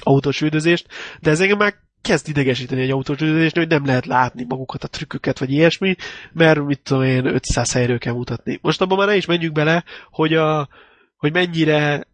autós 0.02 0.40
üldözést, 0.40 0.86
de 1.20 1.30
ez 1.30 1.40
engem 1.40 1.58
már 1.58 1.74
kezd 2.08 2.28
idegesíteni 2.28 2.82
egy 2.82 2.90
autós 2.90 3.20
üldözésnél, 3.20 3.62
hogy 3.62 3.72
nem 3.72 3.86
lehet 3.86 4.06
látni 4.06 4.44
magukat, 4.48 4.84
a 4.84 4.88
trükköket, 4.88 5.38
vagy 5.38 5.52
ilyesmi, 5.52 5.96
mert 6.32 6.64
mit 6.64 6.80
tudom 6.80 7.02
én, 7.02 7.26
500 7.26 7.72
helyről 7.72 7.98
kell 7.98 8.12
mutatni. 8.12 8.58
Most 8.62 8.80
abban 8.80 8.98
már 8.98 9.06
ne 9.06 9.16
is 9.16 9.26
menjünk 9.26 9.52
bele, 9.52 9.84
hogy, 10.10 10.34
a, 10.34 10.68
hogy 11.16 11.32
mennyire 11.32 12.06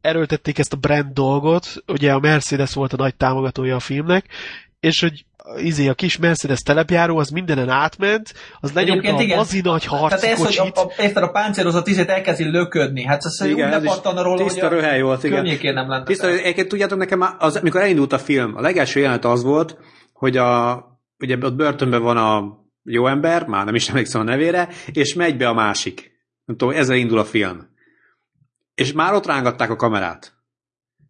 erőltették 0.00 0.58
ezt 0.58 0.72
a 0.72 0.76
brand 0.76 1.12
dolgot, 1.12 1.82
ugye 1.86 2.12
a 2.12 2.18
Mercedes 2.18 2.74
volt 2.74 2.92
a 2.92 2.96
nagy 2.96 3.14
támogatója 3.14 3.76
a 3.76 3.80
filmnek, 3.80 4.26
és 4.80 5.00
hogy 5.00 5.24
izé, 5.56 5.88
a 5.88 5.94
kis 5.94 6.16
Mercedes 6.16 6.60
telepjáró, 6.60 7.18
az 7.18 7.28
mindenen 7.28 7.68
átment, 7.68 8.34
az 8.60 8.72
lenyomta 8.72 9.16
a 9.16 9.36
bazi 9.36 9.60
nagy 9.60 9.84
harci 9.84 10.20
Tehát 10.20 10.36
ez, 10.36 10.44
hogy 10.44 10.56
kocsit. 10.56 10.76
a, 10.76 10.80
a, 10.80 10.92
érted, 10.98 11.22
a 11.22 11.28
páncélozott 11.28 11.86
izét 11.86 12.08
elkezdi 12.08 12.44
löködni. 12.50 13.04
Hát 13.04 13.24
ez 13.24 13.42
úgy 13.42 13.50
Igen, 13.50 13.72
ez 13.72 13.82
is 13.82 13.88
lepattan 13.88 14.22
róla, 14.22 14.42
tiszta 14.42 14.68
hogy 14.68 14.76
a 14.76 14.80
röhely 14.80 15.00
volt, 15.00 15.24
igen. 15.24 15.74
nem 15.74 15.88
lenne. 15.88 16.04
Tiszta, 16.04 16.28
egyébként 16.28 16.68
tudjátok, 16.68 16.98
nekem 16.98 17.36
az, 17.38 17.56
amikor 17.56 17.80
elindult 17.80 18.12
a 18.12 18.18
film, 18.18 18.56
a 18.56 18.60
legelső 18.60 19.00
jelenet 19.00 19.24
az 19.24 19.42
volt, 19.42 19.78
hogy 20.12 20.36
a, 20.36 20.84
ugye 21.18 21.36
ott 21.40 21.54
börtönben 21.54 22.02
van 22.02 22.16
a 22.16 22.56
jó 22.84 23.06
ember, 23.06 23.46
már 23.46 23.64
nem 23.64 23.74
is 23.74 23.88
emlékszem 23.88 24.20
a 24.20 24.24
nevére, 24.24 24.68
és 24.92 25.14
megy 25.14 25.36
be 25.36 25.48
a 25.48 25.54
másik. 25.54 26.16
Nem 26.44 26.56
tudom, 26.56 26.74
ezzel 26.74 26.96
indul 26.96 27.18
a 27.18 27.24
film. 27.24 27.68
És 28.74 28.92
már 28.92 29.14
ott 29.14 29.26
rángatták 29.26 29.70
a 29.70 29.76
kamerát. 29.76 30.37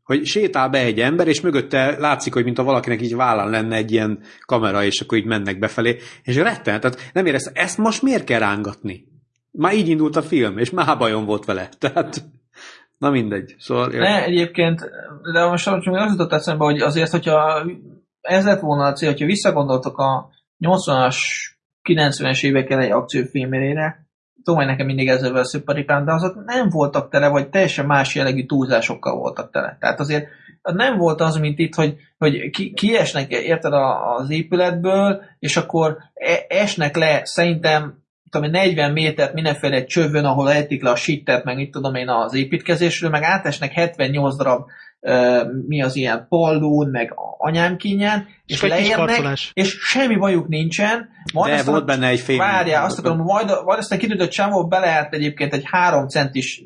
Hogy 0.09 0.25
sétál 0.25 0.69
be 0.69 0.79
egy 0.79 1.01
ember, 1.01 1.29
és 1.29 1.41
mögötte 1.41 1.99
látszik, 1.99 2.33
hogy 2.33 2.45
mint 2.45 2.59
a 2.59 2.63
valakinek 2.63 3.03
így 3.03 3.15
vállán 3.15 3.51
lenne 3.51 3.77
egy 3.77 3.93
ilyen 3.93 4.21
kamera, 4.41 4.85
és 4.85 5.01
akkor 5.01 5.19
így 5.19 5.25
mennek 5.25 5.59
befelé. 5.59 5.97
És 6.23 6.37
retten, 6.37 6.81
tehát 6.81 7.11
nem 7.13 7.27
érez, 7.27 7.51
ezt 7.55 7.79
most 7.79 8.03
miért 8.03 8.25
kell 8.25 8.39
rángatni? 8.39 9.05
Már 9.51 9.75
így 9.75 9.89
indult 9.89 10.17
a 10.17 10.23
film, 10.23 10.59
és 10.59 10.71
már 10.71 10.99
bajom 10.99 11.25
volt 11.25 11.45
vele. 11.45 11.69
Tehát, 11.79 12.25
na 12.99 13.11
mindegy. 13.11 13.55
Szóval, 13.59 13.87
Ne, 13.87 14.25
egyébként, 14.25 14.91
de 15.33 15.45
most 15.45 15.65
csak 15.65 15.87
az 15.87 16.11
jutott 16.11 16.33
eszembe, 16.33 16.65
hogy 16.65 16.81
azért, 16.81 17.11
hogyha 17.11 17.67
ez 18.21 18.45
lett 18.45 18.61
volna 18.61 18.85
a 18.85 18.93
cél, 18.93 19.09
hogyha 19.09 19.27
visszagondoltok 19.27 19.99
a 19.99 20.31
80-as, 20.61 21.17
90-es 21.89 22.45
évek 22.45 22.71
elejé 22.71 22.91
akciófilmére, 22.91 24.08
tudom, 24.49 24.65
hogy 24.65 24.73
nekem 24.73 24.87
mindig 24.87 25.09
ezzel 25.09 25.37
a 25.37 25.45
szüpparipám, 25.45 26.05
de 26.05 26.13
azok 26.13 26.45
nem 26.45 26.69
voltak 26.69 27.11
tele, 27.11 27.29
vagy 27.29 27.49
teljesen 27.49 27.87
más 27.87 28.15
jellegű 28.15 28.47
túlzásokkal 28.47 29.17
voltak 29.17 29.51
tele. 29.51 29.77
Tehát 29.81 30.01
azért 30.01 30.27
nem 30.63 30.97
volt 30.97 31.21
az, 31.21 31.37
mint 31.37 31.59
itt, 31.59 31.75
hogy, 31.75 31.97
hogy 32.19 32.51
ki, 32.51 32.73
kiesnek, 32.73 33.31
érted, 33.31 33.73
az 34.19 34.31
épületből, 34.31 35.23
és 35.39 35.57
akkor 35.57 35.97
e- 36.15 36.45
esnek 36.49 36.97
le, 36.97 37.21
szerintem 37.25 38.03
tudom, 38.31 38.47
én, 38.47 38.61
40 38.61 38.93
métert 38.93 39.33
mindenféle 39.33 39.85
csövön, 39.85 40.25
ahol 40.25 40.53
ejtik 40.53 40.83
le 40.83 40.91
a 40.91 40.97
sittet, 40.97 41.45
meg 41.45 41.57
mit 41.57 41.71
tudom 41.71 41.95
én 41.95 42.09
az 42.09 42.35
építkezésről, 42.35 43.11
meg 43.11 43.23
átesnek 43.23 43.73
78 43.73 44.37
darab 44.37 44.67
mi 45.67 45.83
az 45.83 45.97
ilyen 45.97 46.27
pallón, 46.29 46.89
meg 46.91 47.13
anyám 47.39 47.77
kínján, 47.77 48.27
és, 48.47 48.63
És 48.63 48.69
leérnek, 48.69 49.39
és 49.53 49.77
semmi 49.81 50.17
bajuk 50.17 50.49
nincsen. 50.49 51.09
Majd 51.35 51.51
De 51.53 51.59
aztán- 51.59 51.73
volt 51.75 51.87
benne 51.87 52.07
egy 52.09 52.21
fél. 52.21 52.37
Várjál, 52.39 52.85
azt 52.85 52.99
akarom, 52.99 53.19
majd, 53.19 53.51
majd 53.65 53.79
aztán 53.79 53.99
kiderült, 53.99 54.25
hogy 54.25 54.35
csávó 54.35 54.67
beleállt 54.67 55.15
egyébként 55.15 55.53
egy 55.53 55.63
három 55.65 56.09
centis, 56.09 56.63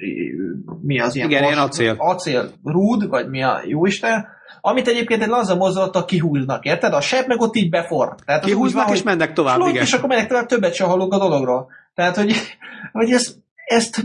mi 0.82 1.00
az 1.00 1.14
ilyen 1.14 1.28
Igen, 1.28 1.42
ilyen 1.42 1.58
acél. 1.58 1.94
acél 1.98 2.50
rúd, 2.64 3.08
vagy 3.08 3.28
mi 3.28 3.42
a 3.42 3.60
jóisten, 3.66 4.26
amit 4.60 4.88
egyébként 4.88 5.22
egy 5.22 5.28
laza 5.28 5.54
mozdulattal 5.56 6.04
kihúznak, 6.04 6.64
érted? 6.64 6.92
A 6.92 7.00
seb 7.00 7.26
meg 7.26 7.40
ott 7.40 7.56
így 7.56 7.70
beforr. 7.70 8.14
Tehát 8.26 8.44
Kihúznak 8.44 8.86
van, 8.86 8.94
és 8.94 9.02
mennek 9.02 9.32
tovább, 9.32 9.60
igen. 9.60 9.82
és 9.82 9.92
akkor 9.92 10.08
mennek 10.08 10.26
tovább, 10.28 10.46
többet 10.46 10.74
sem 10.74 10.88
hallunk 10.88 11.12
a 11.12 11.18
dologról. 11.18 11.68
Tehát, 11.94 12.16
hogy, 12.16 12.32
hogy 12.92 13.10
ez, 13.10 13.34
ezt 13.66 14.04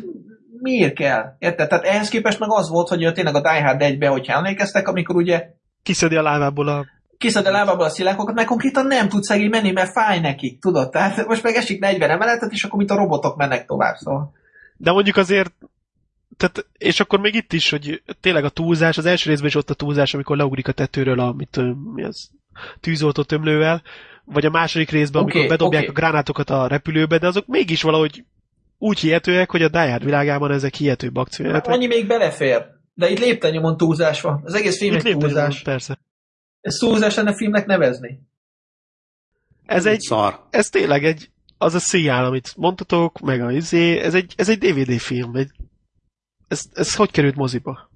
miért 0.61 0.95
kell? 0.95 1.35
Érted? 1.39 1.67
Tehát 1.67 1.85
ehhez 1.85 2.09
képest 2.09 2.39
meg 2.39 2.51
az 2.51 2.69
volt, 2.69 2.87
hogy 2.87 3.13
tényleg 3.13 3.35
a 3.35 3.41
Die 3.41 3.63
Hard 3.63 3.81
1-be, 3.83 4.07
hogyha 4.07 4.33
emlékeztek, 4.33 4.87
amikor 4.87 5.15
ugye 5.15 5.55
Kiszedi 5.83 6.15
a 6.15 6.21
lábából 6.21 6.67
a... 6.67 6.85
kiszed 7.17 7.45
a 7.45 7.51
lábából 7.51 7.85
a 7.85 7.89
szilákokat, 7.89 8.35
meg 8.35 8.45
konkrétan 8.45 8.85
nem 8.85 9.09
tud 9.09 9.23
szegény 9.23 9.49
menni, 9.49 9.71
mert 9.71 9.91
fáj 9.91 10.19
neki, 10.19 10.57
tudod? 10.61 10.89
Tehát 10.89 11.27
most 11.27 11.43
meg 11.43 11.55
esik 11.55 11.79
40 11.79 12.09
emeletet, 12.09 12.51
és 12.51 12.63
akkor 12.63 12.77
mint 12.77 12.91
a 12.91 12.95
robotok 12.95 13.37
mennek 13.37 13.65
tovább, 13.65 13.95
szóval. 13.95 14.31
De 14.77 14.91
mondjuk 14.91 15.17
azért 15.17 15.53
tehát, 16.37 16.65
és 16.77 16.99
akkor 16.99 17.19
még 17.19 17.35
itt 17.35 17.53
is, 17.53 17.69
hogy 17.69 18.01
tényleg 18.21 18.43
a 18.43 18.49
túlzás, 18.49 18.97
az 18.97 19.05
első 19.05 19.29
részben 19.29 19.47
is 19.47 19.55
ott 19.55 19.69
a 19.69 19.73
túlzás, 19.73 20.13
amikor 20.13 20.37
leugrik 20.37 20.67
a 20.67 20.71
tetőről 20.71 21.19
a, 21.19 21.33
mit 21.33 21.59
mi 21.93 22.03
az, 22.03 22.29
tűzoltó 22.79 23.23
tömlővel, 23.23 23.81
vagy 24.25 24.45
a 24.45 24.49
második 24.49 24.89
részben, 24.89 25.21
Oké, 25.21 25.31
amikor 25.31 25.57
bedobják 25.57 25.81
oké. 25.81 25.91
a 25.91 25.93
gránátokat 25.93 26.49
a 26.49 26.67
repülőbe, 26.67 27.17
de 27.17 27.27
azok 27.27 27.47
mégis 27.47 27.81
valahogy 27.81 28.23
úgy 28.77 28.99
hihetőek, 28.99 29.51
hogy 29.51 29.61
a 29.61 29.69
Die 29.69 29.89
Hard 29.89 30.03
világában 30.03 30.51
ezek 30.51 30.75
hihetőbb 30.75 31.15
akciójelenetek. 31.15 31.73
Annyi 31.73 31.87
még 31.87 32.07
belefér. 32.07 32.65
De 32.93 33.09
itt 33.09 33.19
léptennyomon 33.19 33.77
túlzás 33.77 34.21
van. 34.21 34.41
Az 34.43 34.53
egész 34.53 34.77
film 34.77 34.95
Itt 34.95 35.05
egy 35.05 35.17
túlzás. 35.17 35.61
persze. 35.61 35.99
Ez 36.61 36.75
túlzás 36.75 37.15
lenne 37.15 37.35
filmnek 37.35 37.65
nevezni. 37.65 38.19
Ez 39.65 39.85
egy, 39.85 39.99
Szar. 39.99 40.39
ez 40.49 40.69
tényleg 40.69 41.05
egy, 41.05 41.29
az 41.57 41.73
a 41.73 41.79
szíjál, 41.79 42.25
amit 42.25 42.53
mondtatok, 42.55 43.19
meg 43.19 43.41
a 43.41 43.51
izé, 43.51 43.99
ez 43.99 44.13
egy, 44.13 44.33
ez 44.37 44.49
egy 44.49 44.57
DVD 44.57 44.99
film, 44.99 45.35
egy, 45.35 45.51
ez, 46.47 46.61
ez 46.73 46.95
hogy 46.95 47.11
került 47.11 47.35
moziba? 47.35 47.89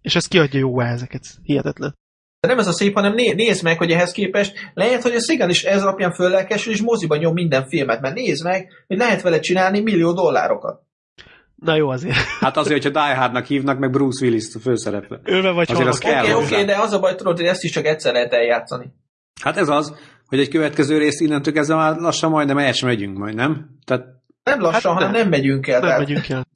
És 0.00 0.16
ez 0.16 0.26
kiadja 0.26 0.58
jó 0.60 0.80
ezeket, 0.80 1.24
hihetetlen. 1.42 1.96
Nem 2.48 2.58
ez 2.58 2.66
a 2.66 2.72
szép, 2.72 2.94
hanem 2.94 3.14
né- 3.14 3.34
nézd 3.34 3.62
meg, 3.62 3.78
hogy 3.78 3.90
ehhez 3.90 4.12
képest 4.12 4.52
lehet, 4.74 5.02
hogy 5.02 5.14
a 5.14 5.20
Szigan 5.20 5.50
is 5.50 5.64
ez 5.64 5.82
alapján 5.82 6.12
föllelkesül, 6.12 6.72
és 6.72 6.82
moziba 6.82 7.16
nyom 7.16 7.32
minden 7.32 7.68
filmet, 7.68 8.00
mert 8.00 8.14
nézd 8.14 8.44
meg, 8.44 8.68
hogy 8.86 8.96
lehet 8.96 9.22
vele 9.22 9.38
csinálni 9.40 9.80
millió 9.80 10.12
dollárokat. 10.12 10.80
Na 11.54 11.76
jó 11.76 11.88
azért. 11.88 12.16
Hát 12.40 12.56
azért, 12.56 12.82
hogyha 12.82 13.04
Die 13.06 13.16
Hardnak 13.16 13.44
hívnak, 13.44 13.78
meg 13.78 13.90
Bruce 13.90 14.24
Willis 14.24 14.44
a 14.54 14.58
főszereplő. 14.58 15.20
Ölve 15.24 15.50
vagy 15.50 15.70
Azért 15.70 15.88
az 15.88 15.98
kell 15.98 16.22
Oké, 16.22 16.30
hozzá. 16.30 16.56
oké, 16.56 16.64
de 16.64 16.76
az 16.76 16.92
a 16.92 16.98
baj, 17.00 17.14
tudod, 17.14 17.36
hogy 17.36 17.46
ezt 17.46 17.62
is 17.64 17.70
csak 17.70 17.86
egyszer 17.86 18.12
lehet 18.12 18.32
eljátszani. 18.32 18.86
Hát 19.42 19.56
ez 19.56 19.68
az, 19.68 19.94
hogy 20.26 20.40
egy 20.40 20.48
következő 20.48 20.98
rész 20.98 21.20
innentől 21.20 21.52
kezdve 21.52 21.74
már 21.74 21.96
lassan 21.96 22.30
majdnem 22.30 22.58
el 22.58 22.72
sem 22.72 22.88
megyünk 22.88 23.18
majd, 23.18 23.34
nem? 23.34 23.68
Tehát 23.84 24.04
Nem 24.42 24.60
lassan, 24.60 24.92
hát 24.92 25.02
hanem 25.02 25.10
nem. 25.10 25.20
nem 25.20 25.28
megyünk 25.30 25.66
el. 25.66 25.78
Nem 25.80 25.88
tehát- 25.88 26.06
megyünk 26.06 26.28
el. 26.28 26.46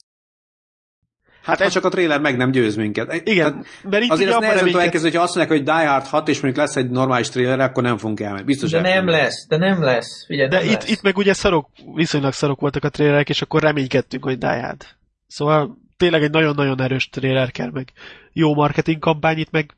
Hát 1.42 1.60
ez 1.60 1.72
csak 1.72 1.84
a 1.84 1.88
trailer 1.88 2.20
meg 2.20 2.36
nem 2.36 2.50
győz 2.50 2.76
minket. 2.76 3.20
Igen, 3.24 3.50
Tehát 3.50 3.66
mert 3.90 4.02
itt 4.04 4.10
azért 4.10 4.28
ugye 4.28 4.36
azt 4.36 4.46
nehezen 4.46 4.80
elkezdeni, 4.80 5.02
hogyha 5.02 5.22
azt 5.22 5.34
mondják, 5.34 5.58
hogy 5.58 5.66
Die 5.66 5.88
Hard 5.88 6.06
6, 6.06 6.28
és 6.28 6.40
mondjuk 6.40 6.64
lesz 6.64 6.76
egy 6.76 6.90
normális 6.90 7.28
trailer, 7.28 7.60
akkor 7.60 7.82
nem 7.82 7.96
fogunk 7.96 8.20
elmenni. 8.20 8.44
Biztos 8.44 8.70
De 8.70 8.80
nem 8.80 9.08
lesz, 9.08 9.46
de 9.48 9.56
nem 9.56 9.82
lesz. 9.82 10.26
Figyelj, 10.26 10.48
De 10.48 10.56
nem 10.56 10.66
itt, 10.66 10.72
lesz. 10.72 10.90
itt 10.90 11.02
meg 11.02 11.16
ugye 11.16 11.32
szarok, 11.32 11.68
viszonylag 11.94 12.32
szarok 12.32 12.60
voltak 12.60 12.84
a 12.84 12.88
trélerek, 12.88 13.28
és 13.28 13.42
akkor 13.42 13.62
reménykedtünk, 13.62 14.24
hogy 14.24 14.38
Die 14.38 14.62
Hard. 14.62 14.86
Szóval 15.26 15.78
tényleg 15.96 16.22
egy 16.22 16.30
nagyon-nagyon 16.30 16.80
erős 16.80 17.08
tréler 17.08 17.50
kell, 17.50 17.70
meg 17.72 17.92
jó 18.32 18.54
marketing 18.54 18.98
kampány, 18.98 19.38
itt 19.38 19.50
meg 19.50 19.70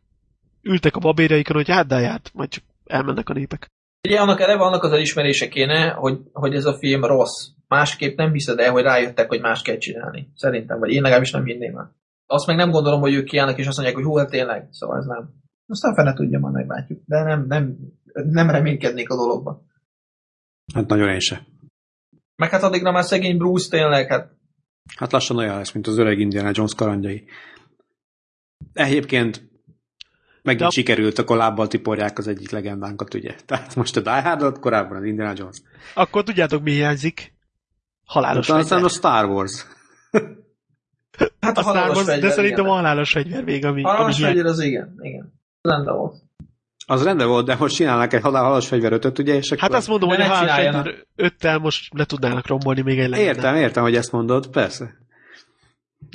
ültek 0.63 0.97
a 0.97 0.99
babérjaikon, 0.99 1.57
hogy 1.57 1.69
hát 1.69 1.87
Die 1.87 2.09
Hard, 2.09 2.31
majd 2.33 2.49
csak 2.49 2.63
elmennek 2.87 3.29
a 3.29 3.33
népek. 3.33 3.73
Ugye 4.05 4.21
annak 4.21 4.41
eleve 4.41 4.63
annak 4.63 4.83
az 4.83 4.93
elismerése 4.93 5.49
kéne, 5.49 5.91
hogy, 5.91 6.19
hogy 6.33 6.55
ez 6.55 6.65
a 6.65 6.79
film 6.79 7.05
rossz. 7.05 7.49
Másképp 7.69 8.17
nem 8.17 8.33
hiszed 8.33 8.59
el, 8.59 8.73
hogy 8.73 8.83
rájöttek, 8.83 9.29
hogy 9.29 9.41
más 9.41 9.63
kell 9.63 9.77
csinálni. 9.77 10.29
Szerintem, 10.35 10.79
vagy 10.79 10.91
én 10.91 11.03
legalábbis 11.03 11.31
nem 11.31 11.45
hinném 11.45 11.77
el. 11.77 11.95
Azt 12.27 12.47
meg 12.47 12.57
nem 12.57 12.71
gondolom, 12.71 13.01
hogy 13.01 13.15
ők 13.15 13.25
kiállnak 13.25 13.59
és 13.59 13.67
azt 13.67 13.77
mondják, 13.77 13.99
hogy 13.99 14.07
hú, 14.07 14.17
hát 14.17 14.31
tényleg. 14.31 14.69
Szóval 14.71 14.99
ez 14.99 15.05
nem. 15.05 15.35
Aztán 15.67 15.95
fene 15.95 16.13
tudja, 16.13 16.39
majd 16.39 16.55
meglátjuk. 16.55 17.01
De 17.07 17.23
nem, 17.23 17.47
nem, 17.47 17.77
nem 18.13 18.51
reménykednék 18.51 19.11
a 19.11 19.17
dologba. 19.17 19.63
Hát 20.75 20.87
nagyon 20.87 21.09
én 21.09 21.21
se. 21.21 21.47
Meg 22.37 22.51
hát 22.51 22.63
addigra 22.63 22.93
már 22.93 23.05
szegény 23.05 23.37
Bruce 23.37 23.69
tényleg, 23.71 24.09
hát 24.09 24.35
Hát 24.97 25.13
lassan 25.13 25.37
olyan 25.37 25.57
lesz, 25.57 25.73
mint 25.73 25.87
az 25.87 25.99
öreg 25.99 26.19
Indiana 26.19 26.51
Jones 26.53 26.75
kalandjai. 26.75 27.25
Egyébként 28.73 29.49
megint 30.45 30.61
De 30.63 30.67
a- 30.67 30.71
sikerült, 30.71 31.19
akkor 31.19 31.37
lábbal 31.37 31.67
tiporják 31.67 32.19
az 32.19 32.29
egyik 32.29 32.51
legendánkat, 32.51 33.15
ugye? 33.15 33.35
Tehát 33.47 33.75
most 33.75 33.97
a 33.97 34.01
Die 34.01 34.23
Hard 34.23 34.59
korábban 34.59 34.97
az 34.97 35.05
Indiana 35.05 35.33
Jones. 35.37 35.57
Akkor 35.95 36.23
tudjátok, 36.23 36.63
mi 36.63 36.71
hiányzik? 36.71 37.33
Halálos 38.05 38.49
Aztán 38.49 38.59
aztán 38.59 38.79
fegyver. 38.81 38.95
a 38.95 38.95
Star 38.99 39.25
Wars. 39.31 39.67
Hát 41.41 41.59
A 41.59 41.61
Star 41.61 41.75
halálos 41.75 41.95
Wars, 41.97 42.07
de 42.07 42.13
fegyver, 42.13 42.33
szerintem 42.33 42.69
a 42.69 42.73
halálos 42.73 43.11
fegyver 43.11 43.45
még, 43.45 43.65
ami, 43.65 43.83
ami 43.83 43.83
Halálos 43.83 44.17
hiány. 44.17 44.31
fegyver 44.33 44.51
az 44.51 44.61
igen, 44.61 44.95
igen. 45.01 45.33
Rendben 45.63 45.95
volt. 45.97 46.15
Az 46.87 47.03
rendben 47.05 47.29
volt, 47.29 47.47
de 47.47 47.55
most 47.59 47.75
csinálnak 47.75 48.13
egy 48.13 48.23
halál- 48.23 48.43
halálos 48.43 48.67
fegyver 48.67 48.93
ötöt, 48.93 49.19
ugye? 49.19 49.35
És 49.35 49.51
Hát 49.51 49.63
akkor... 49.63 49.75
azt 49.77 49.89
mondom, 49.89 50.09
De 50.09 50.15
hogy 50.15 50.25
a 50.25 50.29
halálos 50.29 50.55
fegyver 50.55 50.95
öttel 51.17 51.59
most 51.59 51.95
le 51.95 52.05
tudnának 52.05 52.47
rombolni 52.47 52.81
még 52.81 52.99
egy 52.99 53.09
legendát. 53.09 53.37
Értem, 53.37 53.55
értem, 53.55 53.83
hogy 53.83 53.97
ezt 53.97 54.13
mondod, 54.13 54.47
persze. 54.47 54.95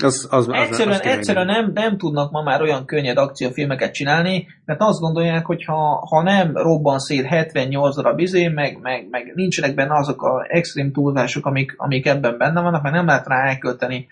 Az, 0.03 0.27
az, 0.31 0.47
az, 0.47 0.53
Egyszerűen, 0.53 0.95
az 0.95 1.01
egyszerűen 1.01 1.45
nem, 1.45 1.71
nem 1.73 1.97
tudnak 1.97 2.31
ma 2.31 2.41
már 2.41 2.61
olyan 2.61 2.85
könnyed 2.85 3.17
akciófilmeket 3.17 3.93
csinálni, 3.93 4.47
mert 4.65 4.81
azt 4.81 4.99
gondolják, 4.99 5.45
hogy 5.45 5.63
ha, 5.63 6.05
ha 6.09 6.21
nem 6.23 6.57
robban 6.57 6.99
szét 6.99 7.25
78 7.25 7.95
darab 7.95 8.19
izé, 8.19 8.47
meg, 8.47 8.79
meg, 8.81 9.07
meg 9.09 9.31
nincsenek 9.35 9.75
benne 9.75 9.97
azok 9.97 10.21
a 10.21 10.45
extrém 10.47 10.91
túlzások, 10.91 11.45
amik, 11.45 11.73
amik 11.77 12.05
ebben 12.05 12.37
benne 12.37 12.61
vannak, 12.61 12.83
meg 12.83 12.91
nem 12.91 13.05
lehet 13.05 13.27
rá 13.27 13.47
elkölteni 13.47 14.07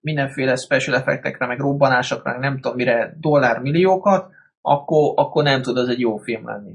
mindenféle 0.00 0.56
special 0.56 0.96
effektekre, 0.96 1.46
meg 1.46 1.58
robbanásokra, 1.58 2.30
meg 2.30 2.40
nem 2.40 2.54
tudom 2.60 2.76
mire 2.76 3.16
dollármilliókat, 3.20 4.30
akkor, 4.60 5.12
akkor 5.16 5.42
nem 5.42 5.62
tud 5.62 5.76
az 5.76 5.88
egy 5.88 6.00
jó 6.00 6.16
film 6.16 6.46
lenni. 6.46 6.74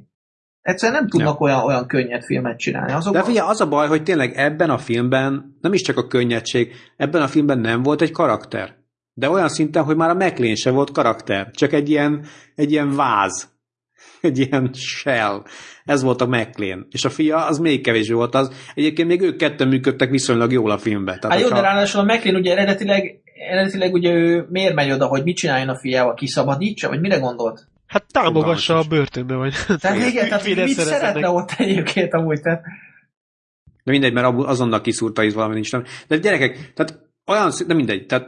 Egyszerűen 0.61 0.99
nem 0.99 1.09
tudnak 1.09 1.41
olyan, 1.41 1.63
olyan 1.63 1.87
könnyed 1.87 2.23
filmet 2.23 2.59
csinálni. 2.59 2.91
Azok 2.91 3.13
De 3.13 3.23
figyelj, 3.23 3.49
az 3.49 3.61
a 3.61 3.67
baj, 3.67 3.87
hogy 3.87 4.03
tényleg 4.03 4.33
ebben 4.35 4.69
a 4.69 4.77
filmben, 4.77 5.57
nem 5.61 5.73
is 5.73 5.81
csak 5.81 5.97
a 5.97 6.07
könnyedség, 6.07 6.73
ebben 6.97 7.21
a 7.21 7.27
filmben 7.27 7.59
nem 7.59 7.83
volt 7.83 8.01
egy 8.01 8.11
karakter. 8.11 8.79
De 9.13 9.29
olyan 9.29 9.49
szinten, 9.49 9.83
hogy 9.83 9.95
már 9.95 10.09
a 10.09 10.13
McLean 10.13 10.55
se 10.55 10.69
volt 10.69 10.91
karakter. 10.91 11.51
Csak 11.51 11.73
egy 11.73 11.89
ilyen, 11.89 12.25
egy 12.55 12.71
ilyen 12.71 12.95
váz. 12.95 13.49
Egy 14.21 14.39
ilyen 14.39 14.69
shell. 14.73 15.43
Ez 15.85 16.03
volt 16.03 16.21
a 16.21 16.25
McLean. 16.25 16.87
És 16.89 17.05
a 17.05 17.09
fia 17.09 17.45
az 17.45 17.57
még 17.57 17.83
kevésbé 17.83 18.13
volt 18.13 18.35
az. 18.35 18.51
Egyébként 18.73 19.07
még 19.07 19.21
ők 19.21 19.37
ketten 19.37 19.67
működtek 19.67 20.09
viszonylag 20.09 20.51
jól 20.51 20.71
a 20.71 20.77
filmben. 20.77 21.19
Hát 21.21 21.39
jó, 21.39 21.47
de 21.47 21.61
ráadásul 21.61 21.99
a 21.99 22.03
McLean 22.03 22.35
ugye 22.35 22.51
eredetileg, 22.51 23.21
eredetileg 23.49 23.93
ugye 23.93 24.11
ő 24.11 24.45
miért 24.49 24.73
megy 24.73 24.91
oda, 24.91 25.05
hogy 25.05 25.23
mit 25.23 25.35
csináljon 25.35 25.69
a 25.69 25.79
fiával, 25.79 26.13
kiszabadítsa, 26.13 26.89
vagy 26.89 26.99
mire 26.99 27.17
gondolt? 27.17 27.67
Hát 27.91 28.05
támogassa 28.11 28.77
a 28.77 28.83
börtönbe, 28.89 29.35
vagy. 29.35 29.53
Tehát 29.79 30.07
igen, 30.07 30.27
tehát 30.27 30.43
mit 30.45 30.55
szerezzenek. 30.55 30.99
szeretne 30.99 31.29
ott 31.29 31.51
egyébként 31.57 32.13
amúgy? 32.13 32.41
Tehát, 32.41 32.63
De 33.83 33.91
mindegy, 33.91 34.13
mert 34.13 34.27
azonnal 34.37 34.81
kiszúrta 34.81 35.23
itt 35.23 35.33
valami 35.33 35.53
nincs. 35.53 35.71
nem. 35.71 35.83
De 36.07 36.17
gyerekek, 36.17 36.73
tehát 36.73 36.99
olyan, 37.25 37.51
de 37.67 37.73
mindegy, 37.73 38.05
tehát 38.05 38.27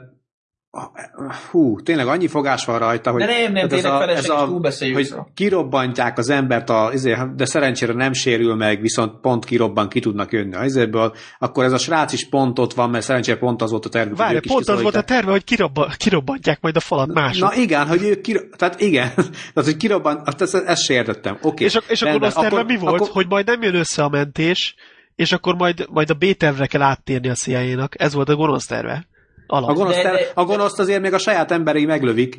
hú, 1.51 1.81
tényleg 1.81 2.07
annyi 2.07 2.27
fogás 2.27 2.65
van 2.65 2.79
rajta, 2.79 3.11
hogy, 3.11 3.21
De 3.21 3.25
nem, 3.25 3.51
nem, 3.53 3.67
tényleg 3.67 3.91
felesleges 3.91 4.45
túlbeszéljük 4.45 4.97
hogy 4.97 5.05
szóval. 5.05 5.31
kirobbantják 5.33 6.17
az 6.17 6.29
embert, 6.29 6.69
a, 6.69 6.89
izé, 6.93 7.17
de 7.35 7.45
szerencsére 7.45 7.93
nem 7.93 8.13
sérül 8.13 8.55
meg, 8.55 8.81
viszont 8.81 9.19
pont 9.21 9.45
kirobban 9.45 9.89
ki 9.89 9.99
tudnak 9.99 10.31
jönni 10.31 10.55
az 10.55 10.65
izéből, 10.65 11.13
akkor 11.39 11.63
ez 11.63 11.71
a 11.71 11.77
srác 11.77 12.13
is 12.13 12.29
pont 12.29 12.59
ott 12.59 12.73
van, 12.73 12.89
mert 12.89 13.03
szerencsére 13.03 13.37
pont 13.37 13.61
az 13.61 13.71
volt 13.71 13.85
a 13.85 13.89
terv. 13.89 14.07
hogy 14.07 14.17
Várj, 14.17 14.39
pont 14.47 14.67
az 14.69 14.81
volt 14.81 14.95
a 14.95 15.01
terve, 15.01 15.31
hogy 15.31 15.43
kirobba, 15.43 15.91
kirobbantják 15.97 16.61
majd 16.61 16.75
a 16.75 16.79
falat 16.79 17.13
mások. 17.13 17.49
Na 17.49 17.61
igen, 17.61 17.87
hogy 17.87 18.03
ők 18.03 18.21
kiro... 18.21 18.39
tehát 18.57 18.81
igen, 18.81 19.09
tehát 19.53 19.69
hogy 19.69 19.77
kirobban, 19.77 20.21
azt, 20.25 20.41
ezt, 20.41 20.55
ezt 20.55 20.83
se 20.83 20.93
értettem. 20.93 21.37
Oké. 21.41 21.63
és, 21.63 21.75
a, 21.75 21.81
és 21.87 22.01
akkor 22.01 22.23
az 22.23 22.33
terve 22.33 22.63
mi 22.63 22.77
volt? 22.77 22.95
Akkor, 22.95 23.09
Hogy 23.11 23.27
majd 23.27 23.45
nem 23.45 23.61
jön 23.61 23.75
össze 23.75 24.03
a 24.03 24.09
mentés, 24.09 24.75
és 25.15 25.31
akkor 25.31 25.55
majd, 25.55 25.85
majd 25.89 26.09
a 26.09 26.13
B-tervre 26.13 26.65
kell 26.65 26.81
áttérni 26.81 27.29
a 27.29 27.33
CIA-nak. 27.33 28.01
Ez 28.01 28.13
volt 28.13 28.29
a 28.29 28.35
gonosz 28.35 28.65
terve. 28.65 29.11
Alap. 29.53 29.69
A, 29.69 29.73
gonosz 29.73 29.95
De- 29.95 30.11
de- 30.11 30.31
a 30.33 30.45
gonoszt 30.45 30.79
azért 30.79 31.01
még 31.01 31.13
a 31.13 31.17
saját 31.17 31.51
emberei 31.51 31.85
meglövik. 31.85 32.37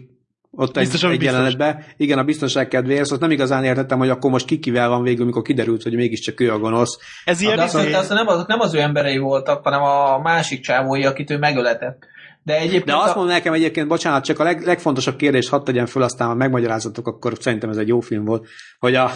Ott 0.50 0.76
egy, 0.76 0.82
egy 0.84 0.90
biztos. 0.90 1.18
jelenetben. 1.20 1.84
Igen, 1.96 2.18
a 2.18 2.24
biztonság 2.24 2.68
kedvéért, 2.68 3.04
szóval 3.04 3.18
nem 3.18 3.30
igazán 3.30 3.64
értettem, 3.64 3.98
hogy 3.98 4.08
akkor 4.08 4.30
most 4.30 4.46
ki 4.46 4.58
kivel 4.58 4.88
van 4.88 5.02
végül, 5.02 5.24
mikor 5.24 5.42
kiderült, 5.42 5.82
hogy 5.82 5.94
mégiscsak 5.94 6.40
ő 6.40 6.52
a 6.52 6.58
gonosz. 6.58 6.98
Ez 7.24 7.40
ilyen 7.40 7.56
de 7.56 7.62
azt, 7.62 7.74
izé- 7.74 7.90
de 7.90 7.98
azt 7.98 8.08
nem, 8.08 8.26
azok 8.26 8.46
nem 8.46 8.60
az 8.60 8.74
ő 8.74 8.78
emberei 8.80 9.18
voltak, 9.18 9.64
hanem 9.64 9.82
a 9.82 10.18
másik 10.18 10.60
csávói, 10.60 11.04
akit 11.04 11.30
ő 11.30 11.38
megöletett. 11.38 12.06
De 12.42 12.56
egyébként 12.58 12.84
De 12.84 12.96
azt 12.96 13.12
a, 13.12 13.16
mondom 13.16 13.34
nekem 13.34 13.52
egyébként, 13.52 13.88
bocsánat, 13.88 14.24
csak 14.24 14.38
a 14.38 14.44
leg, 14.44 14.62
legfontosabb 14.62 15.16
kérdést 15.16 15.48
hadd 15.48 15.64
tegyem 15.64 15.86
föl, 15.86 16.02
aztán 16.02 16.28
ha 16.28 16.34
megmagyarázatok, 16.34 17.06
akkor 17.06 17.32
szerintem 17.40 17.70
ez 17.70 17.76
egy 17.76 17.88
jó 17.88 18.00
film 18.00 18.24
volt, 18.24 18.46
hogy, 18.78 18.94
a, 18.94 19.10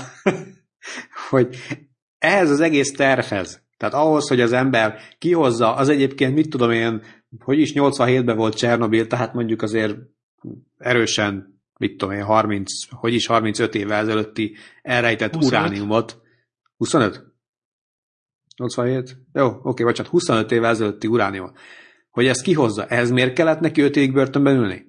hogy 1.31 1.49
ehhez 2.19 2.51
az 2.51 2.61
egész 2.61 2.93
tervhez, 2.93 3.63
tehát 3.77 3.95
ahhoz, 3.95 4.29
hogy 4.29 4.41
az 4.41 4.53
ember 4.53 4.99
kihozza, 5.19 5.75
az 5.75 5.89
egyébként, 5.89 6.35
mit 6.35 6.51
tudom 6.51 6.71
én, 6.71 7.03
hogy 7.39 7.59
is 7.59 7.73
87-ben 7.75 8.37
volt 8.37 8.57
Csernobil, 8.57 9.07
tehát 9.07 9.35
mondjuk 9.35 9.63
azért 9.63 9.97
erősen, 10.79 11.61
mit 11.79 11.97
tudom 11.97 12.15
én, 12.15 12.23
30, 12.25 12.71
hogy 12.91 13.15
is 13.15 13.27
35 13.27 13.75
évvel 13.75 14.01
ezelőtti 14.01 14.57
elrejtett 14.83 15.35
25. 15.35 15.61
urániumot. 15.61 16.23
25? 16.77 17.25
87? 18.57 19.17
Jó, 19.33 19.59
oké, 19.63 19.83
bocsánat, 19.85 20.11
25 20.13 20.53
évvel 20.53 20.71
ezelőtti 20.71 21.07
urániumot. 21.07 21.59
Hogy 22.11 22.27
ezt 22.27 22.43
kihozza, 22.43 22.87
ehhez 22.87 23.11
miért 23.11 23.35
kellett 23.35 23.61
neki 23.61 23.81
5 23.81 23.97
évig 23.97 24.13
börtönben 24.13 24.57
ülni? 24.57 24.89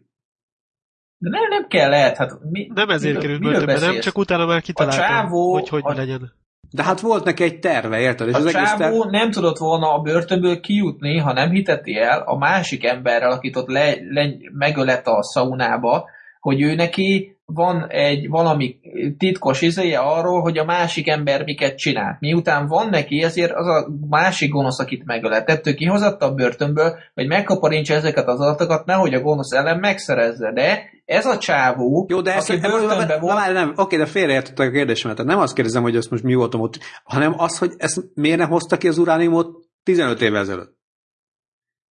de 1.22 1.30
nem, 1.30 1.48
nem 1.50 1.68
kell, 1.68 1.90
lehet. 1.90 2.18
Hát 2.18 2.40
mi, 2.50 2.72
nem 2.74 2.90
ezért 2.90 3.20
került 3.20 3.42
börtönbe, 3.42 3.80
nem 3.80 4.00
csak 4.00 4.18
utána 4.18 4.46
már 4.46 4.62
kitaláltam, 4.62 5.06
csávó- 5.06 5.54
hogy 5.54 5.70
hogy 5.70 5.82
a- 5.86 5.94
legyen. 5.94 6.32
De 6.72 6.84
hát 6.84 7.00
volt 7.00 7.24
neki 7.24 7.44
egy 7.44 7.60
terve, 7.60 8.00
érted? 8.00 8.28
És 8.28 8.34
A 8.34 8.38
az 8.38 8.46
egész 8.46 8.74
terve... 8.74 9.10
nem 9.10 9.32
tudott 9.32 9.58
volna 9.58 9.94
a 9.94 10.02
börtönből 10.02 10.60
kijutni, 10.60 11.18
ha 11.18 11.34
nem 11.34 11.50
hiteti 11.50 11.98
el 11.98 12.22
a 12.22 12.38
másik 12.38 12.86
emberrel, 12.86 13.32
akit 13.32 13.56
ott 13.56 13.68
le, 13.68 13.96
le, 14.10 14.36
megölett 14.52 15.08
a 15.08 15.24
szaunába, 15.24 16.10
hogy 16.40 16.62
ő 16.62 16.76
neki 16.76 17.39
van 17.54 17.88
egy 17.88 18.30
valami 18.30 18.80
titkos 19.18 19.62
izéje 19.62 20.00
arról, 20.00 20.42
hogy 20.42 20.58
a 20.58 20.66
másik 20.66 21.08
ember 21.08 21.44
miket 21.44 21.78
csinál. 21.78 22.18
Miután 22.20 22.68
van 22.68 22.90
neki, 22.90 23.22
ezért 23.22 23.52
az 23.52 23.68
a 23.68 23.88
másik 24.10 24.52
gonosz, 24.52 24.80
akit 24.80 25.06
megölett, 25.06 25.50
ettől 25.50 25.76
kihozatta 25.76 26.26
a 26.26 26.34
börtönből, 26.34 26.96
hogy 27.14 27.28
megkaparintsa 27.28 27.94
ezeket 27.94 28.28
az 28.28 28.40
adatokat, 28.40 28.86
nehogy 28.86 29.14
a 29.14 29.22
gonosz 29.22 29.52
ellen 29.52 29.80
megszerezze. 29.80 30.52
De 30.54 30.84
ez 31.06 31.26
a 31.26 31.38
csávó, 31.38 32.06
Jó, 32.10 32.22
de 32.22 32.32
aki 32.32 32.58
börtönben 32.58 33.20
volt, 33.20 33.46
de, 33.46 33.52
nem, 33.52 33.74
oké, 33.76 33.98
de 33.98 34.06
félreértettek 34.06 34.68
a 34.68 34.72
kérdésemet. 34.72 35.18
Tehát 35.18 35.32
nem 35.32 35.42
azt 35.42 35.54
kérdezem, 35.54 35.82
hogy 35.82 35.96
ezt 35.96 36.12
most 36.12 36.24
mi 36.24 36.34
voltam 36.34 36.62
ott, 36.62 36.80
hanem 37.04 37.34
az, 37.38 37.58
hogy 37.58 37.74
ezt 37.78 38.04
miért 38.14 38.38
nem 38.38 38.50
hozta 38.50 38.78
ki 38.78 38.88
az 38.88 38.98
urániumot 38.98 39.48
15 39.84 40.22
évvel 40.22 40.42
ezelőtt. 40.42 40.78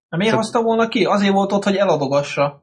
miért 0.10 0.32
Csak- 0.32 0.41
hozta 0.41 0.62
volna 0.62 0.88
ki? 0.88 1.06
Azért 1.06 1.34
volt 1.34 1.51
ott, 1.51 1.64
hogy 1.64 1.76
eladogassa. 1.76 2.62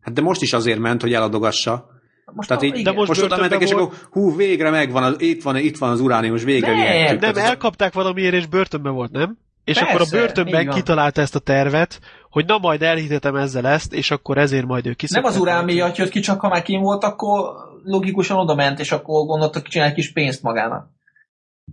Hát 0.00 0.14
de 0.14 0.20
most 0.20 0.42
is 0.42 0.52
azért 0.52 0.78
ment, 0.78 1.00
hogy 1.00 1.12
eladogassa. 1.12 1.88
Most 2.32 2.48
Tehát 2.48 2.62
a- 2.62 2.66
így, 2.66 2.84
de 2.84 2.92
most 2.92 3.08
most 3.08 3.22
oda 3.22 3.36
mentek, 3.36 3.60
és 3.60 3.70
akkor 3.70 3.92
hú, 4.10 4.36
végre 4.36 4.70
megvan, 4.70 5.02
az, 5.02 5.14
itt, 5.18 5.42
van, 5.42 5.56
itt 5.56 5.78
van 5.78 5.90
az 5.90 6.00
uránium, 6.00 6.36
és 6.36 6.42
végre 6.42 6.70
Nem, 6.70 6.76
vihetjük. 6.76 7.20
Nem, 7.20 7.36
elkapták 7.36 7.92
valamiért, 7.92 8.34
és 8.34 8.46
börtönben 8.46 8.94
volt, 8.94 9.10
nem? 9.10 9.38
És 9.64 9.78
Persze, 9.78 9.94
akkor 9.94 10.06
a 10.06 10.16
börtönben 10.18 10.70
kitalálta 10.70 11.20
ezt 11.20 11.34
a 11.34 11.38
tervet, 11.38 12.00
hogy 12.30 12.44
na 12.46 12.58
majd 12.58 12.82
elhitetem 12.82 13.36
ezzel 13.36 13.66
ezt, 13.66 13.92
és 13.94 14.10
akkor 14.10 14.38
ezért 14.38 14.66
majd 14.66 14.84
ő 14.84 14.88
Nem 14.88 14.96
kiszokták. 14.96 15.30
az 15.30 15.38
urán 15.40 15.64
miatt 15.64 15.96
jött 15.96 16.10
ki, 16.10 16.20
csak 16.20 16.40
ha 16.40 16.48
már 16.48 16.62
kim 16.62 16.80
volt, 16.80 17.04
akkor 17.04 17.54
logikusan 17.84 18.36
oda 18.38 18.54
ment, 18.54 18.78
és 18.78 18.92
akkor 18.92 19.26
gondoltak, 19.26 19.62
hogy 19.62 19.70
csinál 19.70 19.88
egy 19.88 19.94
kis 19.94 20.12
pénzt 20.12 20.42
magának. 20.42 20.88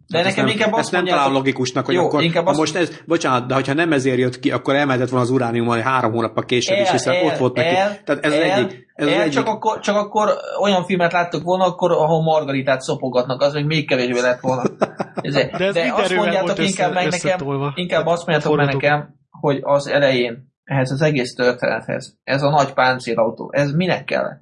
De 0.08 0.24
nekem 0.24 0.46
ezt 0.46 0.54
inkább 0.54 0.70
nem, 0.70 0.74
azt 0.74 0.80
ezt 0.84 0.92
nem 0.92 1.00
mondjátok, 1.02 1.24
találom 1.24 1.34
logikusnak, 1.34 1.86
hogy 1.86 1.96
Jó, 1.96 2.06
akkor, 2.06 2.24
inkább 2.24 2.44
ha 2.44 2.50
azt- 2.50 2.60
most 2.60 2.76
ez, 2.76 3.02
bocsánat, 3.06 3.48
de 3.48 3.54
hogyha 3.54 3.74
nem 3.74 3.92
ezért 3.92 4.18
jött 4.18 4.40
ki, 4.40 4.52
akkor 4.52 4.76
elmehetett 4.76 5.10
volna 5.10 5.26
az 5.26 5.32
urániummal 5.32 5.80
három 5.80 6.12
hónappal 6.12 6.46
később 6.46 6.78
is, 6.80 6.92
hiszen 6.92 7.26
ott 7.26 7.38
volt 7.38 7.56
neki. 7.56 7.76
El, 7.76 8.04
Tehát 8.04 8.26
ez 8.26 8.34
el, 8.34 8.42
az 8.52 8.58
egyik. 8.58 8.86
Ez 8.96 9.08
az 9.08 9.14
el, 9.14 9.20
egyik. 9.22 9.34
csak, 9.34 9.48
akkor, 9.48 9.80
csak 9.80 9.96
akkor 9.96 10.30
olyan 10.62 10.86
filmet 10.86 11.12
láttuk 11.12 11.44
volna, 11.44 11.66
akkor, 11.66 11.92
ahol 11.92 12.24
Margaritát 12.24 12.82
szopogatnak, 12.82 13.42
az 13.42 13.54
még 13.54 13.66
még 13.66 13.88
kevésbé 13.88 14.20
lett 14.22 14.40
volna. 14.40 14.64
De, 15.22 15.50
ez 15.50 15.74
de 15.74 15.94
azt 15.96 16.16
mondjátok 16.16 16.48
volt 16.58 16.70
inkább 16.70 16.96
össze- 16.96 17.20
meg 17.22 17.38
nekem, 17.38 17.72
inkább 17.76 18.06
azt 18.06 18.26
mondjátok 18.28 18.56
meg 18.58 18.66
nekem, 18.74 19.16
hogy 19.30 19.60
az 19.62 19.88
elején, 19.88 20.52
ehhez 20.64 20.92
az 20.92 21.02
egész 21.02 21.34
történethez, 21.34 22.18
ez 22.24 22.42
a 22.42 22.50
nagy 22.50 22.74
páncélautó, 22.74 23.50
ez 23.54 23.72
minek 23.72 24.04
kellett? 24.04 24.40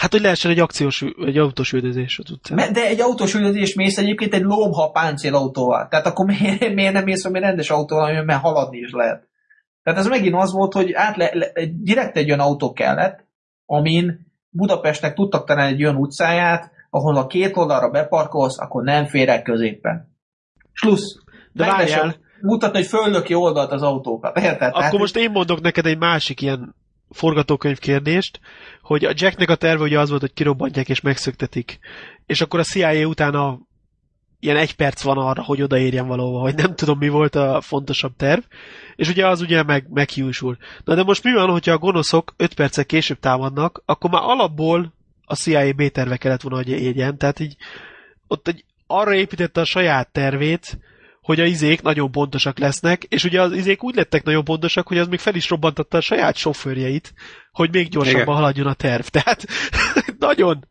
Hát, 0.00 0.12
hogy 0.12 0.20
lehessen 0.20 0.50
egy 0.50 0.58
akciós, 0.58 1.04
egy 1.26 1.38
autós 1.38 1.72
üldözés 1.72 2.18
az 2.18 2.30
utcán. 2.30 2.72
De 2.72 2.86
egy 2.86 3.00
autós 3.00 3.34
üldözés 3.34 3.74
mész 3.74 3.98
egyébként 3.98 4.34
egy 4.34 4.42
lomha 4.42 4.90
páncélautóval. 4.90 5.88
Tehát 5.88 6.06
akkor 6.06 6.26
miért, 6.26 6.74
miért 6.74 6.92
nem 6.92 7.04
mész 7.04 7.22
valami 7.22 7.44
rendes 7.44 7.70
autóval, 7.70 8.04
amiben 8.04 8.38
haladni 8.38 8.78
is 8.78 8.90
lehet? 8.90 9.28
Tehát 9.82 9.98
ez 9.98 10.06
megint 10.06 10.34
az 10.34 10.52
volt, 10.52 10.72
hogy 10.72 10.92
át 10.92 11.16
le, 11.16 11.30
le, 11.32 11.52
direkt 11.82 12.16
egy 12.16 12.28
olyan 12.28 12.40
autó 12.40 12.72
kellett, 12.72 13.24
amin 13.66 14.32
Budapestnek 14.50 15.14
tudtak 15.14 15.46
találni 15.46 15.72
egy 15.72 15.82
olyan 15.84 15.96
utcáját, 15.96 16.70
ahol 16.90 17.16
a 17.16 17.26
két 17.26 17.56
oldalra 17.56 17.90
beparkolsz, 17.90 18.60
akkor 18.60 18.82
nem 18.82 19.06
férek 19.06 19.42
középen. 19.42 20.16
Slusz. 20.72 21.18
De 21.52 21.66
várjál, 21.66 22.16
Mutatni, 22.40 22.78
hogy 22.78 22.88
föllöki 22.88 23.34
oldalt 23.34 23.72
az 23.72 23.82
autókat. 23.82 24.36
Érted? 24.36 24.58
Tehát, 24.58 24.74
akkor 24.74 24.98
most 24.98 25.16
én 25.16 25.30
mondok 25.30 25.60
neked 25.60 25.86
egy 25.86 25.98
másik 25.98 26.40
ilyen 26.40 26.74
forgatókönyv 27.10 27.78
kérdést, 27.78 28.40
hogy 28.82 29.04
a 29.04 29.12
Jacknek 29.14 29.50
a 29.50 29.54
terve 29.54 29.82
ugye 29.82 29.98
az 29.98 30.08
volt, 30.08 30.20
hogy 30.20 30.32
kirobbantják 30.32 30.88
és 30.88 31.00
megszöktetik. 31.00 31.78
És 32.26 32.40
akkor 32.40 32.60
a 32.60 32.64
CIA 32.64 33.06
utána 33.06 33.58
ilyen 34.44 34.56
egy 34.56 34.76
perc 34.76 35.02
van 35.02 35.18
arra, 35.18 35.42
hogy 35.42 35.62
odaérjen 35.62 36.06
valahova, 36.06 36.40
vagy 36.40 36.54
nem 36.54 36.74
tudom 36.74 36.98
mi 36.98 37.08
volt 37.08 37.34
a 37.34 37.60
fontosabb 37.60 38.16
terv, 38.16 38.42
és 38.96 39.08
ugye 39.08 39.26
az 39.26 39.40
ugye 39.40 39.62
meg, 39.62 39.86
meghiúsul. 39.90 40.56
Na 40.84 40.94
de 40.94 41.02
most 41.02 41.24
mi 41.24 41.32
van, 41.32 41.50
hogyha 41.50 41.72
a 41.72 41.78
gonoszok 41.78 42.34
5 42.36 42.54
perccel 42.54 42.84
később 42.84 43.18
támadnak, 43.18 43.82
akkor 43.84 44.10
már 44.10 44.22
alapból 44.22 44.92
a 45.24 45.34
CIA 45.34 45.72
B 45.72 45.88
terve 45.88 46.16
kellett 46.16 46.42
volna, 46.42 46.56
hogy 46.56 46.68
érjen, 46.68 47.18
tehát 47.18 47.40
így 47.40 47.56
ott 48.26 48.48
egy, 48.48 48.64
arra 48.86 49.14
építette 49.14 49.60
a 49.60 49.64
saját 49.64 50.12
tervét, 50.12 50.78
hogy 51.24 51.40
a 51.40 51.44
izék 51.44 51.82
nagyon 51.82 52.10
pontosak 52.10 52.58
lesznek, 52.58 53.02
és 53.02 53.24
ugye 53.24 53.42
az 53.42 53.52
izék 53.52 53.82
úgy 53.82 53.94
lettek 53.94 54.24
nagyon 54.24 54.44
pontosak, 54.44 54.86
hogy 54.86 54.98
az 54.98 55.06
még 55.06 55.18
fel 55.18 55.34
is 55.34 55.48
robbantatta 55.48 55.96
a 55.96 56.00
saját 56.00 56.36
sofőrjeit, 56.36 57.14
hogy 57.52 57.72
még 57.72 57.88
gyorsabban 57.88 58.22
Igen. 58.22 58.34
haladjon 58.34 58.66
a 58.66 58.74
terv. 58.74 59.04
Tehát 59.06 59.44
nagyon 60.18 60.64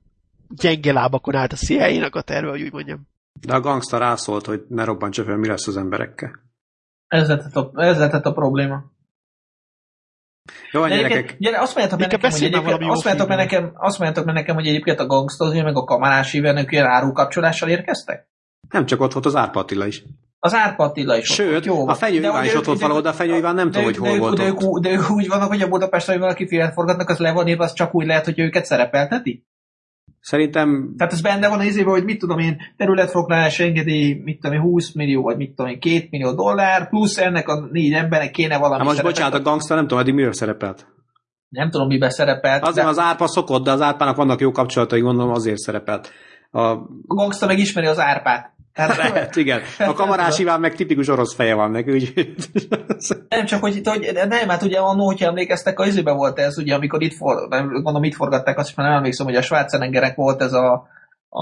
gyenge 0.48 0.92
lábakon 0.92 1.36
állt 1.36 1.54
a 1.54 1.56
CIA-nak 1.56 2.16
a 2.16 2.22
terve, 2.22 2.50
hogy 2.50 2.62
úgy 2.62 2.72
mondjam. 2.72 3.08
De 3.42 3.54
a 3.54 3.60
gangsta 3.60 3.98
rászólt, 3.98 4.46
hogy 4.46 4.64
ne 4.68 4.84
robbantsa 4.84 5.24
fel, 5.24 5.38
mi 5.38 5.48
lesz 5.48 5.68
az 5.68 5.78
emberekkel. 5.78 6.40
ez, 7.08 7.28
lett 7.28 7.56
a, 7.56 7.72
ez 7.76 7.98
lett 7.98 8.26
a 8.26 8.34
probléma. 8.34 8.92
Jó, 10.72 10.88
De 10.88 10.96
gyerekek, 10.96 11.38
gyere, 11.40 11.60
azt 11.60 11.76
mondjátok 11.76 12.00
meg 12.00 12.12
nekem, 12.12 12.32
hogy 12.32 12.44
egyébként, 12.44 12.92
azt 12.92 13.04
mondjátok 13.04 13.28
meg 13.28 13.38
nekem, 13.38 13.72
azt 13.76 14.00
mondjátok 14.00 14.26
meg 14.26 14.36
nekem, 14.36 14.56
hogy 14.56 14.68
egyébként 14.68 15.00
a 15.00 15.06
gangstozni 15.06 15.62
meg 15.62 15.76
a 15.76 15.84
kamarás 15.84 16.34
évenök 16.34 16.72
ilyen 16.72 16.86
árukapcsolással 16.86 17.70
érkeztek? 17.70 18.32
nem 18.74 18.86
csak 18.86 19.02
ott 19.02 19.14
volt 19.14 19.26
az 19.26 19.36
Árpa 19.36 19.60
Attila 19.60 19.86
is. 19.86 20.04
Az 20.46 20.54
Árpa 20.54 20.84
Attila 20.84 21.18
is 21.18 21.30
ott 21.30 21.36
Sőt, 21.36 21.50
volt, 21.50 21.66
jó 21.66 21.88
a. 21.88 21.94
Fenyő 21.94 22.18
Iván 22.18 22.46
is 22.46 22.56
ott 22.56 22.66
volt 22.66 22.80
valahol, 22.80 23.02
de 23.02 23.10
a 23.10 23.14
Fenyő 23.14 23.36
Iván 23.36 23.56
nem 23.56 23.72
tudom, 23.72 23.84
hogy 23.84 23.98
hol 23.98 24.18
volt 24.18 24.38
de 24.38 24.46
ők, 24.46 24.62
ott. 24.62 24.82
de 24.82 24.92
ők 24.92 25.10
úgy 25.10 25.28
vannak, 25.28 25.48
hogy 25.48 25.62
a 25.62 25.68
Budapesten, 25.68 26.14
hogy 26.14 26.24
valaki 26.24 26.48
filmet 26.48 26.74
forgatnak, 26.74 27.10
az 27.10 27.18
le 27.18 27.32
van 27.32 27.48
írva, 27.48 27.64
az 27.64 27.74
csak 27.74 27.96
úgy 27.96 28.06
lehet, 28.06 28.26
hogy 28.26 28.40
őket 28.40 28.66
szerepelteti? 28.66 29.46
Szerintem 30.20 30.94
Tehát 30.98 31.14
ez 31.14 31.22
benne 31.22 31.50
van 31.50 31.60
az 31.60 31.66
izében, 31.66 31.94
hogy 31.94 32.04
mit 32.04 32.20
tudom 32.20 32.40
én, 32.40 32.58
területfoglás 32.78 33.60
engedély, 33.60 34.22
mit 34.24 34.40
tudom 34.40 34.56
én, 34.56 34.62
20 34.62 34.94
millió, 34.94 35.22
vagy 35.22 35.38
mit 35.38 35.56
tudom 35.56 35.72
én, 35.72 35.80
2 35.80 36.08
millió 36.10 36.34
dollár, 36.34 36.90
plusz 36.90 37.18
ennek 37.18 37.48
a 37.48 37.68
négy 37.72 37.94
embernek 37.94 38.32
kéne 38.32 38.58
valami 38.58 38.78
Hát 38.78 38.84
most 38.84 38.96
szerepet- 38.96 39.16
bocsánat, 39.16 39.40
a 39.40 39.50
gangster 39.50 39.78
nem 39.78 39.88
tudom, 39.88 40.04
eddig 40.04 40.14
miről 40.14 40.34
szerepelt. 40.34 40.88
Nem 41.50 41.70
tudom, 41.70 41.88
miben 41.88 42.10
szerepelt. 42.10 42.64
Azért 42.64 42.86
de 42.86 42.92
az 42.92 43.00
árpa 43.00 43.28
szokott, 43.28 43.64
de 43.64 43.72
az 43.72 43.82
árpának 43.82 44.16
vannak 44.16 44.40
jó 44.40 44.52
kapcsolatai, 44.52 45.00
gondolom 45.00 45.32
azért 45.32 45.58
szerepelt. 45.58 46.12
A, 46.52 46.60
a 46.60 46.88
gangsta 47.08 47.46
meg 47.46 47.60
ismeri 47.60 47.88
az 47.88 48.00
árpát. 48.00 48.54
Tehát, 48.74 48.98
lehet, 49.04 49.36
igen. 49.36 49.62
A 49.80 49.94
kamarás 49.94 50.40
Iván 50.40 50.60
meg 50.60 50.76
tipikus 50.76 51.08
orosz 51.08 51.34
feje 51.34 51.54
van 51.54 51.72
neki, 51.72 51.92
úgy. 51.92 52.14
Nem 53.30 53.46
csak, 53.46 53.62
hogy, 53.62 53.82
hogy 53.84 54.12
nem, 54.28 54.50
hát 54.50 54.62
ugye 54.62 54.80
annó, 54.80 55.06
hogyha 55.06 55.28
emlékeztek, 55.28 55.80
az 55.80 55.88
izében 55.88 56.16
volt 56.16 56.40
ez, 56.40 56.58
ugye, 56.58 56.76
amikor 56.76 57.02
itt, 57.02 57.16
for, 57.16 57.48
nem, 57.48 57.68
gondolom 57.68 58.04
itt 58.04 58.16
forgatták, 58.16 58.58
azt 58.58 58.70
is 58.70 58.76
már 58.76 58.88
nem 58.88 58.98
emlékszem, 58.98 59.26
hogy 59.26 59.36
a 59.36 59.42
Schwarzeneggerek 59.42 60.16
volt 60.16 60.42
ez 60.42 60.54
a, 60.54 60.74
a 61.30 61.42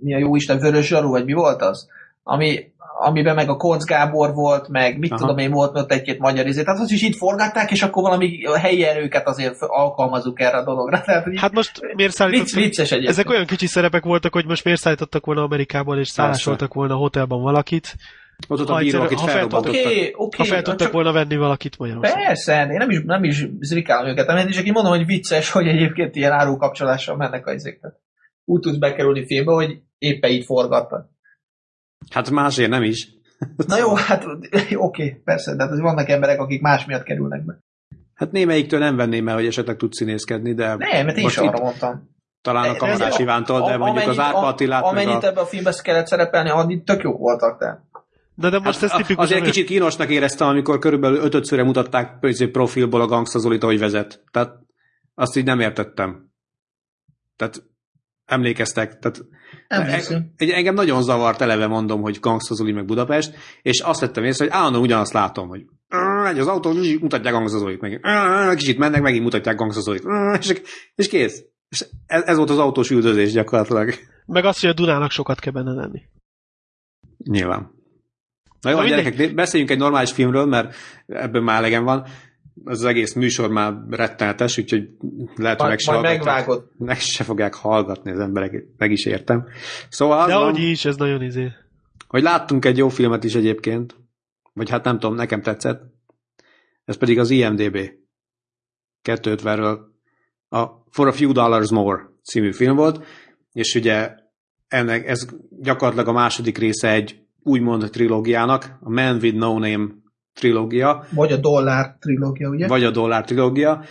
mi 0.00 0.14
a 0.14 0.18
jó 0.18 0.36
Isten, 0.36 0.58
Vörös 0.58 0.86
Zsaru, 0.86 1.08
vagy 1.08 1.24
mi 1.24 1.32
volt 1.32 1.62
az? 1.62 1.88
Ami, 2.22 2.72
amiben 3.02 3.34
meg 3.34 3.48
a 3.48 3.56
Koc 3.56 3.84
Gábor 3.84 4.34
volt, 4.34 4.68
meg 4.68 4.98
mit 4.98 5.10
Aha. 5.10 5.20
Tudom 5.20 5.38
én, 5.38 5.50
volt 5.50 5.76
ott 5.76 5.92
egy-két 5.92 6.18
magyar 6.18 6.46
izét. 6.46 6.64
Tehát 6.64 6.80
azt 6.80 6.90
is 6.90 7.02
itt 7.02 7.16
forgatták, 7.16 7.70
és 7.70 7.82
akkor 7.82 8.02
valami 8.02 8.40
helyi 8.60 8.84
erőket 8.84 9.26
azért 9.26 9.56
alkalmazunk 9.58 10.40
erre 10.40 10.56
a 10.56 10.64
dologra. 10.64 11.00
Tehát, 11.04 11.24
Hát 11.36 11.52
most 11.52 11.80
miért 11.80 11.96
vicc, 11.96 12.10
szállítottak? 12.10 12.54
vicces 12.60 12.90
egyébként. 12.90 13.12
Ezek 13.12 13.30
olyan 13.30 13.46
kicsi 13.46 13.66
szerepek 13.66 14.04
voltak, 14.04 14.32
hogy 14.32 14.46
most 14.46 14.64
miért 14.64 14.80
szállítottak 14.80 15.24
volna 15.26 15.42
Amerikából, 15.42 15.98
és 15.98 16.08
szállásoltak 16.08 16.74
volna 16.74 16.94
a 16.94 16.98
hotelban 16.98 17.42
valakit, 17.42 17.94
Ott 18.48 18.60
ott 18.60 18.68
a 18.68 18.72
Ha 18.72 18.78
bíró, 18.78 19.00
akit 19.00 19.18
ha 19.18 19.26
fel-. 19.26 19.52
Oké, 19.52 20.12
oké. 20.16 20.36
ha 20.36 20.44
fel 20.44 20.62
tudtak 20.62 20.80
csak- 20.80 20.92
volna 20.92 21.12
venni 21.12 21.36
valakit 21.36 21.78
Magyarországon. 21.78 22.24
Persze, 22.26 22.60
én 22.70 22.76
nem 22.76 22.90
is, 22.90 23.02
nem 23.04 23.24
is 23.24 23.46
zrikálom 23.60 24.10
őket, 24.10 24.38
én 24.38 24.50
csak 24.50 24.66
így 24.66 24.72
mondom, 24.72 24.92
hogy 24.92 25.06
vicces, 25.06 25.50
hogy 25.50 25.66
egyébként 25.68 26.16
ilyen 26.16 26.32
árukapcsolással 26.32 27.16
mennek 27.16 27.46
a 27.46 27.52
izéket. 27.52 27.94
Úgy 28.44 28.60
tudsz 28.60 28.76
bekerülni 28.76 29.26
filmbe, 29.26 29.52
hogy 29.52 29.78
éppen 29.98 30.30
így 30.30 30.44
forgattak. 30.44 31.08
Hát 32.10 32.30
másért 32.30 32.70
nem 32.70 32.82
is. 32.82 33.08
Na 33.66 33.78
jó, 33.78 33.94
hát 33.94 34.26
oké, 34.74 35.20
persze, 35.24 35.54
de 35.56 35.62
hát 35.66 35.78
vannak 35.78 36.08
emberek, 36.08 36.40
akik 36.40 36.60
más 36.60 36.84
miatt 36.84 37.02
kerülnek 37.02 37.44
be. 37.44 37.58
Hát 38.14 38.32
némelyiktől 38.32 38.78
nem 38.78 38.96
venném 38.96 39.28
el, 39.28 39.34
hogy 39.34 39.46
esetleg 39.46 39.76
tud 39.76 39.92
színészkedni, 39.92 40.54
de 40.54 40.66
Nem, 40.66 41.06
mert 41.06 41.16
én 41.16 41.26
is 41.26 41.36
arra 41.36 41.60
mondtam. 41.62 42.10
talán 42.42 42.62
a 42.62 42.66
De- 42.66 42.72
de 42.72 42.78
kamarás 42.78 43.00
ezért- 43.00 43.18
Ivántól, 43.18 43.60
de 43.68 43.76
mondjuk 43.76 44.08
az 44.08 44.18
Árpa 44.18 44.38
Attilát, 44.46 44.84
Amennyit 44.84 45.22
a... 45.22 45.26
ebbe 45.26 45.40
a 45.40 45.46
filmbe 45.46 45.72
kellett 45.82 46.06
szerepelni, 46.06 46.50
addig 46.50 46.84
tök 46.84 47.02
jók 47.02 47.18
voltak, 47.18 47.58
de. 47.60 47.88
Na 48.34 48.50
de 48.50 48.58
most 48.58 48.82
ez 48.82 48.90
Hát, 48.90 49.00
tipikus. 49.00 49.24
azért 49.24 49.44
kicsit 49.44 49.66
kínosnak 49.66 50.10
éreztem, 50.10 50.48
amikor 50.48 50.78
körülbelül 50.78 51.18
ötödszörre 51.18 51.62
mutatták 51.62 52.18
profilból 52.52 53.00
a 53.00 53.06
Gangsta 53.06 53.38
Zolit, 53.38 53.62
ahogy 53.62 53.78
vezet. 53.78 54.22
Tehát 54.30 54.52
azt 55.14 55.36
így 55.36 55.44
nem 55.44 55.60
értettem. 55.60 56.30
Tehát 57.36 57.62
emlékeztek. 58.24 58.98
Tehát 58.98 59.20
Emlékszem. 59.70 60.32
egy, 60.36 60.50
engem 60.50 60.74
nagyon 60.74 61.02
zavart 61.02 61.40
eleve 61.40 61.66
mondom, 61.66 62.00
hogy 62.00 62.18
Gangsta 62.20 62.54
Zoli 62.54 62.72
meg 62.72 62.84
Budapest, 62.84 63.34
és 63.62 63.80
azt 63.80 64.00
vettem 64.00 64.24
észre, 64.24 64.44
hogy 64.44 64.54
állandóan 64.54 64.84
ugyanazt 64.84 65.12
látom, 65.12 65.48
hogy 65.48 65.64
egy 66.26 66.38
az 66.38 66.46
autó, 66.46 66.72
mutatják 67.00 67.32
Gangsta 67.34 67.58
Zolit, 67.58 67.80
meg 67.80 68.00
kicsit 68.56 68.78
mennek, 68.78 69.02
megint 69.02 69.22
mutatják 69.22 69.56
Gangsta 69.56 69.80
Zolit, 69.80 70.04
és, 70.40 70.62
és 70.94 71.08
kész. 71.08 71.44
És 71.68 71.86
ez, 72.06 72.22
ez 72.26 72.36
volt 72.36 72.50
az 72.50 72.58
autós 72.58 72.90
üldözés 72.90 73.32
gyakorlatilag. 73.32 73.94
Meg 74.26 74.44
az, 74.44 74.60
hogy 74.60 74.68
a 74.68 74.72
Dunának 74.72 75.10
sokat 75.10 75.38
kell 75.38 75.52
benne 75.52 75.72
lenni. 75.72 76.02
Nyilván. 77.24 77.70
Na 78.60 78.70
jó, 78.70 78.76
Na 78.76 78.86
gyerekek, 78.86 79.34
beszéljünk 79.34 79.72
egy 79.72 79.78
normális 79.78 80.12
filmről, 80.12 80.46
mert 80.46 80.74
ebből 81.06 81.42
már 81.42 81.56
elegem 81.56 81.84
van. 81.84 82.06
Ez 82.64 82.78
az 82.78 82.84
egész 82.84 83.12
műsor 83.12 83.50
már 83.50 83.74
rettenetes, 83.90 84.58
úgyhogy 84.58 84.88
lehet, 85.36 85.60
hogy 85.60 85.68
meg 85.68 85.78
se, 85.78 86.00
megvágod. 86.00 86.70
meg 86.78 87.00
se 87.00 87.24
fogják 87.24 87.54
hallgatni 87.54 88.10
az 88.10 88.18
emberek, 88.18 88.64
meg 88.76 88.90
is 88.90 89.04
értem. 89.04 89.46
Szóval 89.88 90.20
az 90.20 90.26
De 90.26 90.34
hogy 90.34 90.58
is, 90.58 90.84
ez 90.84 90.96
nagyon 90.96 91.22
izé. 91.22 91.52
hogy 92.08 92.22
láttunk 92.22 92.64
egy 92.64 92.76
jó 92.76 92.88
filmet 92.88 93.24
is 93.24 93.34
egyébként, 93.34 93.96
vagy 94.52 94.70
hát 94.70 94.84
nem 94.84 94.98
tudom, 94.98 95.16
nekem 95.16 95.42
tetszett. 95.42 95.82
Ez 96.84 96.96
pedig 96.96 97.18
az 97.18 97.30
IMDB 97.30 97.78
250-ről 99.04 99.78
a 100.48 100.66
For 100.90 101.06
a 101.06 101.12
Few 101.12 101.32
Dollars 101.32 101.70
More 101.70 102.02
című 102.22 102.52
film 102.52 102.76
volt, 102.76 103.04
és 103.52 103.74
ugye 103.74 104.14
ennek 104.68 105.06
ez 105.06 105.26
gyakorlatilag 105.50 106.08
a 106.08 106.12
második 106.12 106.58
része 106.58 106.90
egy 106.90 107.20
úgymond 107.42 107.90
trilógiának, 107.90 108.78
a 108.80 108.90
Man 108.90 109.16
with 109.16 109.36
No 109.36 109.58
Name 109.58 109.88
trilógia, 110.40 111.04
Vagy 111.10 111.32
a 111.32 111.36
dollár 111.36 111.96
trilógia, 112.00 112.48
ugye? 112.48 112.66
vagy 112.66 112.84
a 112.84 112.90
Dollár 112.90 113.24
trilógia, 113.24 113.84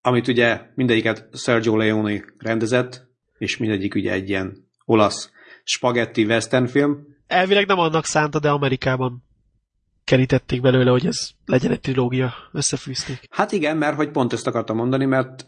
amit 0.00 0.28
ugye 0.28 0.60
mindegyiket 0.74 1.28
Sergio 1.32 1.76
Leone 1.76 2.24
rendezett, 2.38 3.06
és 3.38 3.56
mindegyik 3.56 3.94
ugye 3.94 4.12
egy 4.12 4.28
ilyen 4.28 4.68
olasz 4.84 5.30
spagetti 5.64 6.24
western 6.24 6.66
film. 6.66 7.06
Elvileg 7.26 7.66
nem 7.66 7.78
annak 7.78 8.04
szánta, 8.04 8.38
de 8.38 8.50
Amerikában 8.50 9.22
kerítették 10.04 10.60
belőle, 10.60 10.90
hogy 10.90 11.06
ez 11.06 11.30
legyen 11.46 11.70
egy 11.70 11.80
trilógia. 11.80 12.32
Összefűzték. 12.52 13.18
Hát 13.30 13.52
igen, 13.52 13.76
mert 13.76 13.96
hogy 13.96 14.10
pont 14.10 14.32
ezt 14.32 14.46
akartam 14.46 14.76
mondani, 14.76 15.04
mert 15.04 15.46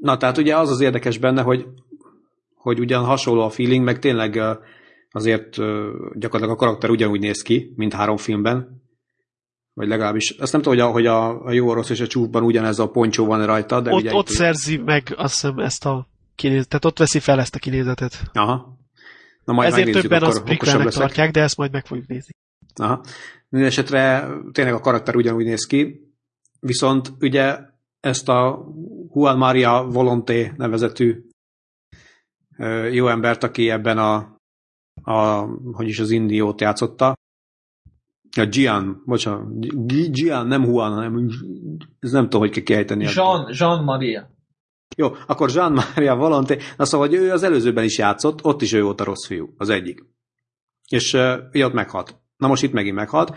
na 0.00 0.16
tehát 0.16 0.38
ugye 0.38 0.56
az 0.56 0.70
az 0.70 0.80
érdekes 0.80 1.18
benne, 1.18 1.42
hogy, 1.42 1.66
hogy 2.54 2.80
ugyan 2.80 3.04
hasonló 3.04 3.42
a 3.42 3.50
feeling, 3.50 3.84
meg 3.84 3.98
tényleg 3.98 4.40
azért 5.10 5.56
gyakorlatilag 6.14 6.50
a 6.50 6.56
karakter 6.56 6.90
ugyanúgy 6.90 7.20
néz 7.20 7.42
ki, 7.42 7.72
mint 7.76 7.92
három 7.92 8.16
filmben, 8.16 8.81
vagy 9.74 9.88
legalábbis, 9.88 10.30
azt 10.30 10.52
nem 10.52 10.62
tudom, 10.62 10.78
hogy 10.78 10.88
a, 10.88 10.92
hogy 10.92 11.06
a, 11.06 11.44
a 11.44 11.52
jó 11.52 11.68
orosz 11.68 11.90
és 11.90 12.00
a 12.00 12.06
csúfban 12.06 12.42
ugyanez 12.42 12.78
a 12.78 12.90
poncsó 12.90 13.26
van 13.26 13.46
rajta, 13.46 13.80
de 13.80 13.90
ott, 13.90 14.00
ugye 14.00 14.14
ott 14.14 14.28
szerzi 14.28 14.76
meg 14.76 15.14
azt 15.16 15.32
hiszem 15.32 15.58
ezt 15.58 15.86
a 15.86 16.06
kinézetet, 16.34 16.84
ott 16.84 16.98
veszi 16.98 17.18
fel 17.18 17.40
ezt 17.40 17.54
a 17.54 17.58
kinézetet. 17.58 18.22
Aha. 18.32 18.76
Na 19.44 19.52
majd 19.52 19.68
Ezért 19.68 19.84
megnézzük, 19.84 20.10
többen 20.10 20.22
akkor 20.22 20.34
az 20.34 20.40
okosabb 20.40 20.58
prequelnek 20.58 20.84
leszek. 20.84 21.00
tartják, 21.00 21.30
de 21.30 21.40
ezt 21.40 21.56
majd 21.56 21.72
meg 21.72 21.86
fogjuk 21.86 22.06
nézni. 22.06 22.32
Aha. 22.74 23.04
Mindenesetre 23.48 24.28
tényleg 24.52 24.74
a 24.74 24.80
karakter 24.80 25.16
ugyanúgy 25.16 25.44
néz 25.44 25.66
ki, 25.66 26.12
viszont 26.60 27.12
ugye 27.20 27.58
ezt 28.00 28.28
a 28.28 28.66
Juan 29.14 29.38
Maria 29.38 29.86
Volonté 29.90 30.52
nevezetű 30.56 31.26
jó 32.90 33.08
embert, 33.08 33.42
aki 33.42 33.70
ebben 33.70 33.98
a, 33.98 34.36
a 35.02 35.46
hogy 35.72 35.88
is 35.88 35.98
az 35.98 36.10
indiót 36.10 36.60
játszotta, 36.60 37.14
a 38.36 38.46
Gian, 38.46 39.02
bocsánat, 39.06 39.58
Gi- 39.86 40.10
Gian, 40.12 40.46
nem 40.46 40.62
Juan, 40.62 40.92
hanem 40.92 41.28
ez 41.98 42.10
nem 42.10 42.22
tudom, 42.22 42.40
hogy 42.40 42.50
kell 42.50 42.62
kiejteni. 42.62 43.08
Jean, 43.14 43.48
Jean 43.58 43.84
Maria. 43.84 44.30
Jó, 44.96 45.08
akkor 45.26 45.50
Jean 45.50 45.72
Maria 45.72 46.16
Volonté, 46.16 46.58
na 46.76 46.84
szóval, 46.84 47.08
hogy 47.08 47.16
ő 47.16 47.30
az 47.30 47.42
előzőben 47.42 47.84
is 47.84 47.98
játszott, 47.98 48.44
ott 48.44 48.62
is 48.62 48.72
ő 48.72 48.82
volt 48.82 49.00
a 49.00 49.04
rossz 49.04 49.26
fiú, 49.26 49.54
az 49.56 49.68
egyik. 49.68 50.04
És 50.88 51.12
uh, 51.12 51.64
ott 51.64 51.72
meghalt. 51.72 52.20
Na 52.36 52.48
most 52.48 52.62
itt 52.62 52.72
megint 52.72 52.94
meghalt. 52.96 53.36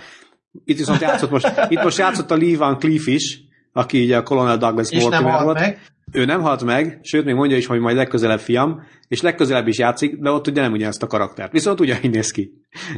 Itt 0.64 0.78
viszont 0.78 1.02
játszott 1.02 1.30
most, 1.30 1.52
itt 1.70 1.84
most 1.84 1.98
játszott 1.98 2.32
a 2.32 2.38
Lee 2.38 2.58
Van 2.58 2.78
Cleef 2.78 3.08
is, 3.08 3.45
aki 3.78 4.04
ugye 4.04 4.18
a 4.18 4.24
Colonel 4.24 4.58
Douglas 4.58 4.90
És 4.92 5.02
Mortimer 5.02 5.44
volt. 5.44 5.60
meg. 5.60 5.80
Ő 6.12 6.26
nem 6.26 6.42
halt 6.42 6.64
meg, 6.64 7.00
sőt, 7.02 7.26
még 7.26 7.36
mondja 7.36 7.58
is, 7.58 7.66
hogy 7.66 7.80
majd 7.80 7.96
legközelebb 7.96 8.40
fiam, 8.40 8.84
és 9.08 9.22
legközelebb 9.22 9.68
is 9.68 9.78
játszik, 9.78 10.20
de 10.20 10.30
ott 10.30 10.48
ugye 10.48 10.62
nem 10.62 10.72
ugyanezt 10.72 11.04
a 11.04 11.08
karaktert. 11.08 11.52
Viszont 11.52 11.80
ugyanígy 11.80 12.12
néz 12.12 12.32
ki. 12.32 12.52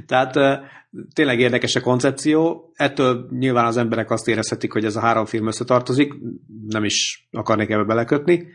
Tehát 0.05 0.33
tényleg 1.13 1.39
érdekes 1.39 1.75
a 1.75 1.81
koncepció. 1.81 2.71
Ettől 2.75 3.27
nyilván 3.29 3.65
az 3.65 3.77
emberek 3.77 4.11
azt 4.11 4.27
érezhetik, 4.27 4.71
hogy 4.71 4.85
ez 4.85 4.95
a 4.95 4.99
három 4.99 5.25
film 5.25 5.47
összetartozik, 5.47 6.13
nem 6.67 6.83
is 6.83 7.27
akarnék 7.31 7.69
ebbe 7.69 7.83
belekötni, 7.83 8.47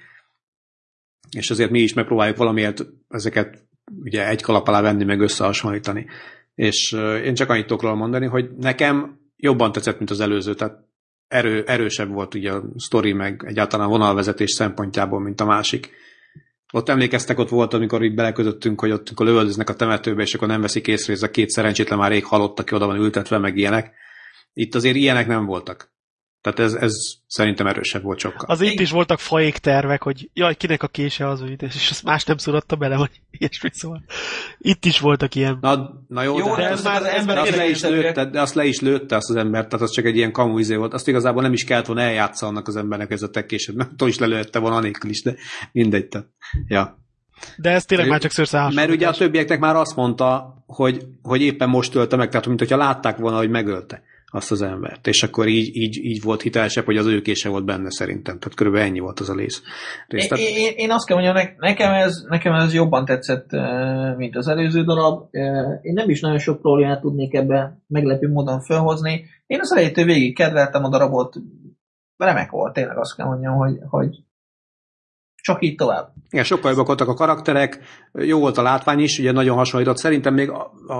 és 1.37 1.51
azért 1.51 1.70
mi 1.70 1.81
is 1.81 1.93
megpróbáljuk 1.93 2.37
valamiért 2.37 2.85
ezeket 3.09 3.66
ugye 4.03 4.29
egy 4.29 4.43
kalap 4.43 4.68
alá 4.68 4.81
venni, 4.81 5.05
meg 5.05 5.20
összehasonlítani. 5.20 6.07
És 6.55 6.93
én 7.25 7.35
csak 7.35 7.51
annyit 7.51 7.66
tudok 7.66 7.97
mondani, 7.97 8.27
hogy 8.27 8.51
nekem 8.57 9.18
jobban 9.37 9.73
tetszett, 9.73 9.99
mint 9.99 10.11
az 10.11 10.20
előző, 10.20 10.55
tehát 10.55 10.91
erő, 11.33 11.64
erősebb 11.66 12.12
volt 12.12 12.35
ugye 12.35 12.53
a 12.53 12.62
sztori, 12.76 13.12
meg 13.12 13.43
egyáltalán 13.47 13.89
vonalvezetés 13.89 14.51
szempontjából, 14.51 15.20
mint 15.20 15.41
a 15.41 15.45
másik. 15.45 15.91
Ott 16.72 16.89
emlékeztek, 16.89 17.39
ott 17.39 17.49
volt, 17.49 17.74
amikor 17.74 18.03
így 18.03 18.14
belekötöttünk, 18.14 18.80
hogy 18.80 18.91
ott 18.91 19.07
amikor 19.09 19.26
lövöldöznek 19.26 19.70
a 19.70 19.74
temetőbe, 19.74 20.22
és 20.22 20.35
akkor 20.35 20.49
nem 20.49 20.61
veszik 20.61 20.87
észre, 20.87 21.12
ez 21.12 21.22
a 21.22 21.30
két 21.30 21.51
szerencsétlen 21.51 21.99
már 21.99 22.11
rég 22.11 22.24
halott, 22.24 22.59
aki 22.59 22.74
oda 22.74 22.87
van 22.87 22.97
ültetve, 22.97 23.39
meg 23.39 23.57
ilyenek. 23.57 23.95
Itt 24.53 24.74
azért 24.74 24.97
ilyenek 24.97 25.26
nem 25.26 25.45
voltak. 25.45 25.91
Tehát 26.43 26.59
ez, 26.59 26.74
ez 26.74 26.93
szerintem 27.26 27.66
erősebb 27.66 28.03
volt 28.03 28.18
sokkal. 28.18 28.49
Az 28.49 28.61
itt 28.61 28.80
is 28.80 28.90
voltak 28.90 29.18
faék 29.18 29.59
tervek, 29.59 30.03
hogy 30.03 30.30
jaj, 30.32 30.55
kinek 30.55 30.82
a 30.82 30.88
kése 30.88 31.28
az, 31.28 31.40
hogy 31.40 31.62
és 31.62 31.90
azt 31.90 32.03
más 32.03 32.24
nem 32.24 32.36
szuratta 32.36 32.76
bele, 32.76 32.97
vagy 32.97 33.11
ilyesmi 33.30 33.68
szóval. 33.72 34.03
Itt 34.59 34.84
is 34.84 35.01
voltak 35.01 35.34
ilyen. 35.34 35.59
Na, 35.61 36.05
na 36.09 36.22
jó, 36.22 36.38
Jó, 36.38 36.55
de, 36.55 36.68
ez 36.68 36.84
már 36.84 37.03
de 37.03 37.16
ember 37.16 37.38
azt 37.38 37.57
le 37.57 37.68
is 37.68 37.82
lőtte, 37.82 38.24
de 38.24 38.40
azt 38.40 38.55
le 38.55 38.64
is 38.64 38.80
lőtte 38.80 39.16
azt 39.16 39.30
az 39.30 39.36
embert, 39.36 39.68
tehát 39.68 39.84
az 39.84 39.90
csak 39.90 40.05
egy 40.05 40.16
ilyen 40.16 40.32
kamu 40.32 40.59
izé 40.59 40.74
volt. 40.74 40.95
Azt 40.95 41.09
igazából 41.09 41.43
nem 41.43 41.53
is 41.53 41.64
kellett 41.64 41.86
volna 41.86 42.03
eljátsza 42.03 42.47
annak 42.47 42.68
az 42.68 42.76
embernek 42.76 43.11
ez 43.11 43.22
a 43.22 43.30
tekésed, 43.30 43.74
mert 43.74 43.90
attól 43.93 44.09
is 44.09 44.18
lelőtte 44.18 44.59
volna 44.59 44.76
anélkül 44.76 45.11
is, 45.11 45.22
de 45.22 45.34
mindegy. 45.72 46.09
Tehát, 46.09 46.26
ja. 46.66 46.99
De 47.57 47.70
ez 47.70 47.84
tényleg 47.84 48.09
már 48.09 48.20
csak 48.20 48.30
szőrszál 48.30 48.70
Mert 48.70 48.90
ugye 48.90 49.09
a 49.09 49.12
többieknek 49.12 49.59
már 49.59 49.76
azt 49.76 49.97
mondta, 49.97 50.55
hogy, 50.66 51.05
hogy 51.22 51.43
éppen 51.43 51.68
most 51.68 51.95
ölte 51.95 52.16
meg, 52.16 52.28
tehát 52.28 52.47
mint 52.47 52.59
hogyha 52.59 52.76
látták 52.76 53.16
volna, 53.16 53.36
hogy 53.36 53.51
megölte 53.51 54.03
azt 54.35 54.51
az 54.51 54.62
embert. 54.62 55.07
És 55.07 55.22
akkor 55.22 55.47
így, 55.47 55.76
így, 55.76 55.97
így 56.05 56.22
volt 56.22 56.43
hitelesebb, 56.43 56.85
hogy 56.85 56.97
az 56.97 57.07
ő 57.07 57.20
kése 57.20 57.49
volt 57.49 57.64
benne 57.64 57.91
szerintem. 57.91 58.39
Tehát 58.39 58.55
körülbelül 58.55 58.89
ennyi 58.89 58.99
volt 58.99 59.20
az 59.20 59.28
a 59.28 59.35
rész. 59.35 59.62
rész. 60.09 60.22
Én, 60.22 60.28
Tehát, 60.28 60.45
én, 60.45 60.72
én 60.76 60.91
azt 60.91 61.07
kell 61.07 61.16
mondjam, 61.16 61.37
ne- 61.37 61.68
nekem 61.68 61.93
ez, 61.93 62.24
nekem 62.28 62.53
ez 62.53 62.74
jobban 62.74 63.05
tetszett, 63.05 63.51
mint 64.16 64.37
az 64.37 64.49
előző 64.49 64.85
darab. 64.85 65.28
Én 65.83 65.93
nem 65.93 66.11
is 66.11 66.20
nagyon 66.20 66.39
sok 66.39 66.61
problémát 66.61 67.01
tudnék 67.01 67.35
ebbe 67.35 67.78
meglepő 67.87 68.28
módon 68.28 68.61
felhozni. 68.61 69.24
Én 69.47 69.61
az 69.61 69.72
elejétől 69.72 70.05
végig 70.05 70.37
kedveltem 70.37 70.85
a 70.85 70.89
darabot. 70.89 71.37
Remek 72.16 72.51
volt, 72.51 72.72
tényleg 72.72 72.99
azt 72.99 73.16
kell 73.16 73.26
mondjam, 73.26 73.55
hogy, 73.55 73.78
hogy 73.89 74.18
csak 75.43 75.64
így 75.64 75.74
tovább. 75.74 76.09
Igen, 76.30 76.45
sokkal 76.45 76.70
jobbak 76.70 76.86
voltak 76.86 77.09
a 77.09 77.14
karakterek, 77.14 77.78
jó 78.12 78.38
volt 78.38 78.59
a 78.59 78.62
látvány 78.62 78.99
is, 79.01 79.18
ugye 79.18 79.32
nagyon 79.32 79.57
hasonlított. 79.57 79.97
Szerintem 79.97 80.34
még, 80.34 80.51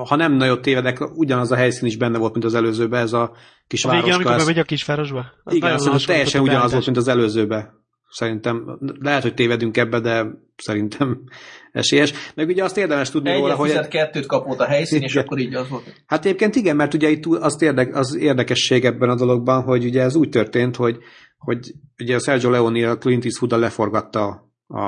ha 0.09 0.17
nem 0.17 0.33
nagyot 0.33 0.63
tévedek, 0.63 0.99
ugyanaz 1.15 1.53
a 1.53 1.57
helyszín 1.57 1.89
is 1.89 1.97
benne 1.97 2.19
volt, 2.19 2.33
mint 2.33 2.45
az 2.45 2.55
előzőben, 2.55 3.01
ez 3.01 3.13
a 3.13 3.33
kis 3.67 3.85
A 3.85 3.89
városka. 3.89 4.15
amikor 4.15 4.33
ez- 4.33 4.39
bemegy 4.39 4.59
a 4.59 4.65
kisvárosba? 4.65 5.25
Az 5.45 5.55
Igen, 5.55 5.69
nagyon 5.71 5.83
szerintem 5.85 6.07
teljesen 6.07 6.41
ugyanaz 6.43 6.73
volt, 6.73 6.85
mint 6.85 6.97
az 6.97 7.09
előzőben. 7.09 7.81
Szerintem 8.09 8.79
lehet, 9.01 9.23
hogy 9.23 9.35
tévedünk 9.35 9.77
ebbe, 9.77 10.01
de 10.01 10.27
szerintem 10.57 11.19
esélyes. 11.73 12.13
Meg 12.35 12.49
ugye 12.49 12.65
azt 12.65 12.77
érdemes 12.77 13.11
tudni 13.11 13.33
róla, 13.33 13.45
Egyet 13.45 13.57
hogy... 13.59 13.69
fizet, 13.69 13.89
kettőt 13.89 14.27
kapott 14.27 14.61
a 14.61 14.65
helyszín, 14.65 15.03
és 15.03 15.13
Igen. 15.13 15.25
akkor 15.25 15.39
így 15.39 15.55
az 15.55 15.69
volt. 15.69 16.03
Hát 16.07 16.25
egyébként 16.25 16.55
igen, 16.57 16.77
mert 16.77 16.95
ugye 16.95 17.09
itt 17.09 17.27
azt 17.27 17.63
érdek, 17.63 17.97
az 17.97 18.17
érdekesség 18.17 18.85
ebben 18.85 19.09
a 19.09 19.15
dologban, 19.15 19.63
hogy 19.63 19.85
ugye 19.85 20.03
ez 20.03 20.15
úgy 20.15 20.29
történt, 20.29 20.77
hogy, 20.77 20.97
hogy 21.45 21.73
ugye 21.99 22.15
a 22.15 22.21
Sergio 22.21 22.51
Leone 22.51 22.91
a 22.91 22.99
Clint 22.99 23.25
eastwood 23.25 23.61
leforgatta 23.61 24.53
a, 24.67 24.83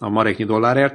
a 0.00 0.08
maréknyi 0.08 0.44
dollárért, 0.44 0.94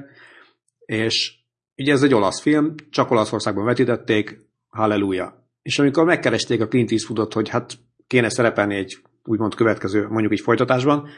és 0.86 1.36
ugye 1.78 1.94
ez 1.94 2.04
egy 2.04 2.14
olasz 2.14 2.42
film, 2.42 2.76
csak 2.90 3.12
Olaszországban 3.12 3.66
vetítették, 3.66 4.46
halleluja. 4.70 5.50
És 5.62 5.80
amikor 5.80 6.06
megkeresték 6.06 6.62
a 6.62 6.68
Clint 6.68 6.92
Eastwoodot, 6.92 7.34
hogy 7.34 7.50
hát 7.50 7.74
kéne 8.08 8.30
szerepelni 8.30 8.76
egy 8.76 8.98
úgymond 9.24 9.56
következő, 9.56 10.08
mondjuk 10.08 10.32
egy 10.32 10.40
folytatásban, 10.40 11.10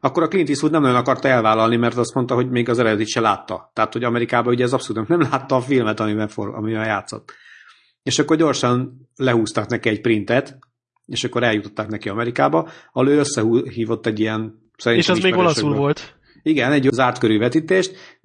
akkor 0.00 0.22
a 0.22 0.28
Clint 0.28 0.48
Eastwood 0.48 0.72
nem 0.72 0.82
nagyon 0.82 0.96
akarta 0.96 1.28
elvállalni, 1.28 1.76
mert 1.76 1.96
azt 1.96 2.14
mondta, 2.14 2.34
hogy 2.34 2.50
még 2.50 2.68
az 2.68 2.78
eredetit 2.78 3.08
se 3.08 3.20
látta. 3.20 3.70
Tehát, 3.72 3.92
hogy 3.92 4.04
Amerikában 4.04 4.52
ugye 4.52 4.64
ez 4.64 4.72
abszolút 4.72 5.08
nem 5.08 5.20
látta 5.20 5.56
a 5.56 5.60
filmet, 5.60 6.00
amiben, 6.00 6.28
for, 6.28 6.54
amiben 6.54 6.86
játszott. 6.86 7.32
És 8.02 8.18
akkor 8.18 8.36
gyorsan 8.36 9.08
lehúztak 9.16 9.68
neki 9.68 9.88
egy 9.88 10.00
printet, 10.00 10.58
és 11.06 11.24
akkor 11.24 11.42
eljutották 11.42 11.88
neki 11.88 12.08
Amerikába, 12.08 12.68
ahol 12.92 13.08
ő 13.08 13.18
összehívott 13.18 14.06
egy 14.06 14.20
ilyen 14.20 14.70
És 14.84 15.08
az 15.08 15.18
még 15.18 15.36
olaszul 15.36 15.74
volt. 15.74 16.14
Igen, 16.42 16.72
egy 16.72 16.88
zárt 16.92 17.18
körű 17.18 17.38
vetítést. 17.38 18.18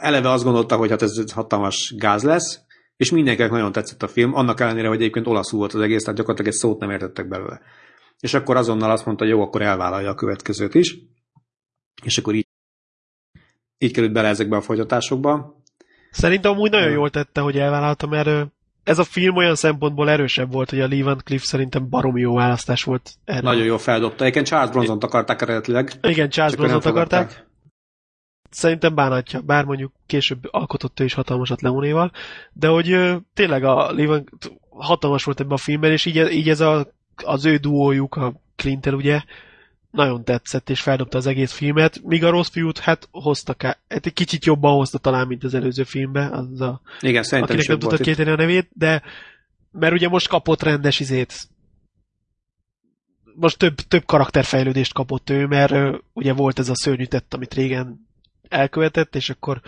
Eleve 0.00 0.30
azt 0.30 0.44
gondolta, 0.44 0.76
hogy 0.76 0.90
hát 0.90 1.02
ez 1.02 1.32
hatalmas 1.32 1.94
gáz 1.98 2.22
lesz, 2.22 2.60
és 2.96 3.10
mindenkinek 3.10 3.50
nagyon 3.50 3.72
tetszett 3.72 4.02
a 4.02 4.08
film, 4.08 4.34
annak 4.34 4.60
ellenére, 4.60 4.88
hogy 4.88 4.96
egyébként 4.96 5.26
olaszul 5.26 5.58
volt 5.58 5.72
az 5.72 5.80
egész, 5.80 6.02
tehát 6.02 6.18
gyakorlatilag 6.18 6.52
egy 6.52 6.60
szót 6.60 6.80
nem 6.80 6.90
értettek 6.90 7.28
belőle. 7.28 7.60
És 8.20 8.34
akkor 8.34 8.56
azonnal 8.56 8.90
azt 8.90 9.06
mondta, 9.06 9.24
hogy 9.24 9.32
jó, 9.32 9.42
akkor 9.42 9.62
elvállalja 9.62 10.10
a 10.10 10.14
következőt 10.14 10.74
is. 10.74 10.98
És 12.02 12.18
akkor 12.18 12.34
így, 12.34 12.46
így 13.78 13.92
került 13.92 14.12
bele 14.12 14.28
ezekbe 14.28 14.56
a 14.56 14.60
folytatásokba. 14.60 15.62
Szerintem 16.10 16.52
amúgy 16.52 16.70
nagyon 16.70 16.90
jól 16.90 17.10
tette, 17.10 17.40
hogy 17.40 17.58
elvállalta, 17.58 18.06
mert 18.06 18.52
ez 18.84 18.98
a 18.98 19.04
film 19.04 19.36
olyan 19.36 19.54
szempontból 19.54 20.10
erősebb 20.10 20.52
volt, 20.52 20.70
hogy 20.70 20.80
a 20.80 20.88
Lee 20.88 21.04
Van 21.04 21.20
Cliff 21.24 21.42
szerintem 21.42 21.88
baromi 21.88 22.20
jó 22.20 22.34
választás 22.34 22.84
volt 22.84 23.10
erre. 23.24 23.40
Nagyon 23.40 23.64
jól 23.64 23.78
feldobta. 23.78 24.22
Egyébként 24.22 24.46
Charles 24.46 24.70
Bronson 24.70 24.98
akarták 25.00 25.42
eredetileg. 25.42 25.92
Igen, 26.02 26.28
Charles 26.30 26.56
Bronson 26.56 26.92
akarták. 26.92 27.46
Szerintem 28.50 28.94
bánatja, 28.94 29.40
bár 29.40 29.64
mondjuk 29.64 29.92
később 30.06 30.48
alkotott 30.50 31.00
ő 31.00 31.04
is 31.04 31.14
hatalmasat 31.14 31.62
Leonéval, 31.62 32.12
de 32.52 32.68
hogy 32.68 32.90
ö, 32.90 33.16
tényleg 33.34 33.64
a 33.64 33.92
Lee 33.92 34.06
Van 34.06 34.28
hatalmas 34.68 35.24
volt 35.24 35.40
ebben 35.40 35.52
a 35.52 35.56
filmben, 35.56 35.90
és 35.90 36.04
így, 36.04 36.32
így 36.32 36.48
ez 36.48 36.60
a, 36.60 36.92
az 37.24 37.44
ő 37.44 37.56
duójuk, 37.56 38.16
a 38.16 38.32
Clintel 38.56 38.94
ugye, 38.94 39.22
nagyon 39.94 40.24
tetszett, 40.24 40.70
és 40.70 40.80
feldobta 40.80 41.18
az 41.18 41.26
egész 41.26 41.52
filmet, 41.52 42.02
míg 42.02 42.24
a 42.24 42.30
rossz 42.30 42.50
fiút, 42.50 42.78
hát 42.78 43.08
hoztak 43.10 43.64
át, 43.64 43.78
hát 43.88 44.06
egy 44.06 44.12
kicsit 44.12 44.44
jobban 44.44 44.74
hozta 44.74 44.98
talán, 44.98 45.26
mint 45.26 45.44
az 45.44 45.54
előző 45.54 45.82
filmbe, 45.82 46.28
az 46.30 46.60
a 46.60 46.80
Igen, 47.00 47.22
szerintem 47.22 47.56
akinek 47.56 47.68
nem 47.68 47.78
tudtad 47.78 48.06
kéteni 48.06 48.30
a 48.30 48.36
nevét, 48.36 48.68
de 48.72 49.02
mert 49.70 49.92
ugye 49.92 50.08
most 50.08 50.28
kapott 50.28 50.62
rendes 50.62 51.00
izét. 51.00 51.48
Most 53.34 53.58
több, 53.58 53.74
több 53.74 54.04
karakterfejlődést 54.04 54.92
kapott 54.92 55.30
ő, 55.30 55.46
mert 55.46 56.00
ugye 56.12 56.32
volt 56.32 56.58
ez 56.58 56.68
a 56.68 56.74
szörnyű 56.76 57.04
tett, 57.04 57.34
amit 57.34 57.54
régen 57.54 58.08
elkövetett, 58.48 59.16
és 59.16 59.30
akkor 59.30 59.60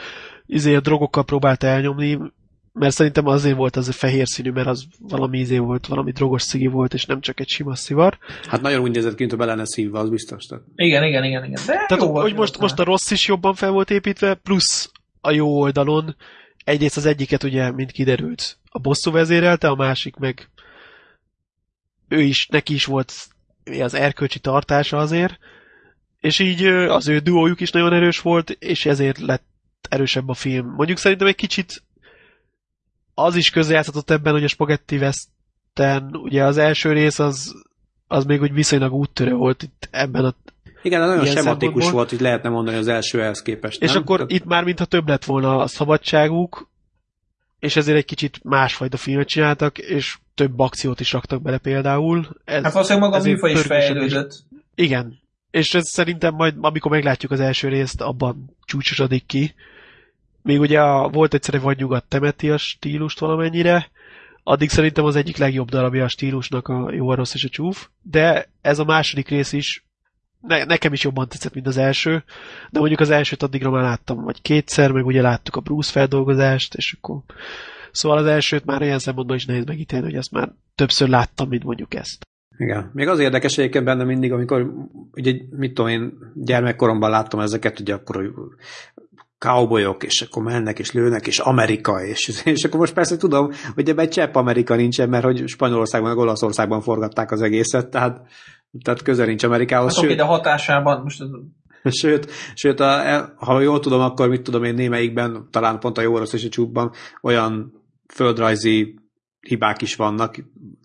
izé 0.46 0.74
a 0.74 0.80
drogokkal 0.80 1.24
próbálta 1.24 1.66
elnyomni, 1.66 2.18
mert 2.78 2.94
szerintem 2.94 3.26
azért 3.26 3.56
volt 3.56 3.76
az 3.76 3.88
a 3.88 3.92
fehér 3.92 4.26
színű, 4.26 4.50
mert 4.50 4.66
az 4.66 4.86
valami 4.98 5.38
izé 5.38 5.58
volt, 5.58 5.86
valami 5.86 6.12
drogos 6.12 6.42
szigi 6.42 6.66
volt, 6.66 6.94
és 6.94 7.04
nem 7.04 7.20
csak 7.20 7.40
egy 7.40 7.48
sima 7.48 7.74
szivar. 7.74 8.18
Hát 8.48 8.60
nagyon 8.60 8.80
úgy 8.80 8.90
nézett 8.90 9.14
ki, 9.14 9.24
mint 9.24 9.36
bele 9.36 9.50
lenne 9.50 9.66
szívva, 9.66 9.98
az 9.98 10.08
biztos. 10.08 10.44
Tehát. 10.46 10.64
Igen, 10.74 11.04
igen, 11.04 11.24
igen, 11.24 11.44
igen. 11.44 11.62
De 11.66 11.72
Tehát, 11.72 12.02
jó 12.02 12.20
hogy 12.20 12.34
most, 12.34 12.58
most 12.58 12.78
a 12.78 12.84
rossz 12.84 13.10
is 13.10 13.26
jobban 13.26 13.54
fel 13.54 13.70
volt 13.70 13.90
építve, 13.90 14.34
plusz 14.34 14.90
a 15.20 15.30
jó 15.30 15.60
oldalon 15.60 16.16
egyrészt 16.64 16.96
az 16.96 17.06
egyiket 17.06 17.42
ugye, 17.42 17.70
mint 17.70 17.92
kiderült, 17.92 18.58
a 18.70 18.78
bosszú 18.78 19.10
vezérelte, 19.10 19.68
a 19.68 19.74
másik 19.74 20.16
meg 20.16 20.48
ő 22.08 22.20
is, 22.20 22.46
neki 22.46 22.74
is 22.74 22.84
volt 22.84 23.12
az 23.80 23.94
erkölcsi 23.94 24.38
tartása 24.38 24.96
azért, 24.96 25.38
és 26.20 26.38
így 26.38 26.64
az 26.66 27.08
ő 27.08 27.18
duójuk 27.18 27.60
is 27.60 27.70
nagyon 27.70 27.92
erős 27.92 28.20
volt, 28.20 28.50
és 28.50 28.86
ezért 28.86 29.18
lett 29.18 29.44
erősebb 29.88 30.28
a 30.28 30.34
film. 30.34 30.66
Mondjuk 30.66 30.98
szerintem 30.98 31.26
egy 31.26 31.34
kicsit 31.34 31.82
az 33.18 33.36
is 33.36 33.50
közrejátszott 33.50 34.10
ebben, 34.10 34.32
hogy 34.32 34.44
a 34.44 34.48
Spaghetti 34.48 34.96
Western, 34.96 36.16
ugye 36.16 36.44
az 36.44 36.56
első 36.58 36.92
rész 36.92 37.18
az, 37.18 37.54
az 38.06 38.24
még 38.24 38.40
úgy 38.40 38.52
viszonylag 38.52 38.92
úttörő 38.92 39.34
volt 39.34 39.62
itt 39.62 39.88
ebben 39.90 40.24
a 40.24 40.34
Igen, 40.82 41.00
de 41.00 41.06
nagyon 41.06 41.26
sematikus 41.26 41.90
volt, 41.90 42.12
így 42.12 42.20
lehetne 42.20 42.48
mondani 42.48 42.76
az 42.76 42.88
elsőhez 42.88 43.42
képest. 43.42 43.82
És 43.82 43.92
nem? 43.92 44.02
akkor 44.02 44.16
Tehát- 44.16 44.32
itt 44.32 44.44
már 44.44 44.64
mintha 44.64 44.84
több 44.84 45.08
lett 45.08 45.24
volna 45.24 45.56
a 45.58 45.66
szabadságuk, 45.66 46.68
és 47.58 47.76
ezért 47.76 47.96
egy 47.98 48.04
kicsit 48.04 48.40
másfajta 48.42 48.96
filmet 48.96 49.28
csináltak, 49.28 49.78
és 49.78 50.16
több 50.34 50.58
akciót 50.58 51.00
is 51.00 51.12
raktak 51.12 51.42
bele 51.42 51.58
például. 51.58 52.28
Ez, 52.44 52.62
Hát 52.62 52.72
valószínűleg 52.72 53.10
maga 53.10 53.22
a 53.22 53.26
műfaj 53.26 53.50
is. 53.52 53.60
fejlődött. 53.60 54.42
Igen. 54.74 55.18
És 55.50 55.74
ez 55.74 55.88
szerintem 55.88 56.34
majd, 56.34 56.54
amikor 56.60 56.90
meglátjuk 56.90 57.32
az 57.32 57.40
első 57.40 57.68
részt, 57.68 58.00
abban 58.00 58.56
csúcsosodik 58.64 59.26
ki. 59.26 59.54
Még 60.46 60.60
ugye 60.60 60.80
a, 60.80 61.08
volt 61.08 61.34
egyszer 61.34 61.54
egy 61.54 61.60
vagy 61.60 61.78
nyugat 61.78 62.04
temeti 62.04 62.50
a 62.50 62.56
stílust 62.56 63.18
valamennyire, 63.18 63.90
addig 64.42 64.70
szerintem 64.70 65.04
az 65.04 65.16
egyik 65.16 65.36
legjobb 65.36 65.68
darabja 65.68 66.04
a 66.04 66.08
stílusnak 66.08 66.68
a 66.68 66.92
jó, 66.92 67.08
a 67.08 67.14
rossz 67.14 67.34
és 67.34 67.44
a 67.44 67.48
csúf, 67.48 67.88
de 68.02 68.48
ez 68.60 68.78
a 68.78 68.84
második 68.84 69.28
rész 69.28 69.52
is 69.52 69.84
ne, 70.40 70.64
nekem 70.64 70.92
is 70.92 71.04
jobban 71.04 71.28
tetszett, 71.28 71.54
mint 71.54 71.66
az 71.66 71.76
első, 71.76 72.24
de 72.70 72.78
mondjuk 72.78 73.00
az 73.00 73.10
elsőt 73.10 73.42
addigra 73.42 73.70
már 73.70 73.82
láttam 73.82 74.22
vagy 74.22 74.42
kétszer, 74.42 74.92
meg 74.92 75.06
ugye 75.06 75.22
láttuk 75.22 75.56
a 75.56 75.60
Bruce 75.60 75.90
feldolgozást, 75.90 76.74
és 76.74 76.96
akkor 77.00 77.20
szóval 77.92 78.18
az 78.18 78.26
elsőt 78.26 78.64
már 78.64 78.82
ilyen 78.82 78.98
szempontból 78.98 79.36
is 79.36 79.46
nehéz 79.46 79.64
megítélni, 79.64 80.04
hogy 80.04 80.16
ezt 80.16 80.32
már 80.32 80.52
többször 80.74 81.08
láttam, 81.08 81.48
mint 81.48 81.64
mondjuk 81.64 81.94
ezt. 81.94 82.26
Igen. 82.58 82.90
Még 82.92 83.08
az 83.08 83.18
érdekes 83.18 83.58
egyébként 83.58 83.84
benne 83.84 84.04
mindig, 84.04 84.32
amikor 84.32 84.72
ugye, 85.12 85.34
mit 85.50 85.74
tudom 85.74 85.90
én, 85.90 86.12
gyermekkoromban 86.34 87.10
láttam 87.10 87.40
ezeket, 87.40 87.80
ugye 87.80 87.94
akkor 87.94 88.34
cowboyok, 89.38 90.02
és 90.02 90.22
akkor 90.22 90.42
mennek, 90.42 90.78
és 90.78 90.92
lőnek, 90.92 91.26
és 91.26 91.38
Amerika, 91.38 92.04
és, 92.04 92.42
és 92.44 92.64
akkor 92.64 92.80
most 92.80 92.94
persze 92.94 93.16
tudom, 93.16 93.50
hogy 93.74 93.88
ebben 93.88 94.08
csepp 94.08 94.34
Amerika 94.34 94.74
nincsen, 94.74 95.08
mert 95.08 95.24
hogy 95.24 95.48
Spanyolországban, 95.48 96.10
meg 96.10 96.18
Olaszországban 96.18 96.80
forgatták 96.80 97.30
az 97.30 97.42
egészet, 97.42 97.90
tehát, 97.90 98.20
tehát 98.82 99.02
közel 99.02 99.26
nincs 99.26 99.44
Amerikához. 99.44 99.94
Hát 99.94 99.98
oké, 99.98 100.08
sőt, 100.08 100.18
de 100.18 100.24
hatásában 100.24 101.00
most 101.02 101.22
Sőt, 101.90 102.30
sőt 102.54 102.80
a, 102.80 103.34
ha 103.36 103.60
jól 103.60 103.80
tudom, 103.80 104.00
akkor 104.00 104.28
mit 104.28 104.42
tudom 104.42 104.64
én 104.64 104.74
némelyikben, 104.74 105.48
talán 105.50 105.78
pont 105.78 105.98
a 105.98 106.00
jó 106.00 106.18
rossz 106.18 106.32
és 106.32 106.44
a 106.44 106.48
csúpban 106.48 106.90
olyan 107.22 107.72
földrajzi 108.14 108.94
hibák 109.46 109.82
is 109.82 109.96
vannak, 109.96 110.36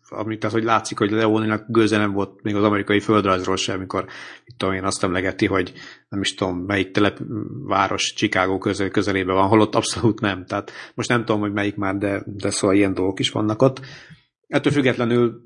amit 0.09 0.39
tehát, 0.39 0.55
hogy 0.55 0.63
látszik, 0.65 0.97
hogy 0.97 1.11
Leóninak 1.11 1.65
gőze 1.67 1.97
nem 1.97 2.11
volt 2.11 2.43
még 2.43 2.55
az 2.55 2.63
amerikai 2.63 2.99
földrajzról 2.99 3.55
sem, 3.55 3.75
amikor 3.75 4.05
mit 4.45 4.55
tudom 4.57 4.73
én 4.73 4.83
azt 4.83 5.03
emlegeti, 5.03 5.45
hogy 5.45 5.73
nem 6.09 6.21
is 6.21 6.33
tudom, 6.33 6.57
melyik 6.57 6.91
telepváros 6.91 8.13
Chicago 8.15 8.57
közel, 8.57 8.89
közelében 8.89 9.35
van, 9.35 9.47
holott 9.47 9.75
abszolút 9.75 10.19
nem. 10.19 10.45
Tehát 10.45 10.71
most 10.95 11.09
nem 11.09 11.25
tudom, 11.25 11.41
hogy 11.41 11.53
melyik 11.53 11.75
már, 11.75 11.95
de, 11.95 12.23
de 12.25 12.49
szóval 12.49 12.75
ilyen 12.75 12.93
dolgok 12.93 13.19
is 13.19 13.29
vannak 13.29 13.61
ott. 13.61 13.81
Ettől 14.47 14.73
függetlenül 14.73 15.41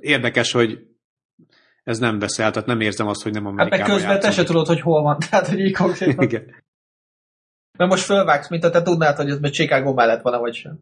érdekes, 0.00 0.52
hogy 0.52 0.78
ez 1.84 1.98
nem 1.98 2.18
beszél, 2.18 2.50
tehát 2.50 2.68
nem 2.68 2.80
érzem 2.80 3.06
azt, 3.06 3.22
hogy 3.22 3.32
nem 3.32 3.44
Hát 3.44 3.52
Amerikában 3.52 3.88
meg 3.88 3.96
közben 3.96 4.20
te 4.20 4.30
se 4.30 4.44
tudod, 4.44 4.66
hogy 4.66 4.80
hol 4.80 5.02
van. 5.02 5.18
Tehát, 5.30 5.46
hogy 5.46 5.60
így 5.60 5.74
konkrétan. 5.74 6.24
Igen. 6.24 6.44
Mert 7.78 7.90
most 7.90 8.04
fölvágsz, 8.04 8.48
mint 8.48 8.62
ha 8.62 8.70
te 8.70 8.82
tudnád, 8.82 9.16
hogy 9.16 9.30
ez 9.30 9.38
meg 9.38 9.50
Chicago 9.50 9.92
mellett 9.92 10.22
van, 10.22 10.40
vagy 10.40 10.54
sem. 10.54 10.78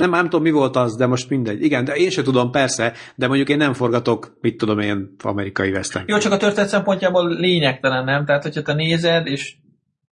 Nem, 0.00 0.10
nem 0.10 0.24
tudom, 0.24 0.42
mi 0.42 0.50
volt 0.50 0.76
az, 0.76 0.96
de 0.96 1.06
most 1.06 1.28
mindegy. 1.28 1.62
Igen, 1.62 1.84
de 1.84 1.94
én 1.94 2.10
se 2.10 2.22
tudom, 2.22 2.50
persze, 2.50 2.92
de 3.14 3.26
mondjuk 3.26 3.48
én 3.48 3.56
nem 3.56 3.72
forgatok, 3.72 4.36
mit 4.40 4.56
tudom 4.56 4.78
én, 4.78 5.14
amerikai 5.22 5.70
western. 5.70 6.04
Jó, 6.08 6.18
csak 6.18 6.32
a 6.32 6.36
történet 6.36 6.68
szempontjából 6.68 7.28
lényegtelen, 7.28 8.04
nem? 8.04 8.24
Tehát, 8.24 8.42
hogyha 8.42 8.62
te 8.62 8.74
nézed, 8.74 9.26
és 9.26 9.56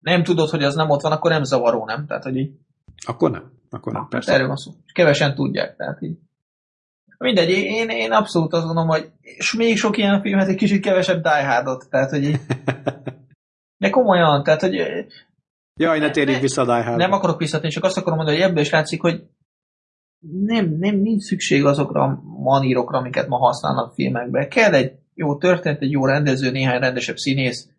nem 0.01 0.23
tudod, 0.23 0.49
hogy 0.49 0.63
az 0.63 0.75
nem 0.75 0.91
ott 0.91 1.01
van, 1.01 1.13
akkor 1.13 1.31
nem 1.31 1.43
zavaró, 1.43 1.85
nem? 1.85 2.07
Tehát, 2.07 2.23
hogy 2.23 2.37
így, 2.37 2.51
Akkor 3.07 3.31
nem. 3.31 3.53
Akkor 3.71 3.93
nem, 3.93 4.07
persze. 4.09 4.33
erről 4.33 4.47
van 4.47 4.57
szó. 4.57 4.73
Kevesen 4.93 5.35
tudják, 5.35 5.77
tehát 5.77 6.03
így. 6.03 6.17
Mindegy, 7.19 7.49
én, 7.51 7.89
én 7.89 8.13
abszolút 8.13 8.53
azt 8.53 8.65
gondolom, 8.65 8.89
hogy 8.89 9.11
és 9.21 9.55
még 9.55 9.77
sok 9.77 9.97
ilyen 9.97 10.21
filmhez 10.21 10.49
egy 10.49 10.57
kicsit 10.57 10.83
kevesebb 10.83 11.23
Die 11.23 11.47
Hardot, 11.47 11.89
tehát, 11.91 12.11
hogy 12.11 12.25
így, 12.25 12.41
de 13.83 13.91
komolyan, 13.91 14.43
tehát, 14.43 14.61
hogy 14.61 14.75
Jaj, 15.81 15.99
ne 15.99 16.11
térjünk 16.11 16.41
vissza 16.41 16.63
a 16.63 16.65
Die 16.65 16.75
Hardra. 16.75 16.97
nem 16.97 17.13
akarok 17.13 17.39
visszatérni, 17.39 17.75
csak 17.75 17.85
azt 17.85 17.97
akarom 17.97 18.17
mondani, 18.17 18.39
hogy 18.39 18.47
ebből 18.47 18.63
is 18.63 18.71
látszik, 18.71 19.01
hogy 19.01 19.23
nem, 20.31 20.77
nem, 20.79 20.97
nincs 20.97 21.23
szükség 21.23 21.65
azokra 21.65 22.03
a 22.03 22.23
manírokra, 22.43 22.99
amiket 22.99 23.29
ma 23.29 23.37
használnak 23.37 23.95
filmekben. 23.95 24.49
Kell 24.49 24.73
egy 24.73 24.93
jó 25.15 25.39
történet, 25.39 25.83
egy 25.83 25.91
jó 25.91 26.07
rendező, 26.07 26.51
néhány 26.51 26.81
rendesebb 26.81 27.17
színész, 27.17 27.71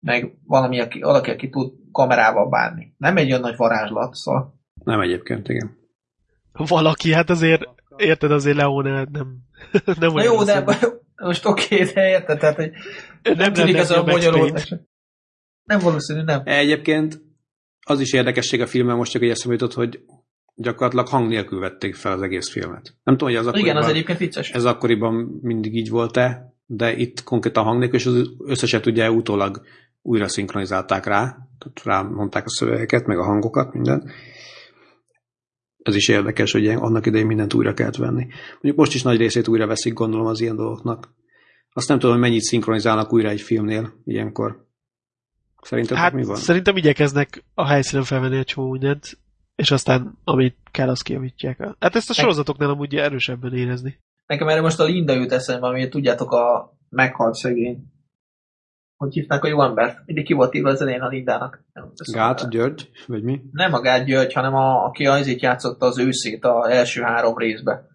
meg 0.00 0.38
valami, 0.44 0.80
aki, 0.80 1.00
valaki, 1.00 1.30
aki 1.30 1.48
tud 1.48 1.72
kamerával 1.92 2.48
bánni. 2.48 2.94
Nem 2.96 3.16
egy 3.16 3.28
olyan 3.28 3.40
nagy 3.40 3.56
varázslat, 3.56 4.14
szóval. 4.14 4.54
Nem 4.84 5.00
egyébként, 5.00 5.48
igen. 5.48 5.78
Valaki, 6.52 7.12
hát 7.12 7.30
azért, 7.30 7.62
érted, 7.96 8.30
azért 8.30 8.56
Leone 8.56 9.06
nem, 9.12 9.38
nem 10.00 10.12
Na 10.12 10.22
jó, 10.22 10.44
de 10.44 10.64
most 11.16 11.46
oké, 11.46 11.82
de 11.82 12.08
érted, 12.08 12.38
tehát, 12.38 12.56
hogy 12.56 12.70
nem, 13.22 13.36
nem 13.36 13.52
tűnik 13.52 13.76
ez 13.76 13.90
a 13.90 14.04
bonyolult. 14.04 14.68
Nem 15.64 15.78
valószínű, 15.78 16.22
nem. 16.22 16.42
Egyébként 16.44 17.20
az 17.80 18.00
is 18.00 18.12
érdekesség 18.12 18.60
a 18.60 18.66
filmben, 18.66 18.96
most 18.96 19.12
csak 19.12 19.22
egy 19.22 19.30
eszembe 19.30 19.52
jutott, 19.52 19.74
hogy 19.74 20.00
gyakorlatilag 20.60 21.08
hang 21.08 21.28
nélkül 21.28 21.58
vették 21.60 21.94
fel 21.94 22.12
az 22.12 22.22
egész 22.22 22.48
filmet. 22.50 22.94
Nem 23.04 23.16
tudom, 23.16 23.34
hogy 23.34 23.36
az 23.36 23.42
Igen, 23.46 23.54
akkoriban, 23.54 23.82
az 23.82 23.88
egyébként 23.88 24.18
vicces. 24.18 24.50
ez 24.50 24.64
akkoriban 24.64 25.14
mindig 25.42 25.74
így 25.76 25.88
volt-e, 25.90 26.54
de 26.66 26.96
itt 26.96 27.22
konkrétan 27.22 27.64
hang 27.64 27.78
nélkül, 27.78 27.98
és 27.98 28.06
az 28.06 28.30
összeset 28.46 28.86
ugye 28.86 29.10
utólag 29.10 29.62
újra 30.02 30.28
szinkronizálták 30.28 31.06
rá, 31.06 31.20
tehát 31.58 31.82
rá 31.84 32.02
mondták 32.02 32.44
a 32.44 32.50
szövegeket, 32.50 33.06
meg 33.06 33.18
a 33.18 33.24
hangokat, 33.24 33.72
minden. 33.72 34.10
Ez 35.82 35.94
is 35.94 36.08
érdekes, 36.08 36.52
hogy 36.52 36.62
ilyen- 36.62 36.78
annak 36.80 37.06
idején 37.06 37.26
mindent 37.26 37.54
újra 37.54 37.74
kellett 37.74 37.96
venni. 37.96 38.26
Mondjuk 38.52 38.76
most 38.76 38.94
is 38.94 39.02
nagy 39.02 39.18
részét 39.18 39.48
újra 39.48 39.66
veszik, 39.66 39.92
gondolom, 39.92 40.26
az 40.26 40.40
ilyen 40.40 40.56
dolgoknak. 40.56 41.08
Azt 41.72 41.88
nem 41.88 41.98
tudom, 41.98 42.14
hogy 42.14 42.24
mennyit 42.24 42.42
szinkronizálnak 42.42 43.12
újra 43.12 43.28
egy 43.28 43.40
filmnél 43.40 43.92
ilyenkor. 44.04 44.66
Szerintetek 45.62 46.02
Hát 46.02 46.12
mi 46.12 46.24
van? 46.24 46.36
szerintem 46.36 46.76
igyekeznek 46.76 47.44
a 47.54 47.66
helyszínen 47.66 48.04
felvenni 48.04 48.36
egy 48.36 48.44
csomó 48.44 48.70
mindent, 48.70 49.18
és 49.60 49.70
aztán 49.70 50.18
amit 50.24 50.56
kell, 50.70 50.88
azt 50.88 51.02
kijavítják. 51.02 51.58
Hát 51.78 51.94
ezt 51.94 52.10
a 52.10 52.12
sorozatoknál 52.12 52.70
amúgy 52.70 52.96
erősebben 52.96 53.54
érezni. 53.54 53.98
Nekem 54.26 54.48
erre 54.48 54.60
most 54.60 54.80
a 54.80 54.84
Linda 54.84 55.12
jut 55.12 55.32
eszembe, 55.32 55.66
ami 55.66 55.88
tudjátok 55.88 56.32
a 56.32 56.72
meghalt 56.88 57.34
szegény. 57.34 57.84
Hogy 58.96 59.12
hívták 59.12 59.44
a 59.44 59.48
jó 59.48 59.62
embert? 59.62 60.06
Mindig 60.06 60.24
ki 60.24 60.32
volt 60.32 60.54
írva 60.54 60.70
az 60.70 60.80
elején 60.80 61.00
a 61.00 61.08
Lindának. 61.08 61.64
Gát, 62.12 62.48
György, 62.50 62.90
vagy 63.06 63.22
mi? 63.22 63.40
Nem 63.52 63.72
a 63.72 63.80
Gát 63.80 64.04
György, 64.04 64.32
hanem 64.32 64.54
a, 64.54 64.84
aki 64.84 65.06
azért 65.06 65.40
játszotta 65.40 65.86
az 65.86 65.98
őszét 65.98 66.44
az 66.44 66.68
első 66.68 67.02
három 67.02 67.36
részbe. 67.36 67.86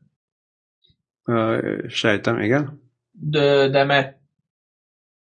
Ö, 1.24 1.78
sejtem, 1.88 2.40
igen. 2.40 2.82
De, 3.12 3.70
de 3.70 3.84
mert 3.84 4.18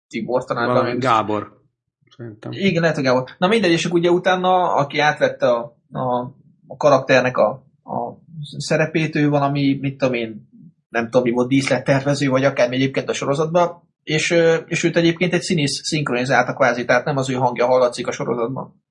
Tibor 0.08 0.46
talán 0.46 1.00
Gábor. 1.00 1.62
Szerintem. 2.18 2.52
Igen, 2.52 2.82
lehet, 2.82 2.96
hogy 2.96 3.06
Gábor. 3.06 3.30
Na 3.38 3.48
mindegy, 3.48 3.72
és 3.72 3.86
ugye 3.86 4.10
utána, 4.10 4.74
aki 4.74 5.00
átvette 5.00 5.48
a, 5.48 5.80
a, 5.92 6.22
a 6.68 6.78
karakternek 6.78 7.38
a, 7.38 7.50
a 7.84 8.18
szerepét, 8.58 9.16
ő 9.16 9.30
valami, 9.30 9.78
mit 9.82 9.98
tudom 9.98 10.14
én, 10.14 10.50
nem 10.90 11.04
tudom, 11.04 11.24
mi 11.24 11.32
volt, 11.32 11.48
díszlettervező, 11.48 12.30
vagy 12.30 12.44
akármi 12.44 12.76
egyébként 12.76 13.10
a 13.10 13.14
sorozatban, 13.14 13.90
és, 14.04 14.36
és 14.66 14.84
őt 14.84 14.96
egyébként 14.96 15.34
egy 15.34 15.42
színész 15.42 15.82
szinkronizálta 15.84 16.54
kvázi, 16.54 16.86
tehát 16.86 17.06
nem 17.06 17.18
az 17.18 17.30
ő 17.30 17.34
hangja 17.34 17.66
hallatszik 17.66 18.08
a 18.08 18.12
sorozatban. 18.12 18.84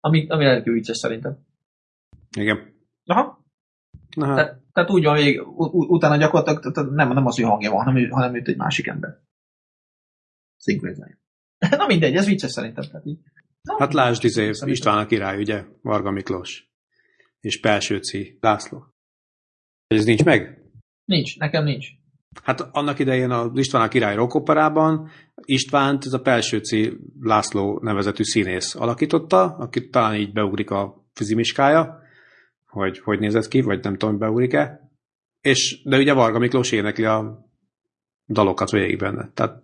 Ami, 0.00 0.26
ami 0.28 0.44
rendkívül 0.44 0.74
vicces 0.74 0.96
szerintem. 0.96 1.38
Igen. 2.36 2.72
Aha. 3.04 3.44
Na, 4.16 4.26
hát, 4.26 4.34
Tehát, 4.34 4.60
tehát 4.72 4.90
úgy 4.90 5.04
van 5.04 5.14
végig, 5.14 5.40
utána 5.70 6.16
gyakorlatilag 6.16 6.94
nem, 6.94 7.12
nem 7.12 7.26
az 7.26 7.38
ő 7.38 7.42
hangja 7.42 7.70
van, 7.70 7.84
hanem, 7.84 8.10
hanem 8.10 8.34
őt 8.34 8.48
egy 8.48 8.56
másik 8.56 8.86
ember. 8.86 9.18
Szinkronizálja. 10.56 11.18
Na 11.78 11.86
mindegy, 11.86 12.14
ez 12.14 12.26
vicces 12.26 12.50
szerintem. 12.50 12.84
Tehát 12.84 13.06
így. 13.06 13.18
Hát 13.78 13.92
lásd, 13.92 14.24
izé. 14.24 14.50
István 14.64 14.98
a 14.98 15.06
király, 15.06 15.38
ugye? 15.38 15.64
Varga 15.82 16.10
Miklós. 16.10 16.68
És 17.40 17.60
Pelsőci 17.60 18.38
László. 18.40 18.86
Ez 19.86 20.04
nincs 20.04 20.24
meg? 20.24 20.62
Nincs, 21.04 21.38
nekem 21.38 21.64
nincs. 21.64 21.86
Hát 22.42 22.60
annak 22.60 22.98
idején 22.98 23.30
az 23.30 23.50
István 23.54 23.82
a 23.82 23.88
király 23.88 24.14
rockoperában 24.14 25.10
Istvánt 25.44 26.04
ez 26.04 26.12
a 26.12 26.20
Pelsőci 26.20 26.96
László 27.20 27.78
nevezetű 27.82 28.22
színész 28.22 28.74
alakította, 28.74 29.56
aki 29.56 29.88
talán 29.88 30.14
így 30.14 30.32
beugrik 30.32 30.70
a 30.70 31.06
fizimiskája, 31.12 32.02
hogy 32.66 32.98
hogy 32.98 33.18
nézett 33.18 33.48
ki, 33.48 33.60
vagy 33.60 33.82
nem 33.82 33.96
tudom, 33.96 34.18
beugrik-e. 34.18 34.90
És, 35.40 35.82
de 35.84 35.98
ugye 35.98 36.12
Varga 36.12 36.38
Miklós 36.38 36.72
énekli 36.72 37.04
a 37.04 37.48
dalokat 38.26 38.70
végig 38.70 38.98
benne. 38.98 39.30
Tehát 39.34 39.62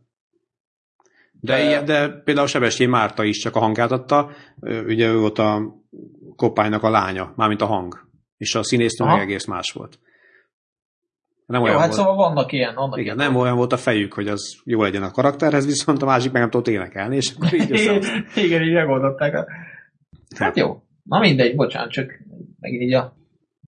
de, 1.41 1.57
De- 1.57 1.83
de, 1.83 1.83
de 1.83 2.09
például 2.25 2.47
Sebestyén 2.47 2.89
Márta 2.89 3.25
is 3.25 3.39
csak 3.39 3.57
a 3.57 3.61
hangát 3.61 3.91
adta, 3.91 4.31
ugye 4.87 5.09
ő 5.09 5.19
volt 5.19 5.39
a 5.39 5.75
Koppánynak 6.37 6.83
a 6.83 6.91
lánya, 6.91 7.33
mármint 7.37 7.61
a 7.63 7.67
hang. 7.67 8.09
És 8.37 8.55
a 8.55 8.63
színésznő 8.63 9.07
meg 9.07 9.21
egész 9.21 9.45
más 9.47 9.73
volt. 9.73 9.99
Nem 11.47 11.61
Jó, 11.61 11.67
olyan 11.67 11.79
hát 11.81 11.89
volt. 11.89 11.99
szóval 12.01 12.17
vannak 12.17 12.53
ilyen. 12.53 12.75
Vannak 12.75 12.99
Igen, 12.99 13.05
ilyen 13.19 13.31
nem 13.31 13.41
olyan 13.41 13.57
volt 13.57 13.73
a 13.73 13.77
fejük, 13.77 14.13
hogy 14.13 14.29
az 14.29 14.61
jó 14.65 14.83
legyen 14.83 15.03
a 15.03 15.11
karakterhez, 15.11 15.67
viszont 15.67 16.03
a 16.03 16.07
másik 16.07 16.33
meg 16.33 16.41
nem 16.41 16.51
tudott 16.51 16.69
énekelni, 16.69 17.17
és 17.17 17.33
akkor 17.37 17.53
így 17.55 17.71
össze. 17.73 18.01
igen, 18.35 18.63
így 18.63 18.73
megoldották. 18.73 19.35
Hát 20.37 20.57
jó. 20.57 20.83
Na 21.03 21.19
mindegy, 21.19 21.55
bocsánat, 21.57 21.91
csak 21.91 22.11
megint 22.61 22.83
így 22.83 22.93
a 22.93 23.17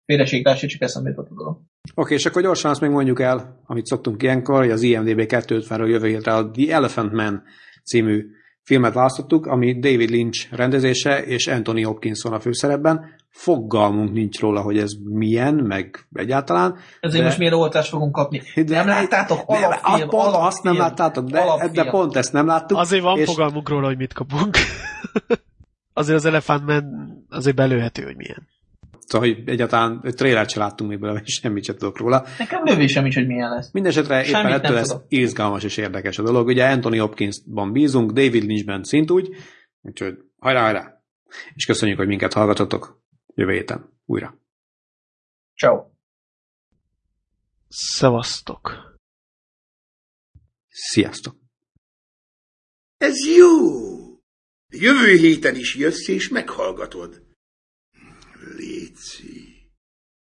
félreségtársa 0.04 0.66
csak 0.66 0.80
eszembe 0.82 1.08
jutott 1.08 1.30
a 1.30 1.34
dolog. 1.34 1.60
Oké, 1.94 2.14
és 2.14 2.26
akkor 2.26 2.42
gyorsan 2.42 2.70
azt 2.70 2.80
még 2.80 2.90
mondjuk 2.90 3.20
el, 3.20 3.62
amit 3.66 3.86
szoktunk 3.86 4.22
ilyenkor, 4.22 4.58
hogy 4.58 4.70
az 4.70 4.82
IMDB 4.82 5.20
250-ről 5.28 5.88
jövő 5.88 6.08
hétre 6.08 6.34
a 6.34 6.50
The 6.50 6.74
Elephant 6.74 7.12
Man 7.12 7.42
című 7.84 8.26
filmet 8.62 8.94
választottuk, 8.94 9.46
ami 9.46 9.78
David 9.78 10.10
Lynch 10.10 10.52
rendezése, 10.52 11.22
és 11.24 11.46
Anthony 11.46 11.84
Hopkins 11.84 12.22
van 12.22 12.32
a 12.32 12.40
főszerepben. 12.40 13.04
Fogalmunk 13.28 14.12
nincs 14.12 14.40
róla, 14.40 14.60
hogy 14.60 14.78
ez 14.78 14.90
milyen, 15.04 15.54
meg 15.54 16.06
egyáltalán. 16.12 16.76
Ezért 17.00 17.18
De- 17.20 17.26
most 17.28 17.38
milyen 17.38 17.52
oltást 17.54 17.88
fogunk 17.88 18.12
kapni. 18.12 18.42
De- 18.54 18.76
nem 18.76 18.86
láttátok? 18.86 19.38
De, 19.38 19.56
Alapfilm, 19.56 19.92
azt, 19.92 20.00
pont, 20.06 20.12
alapfilm, 20.12 20.44
azt 20.46 20.62
nem 20.62 20.76
láttátok, 20.76 21.28
de, 21.28 21.38
alapfilm. 21.40 21.72
de 21.72 21.90
pont 21.90 22.16
ezt 22.16 22.32
nem 22.32 22.46
láttuk. 22.46 22.78
Azért 22.78 23.02
van 23.02 23.18
és- 23.18 23.26
fogalmunk 23.28 23.68
róla, 23.68 23.86
hogy 23.86 23.96
mit 23.96 24.12
kapunk. 24.12 24.56
azért 25.92 26.18
az 26.18 26.24
Elephant 26.24 26.66
Man 26.66 26.84
azért 27.30 27.56
belőhető, 27.56 28.02
hogy 28.02 28.16
milyen. 28.16 28.48
Szóval, 29.12 29.28
hogy 29.28 29.48
egyáltalán 29.48 30.00
egy 30.04 30.14
trailert 30.14 30.50
se 30.50 30.58
láttunk 30.58 30.90
még 30.90 30.98
belőle, 30.98 31.20
és 31.24 31.32
semmit 31.32 31.64
sem 31.64 31.76
tudok 31.76 31.98
róla. 31.98 32.26
Nekem 32.38 32.64
lövésem 32.64 33.06
is, 33.06 33.14
hogy 33.14 33.26
milyen 33.26 33.50
lesz. 33.50 33.70
Mindenesetre 33.72 34.24
éppen 34.24 34.46
ettől 34.46 34.72
lesz 34.72 34.88
tudok. 34.88 35.04
izgalmas 35.08 35.64
és 35.64 35.76
érdekes 35.76 36.18
a 36.18 36.22
dolog. 36.22 36.46
Ugye 36.46 36.70
Anthony 36.70 36.98
Hopkinsban 36.98 37.72
bízunk, 37.72 38.12
David 38.12 38.42
Lynchben 38.42 38.82
szintúgy, 38.84 39.28
úgyhogy 39.80 40.18
hajrá, 40.38 40.62
hajrá! 40.62 41.02
És 41.54 41.66
köszönjük, 41.66 41.98
hogy 41.98 42.06
minket 42.06 42.32
hallgatotok 42.32 43.02
jövő 43.34 43.52
héten 43.52 43.92
újra. 44.04 44.38
Ciao. 45.56 45.84
Szevasztok! 47.68 48.96
Sziasztok! 50.68 51.36
Ez 52.96 53.26
jó! 53.36 53.48
Jövő 54.68 55.16
héten 55.16 55.54
is 55.54 55.76
jössz 55.76 56.08
és 56.08 56.28
meghallgatod. 56.28 57.21
Lici. 58.56 59.41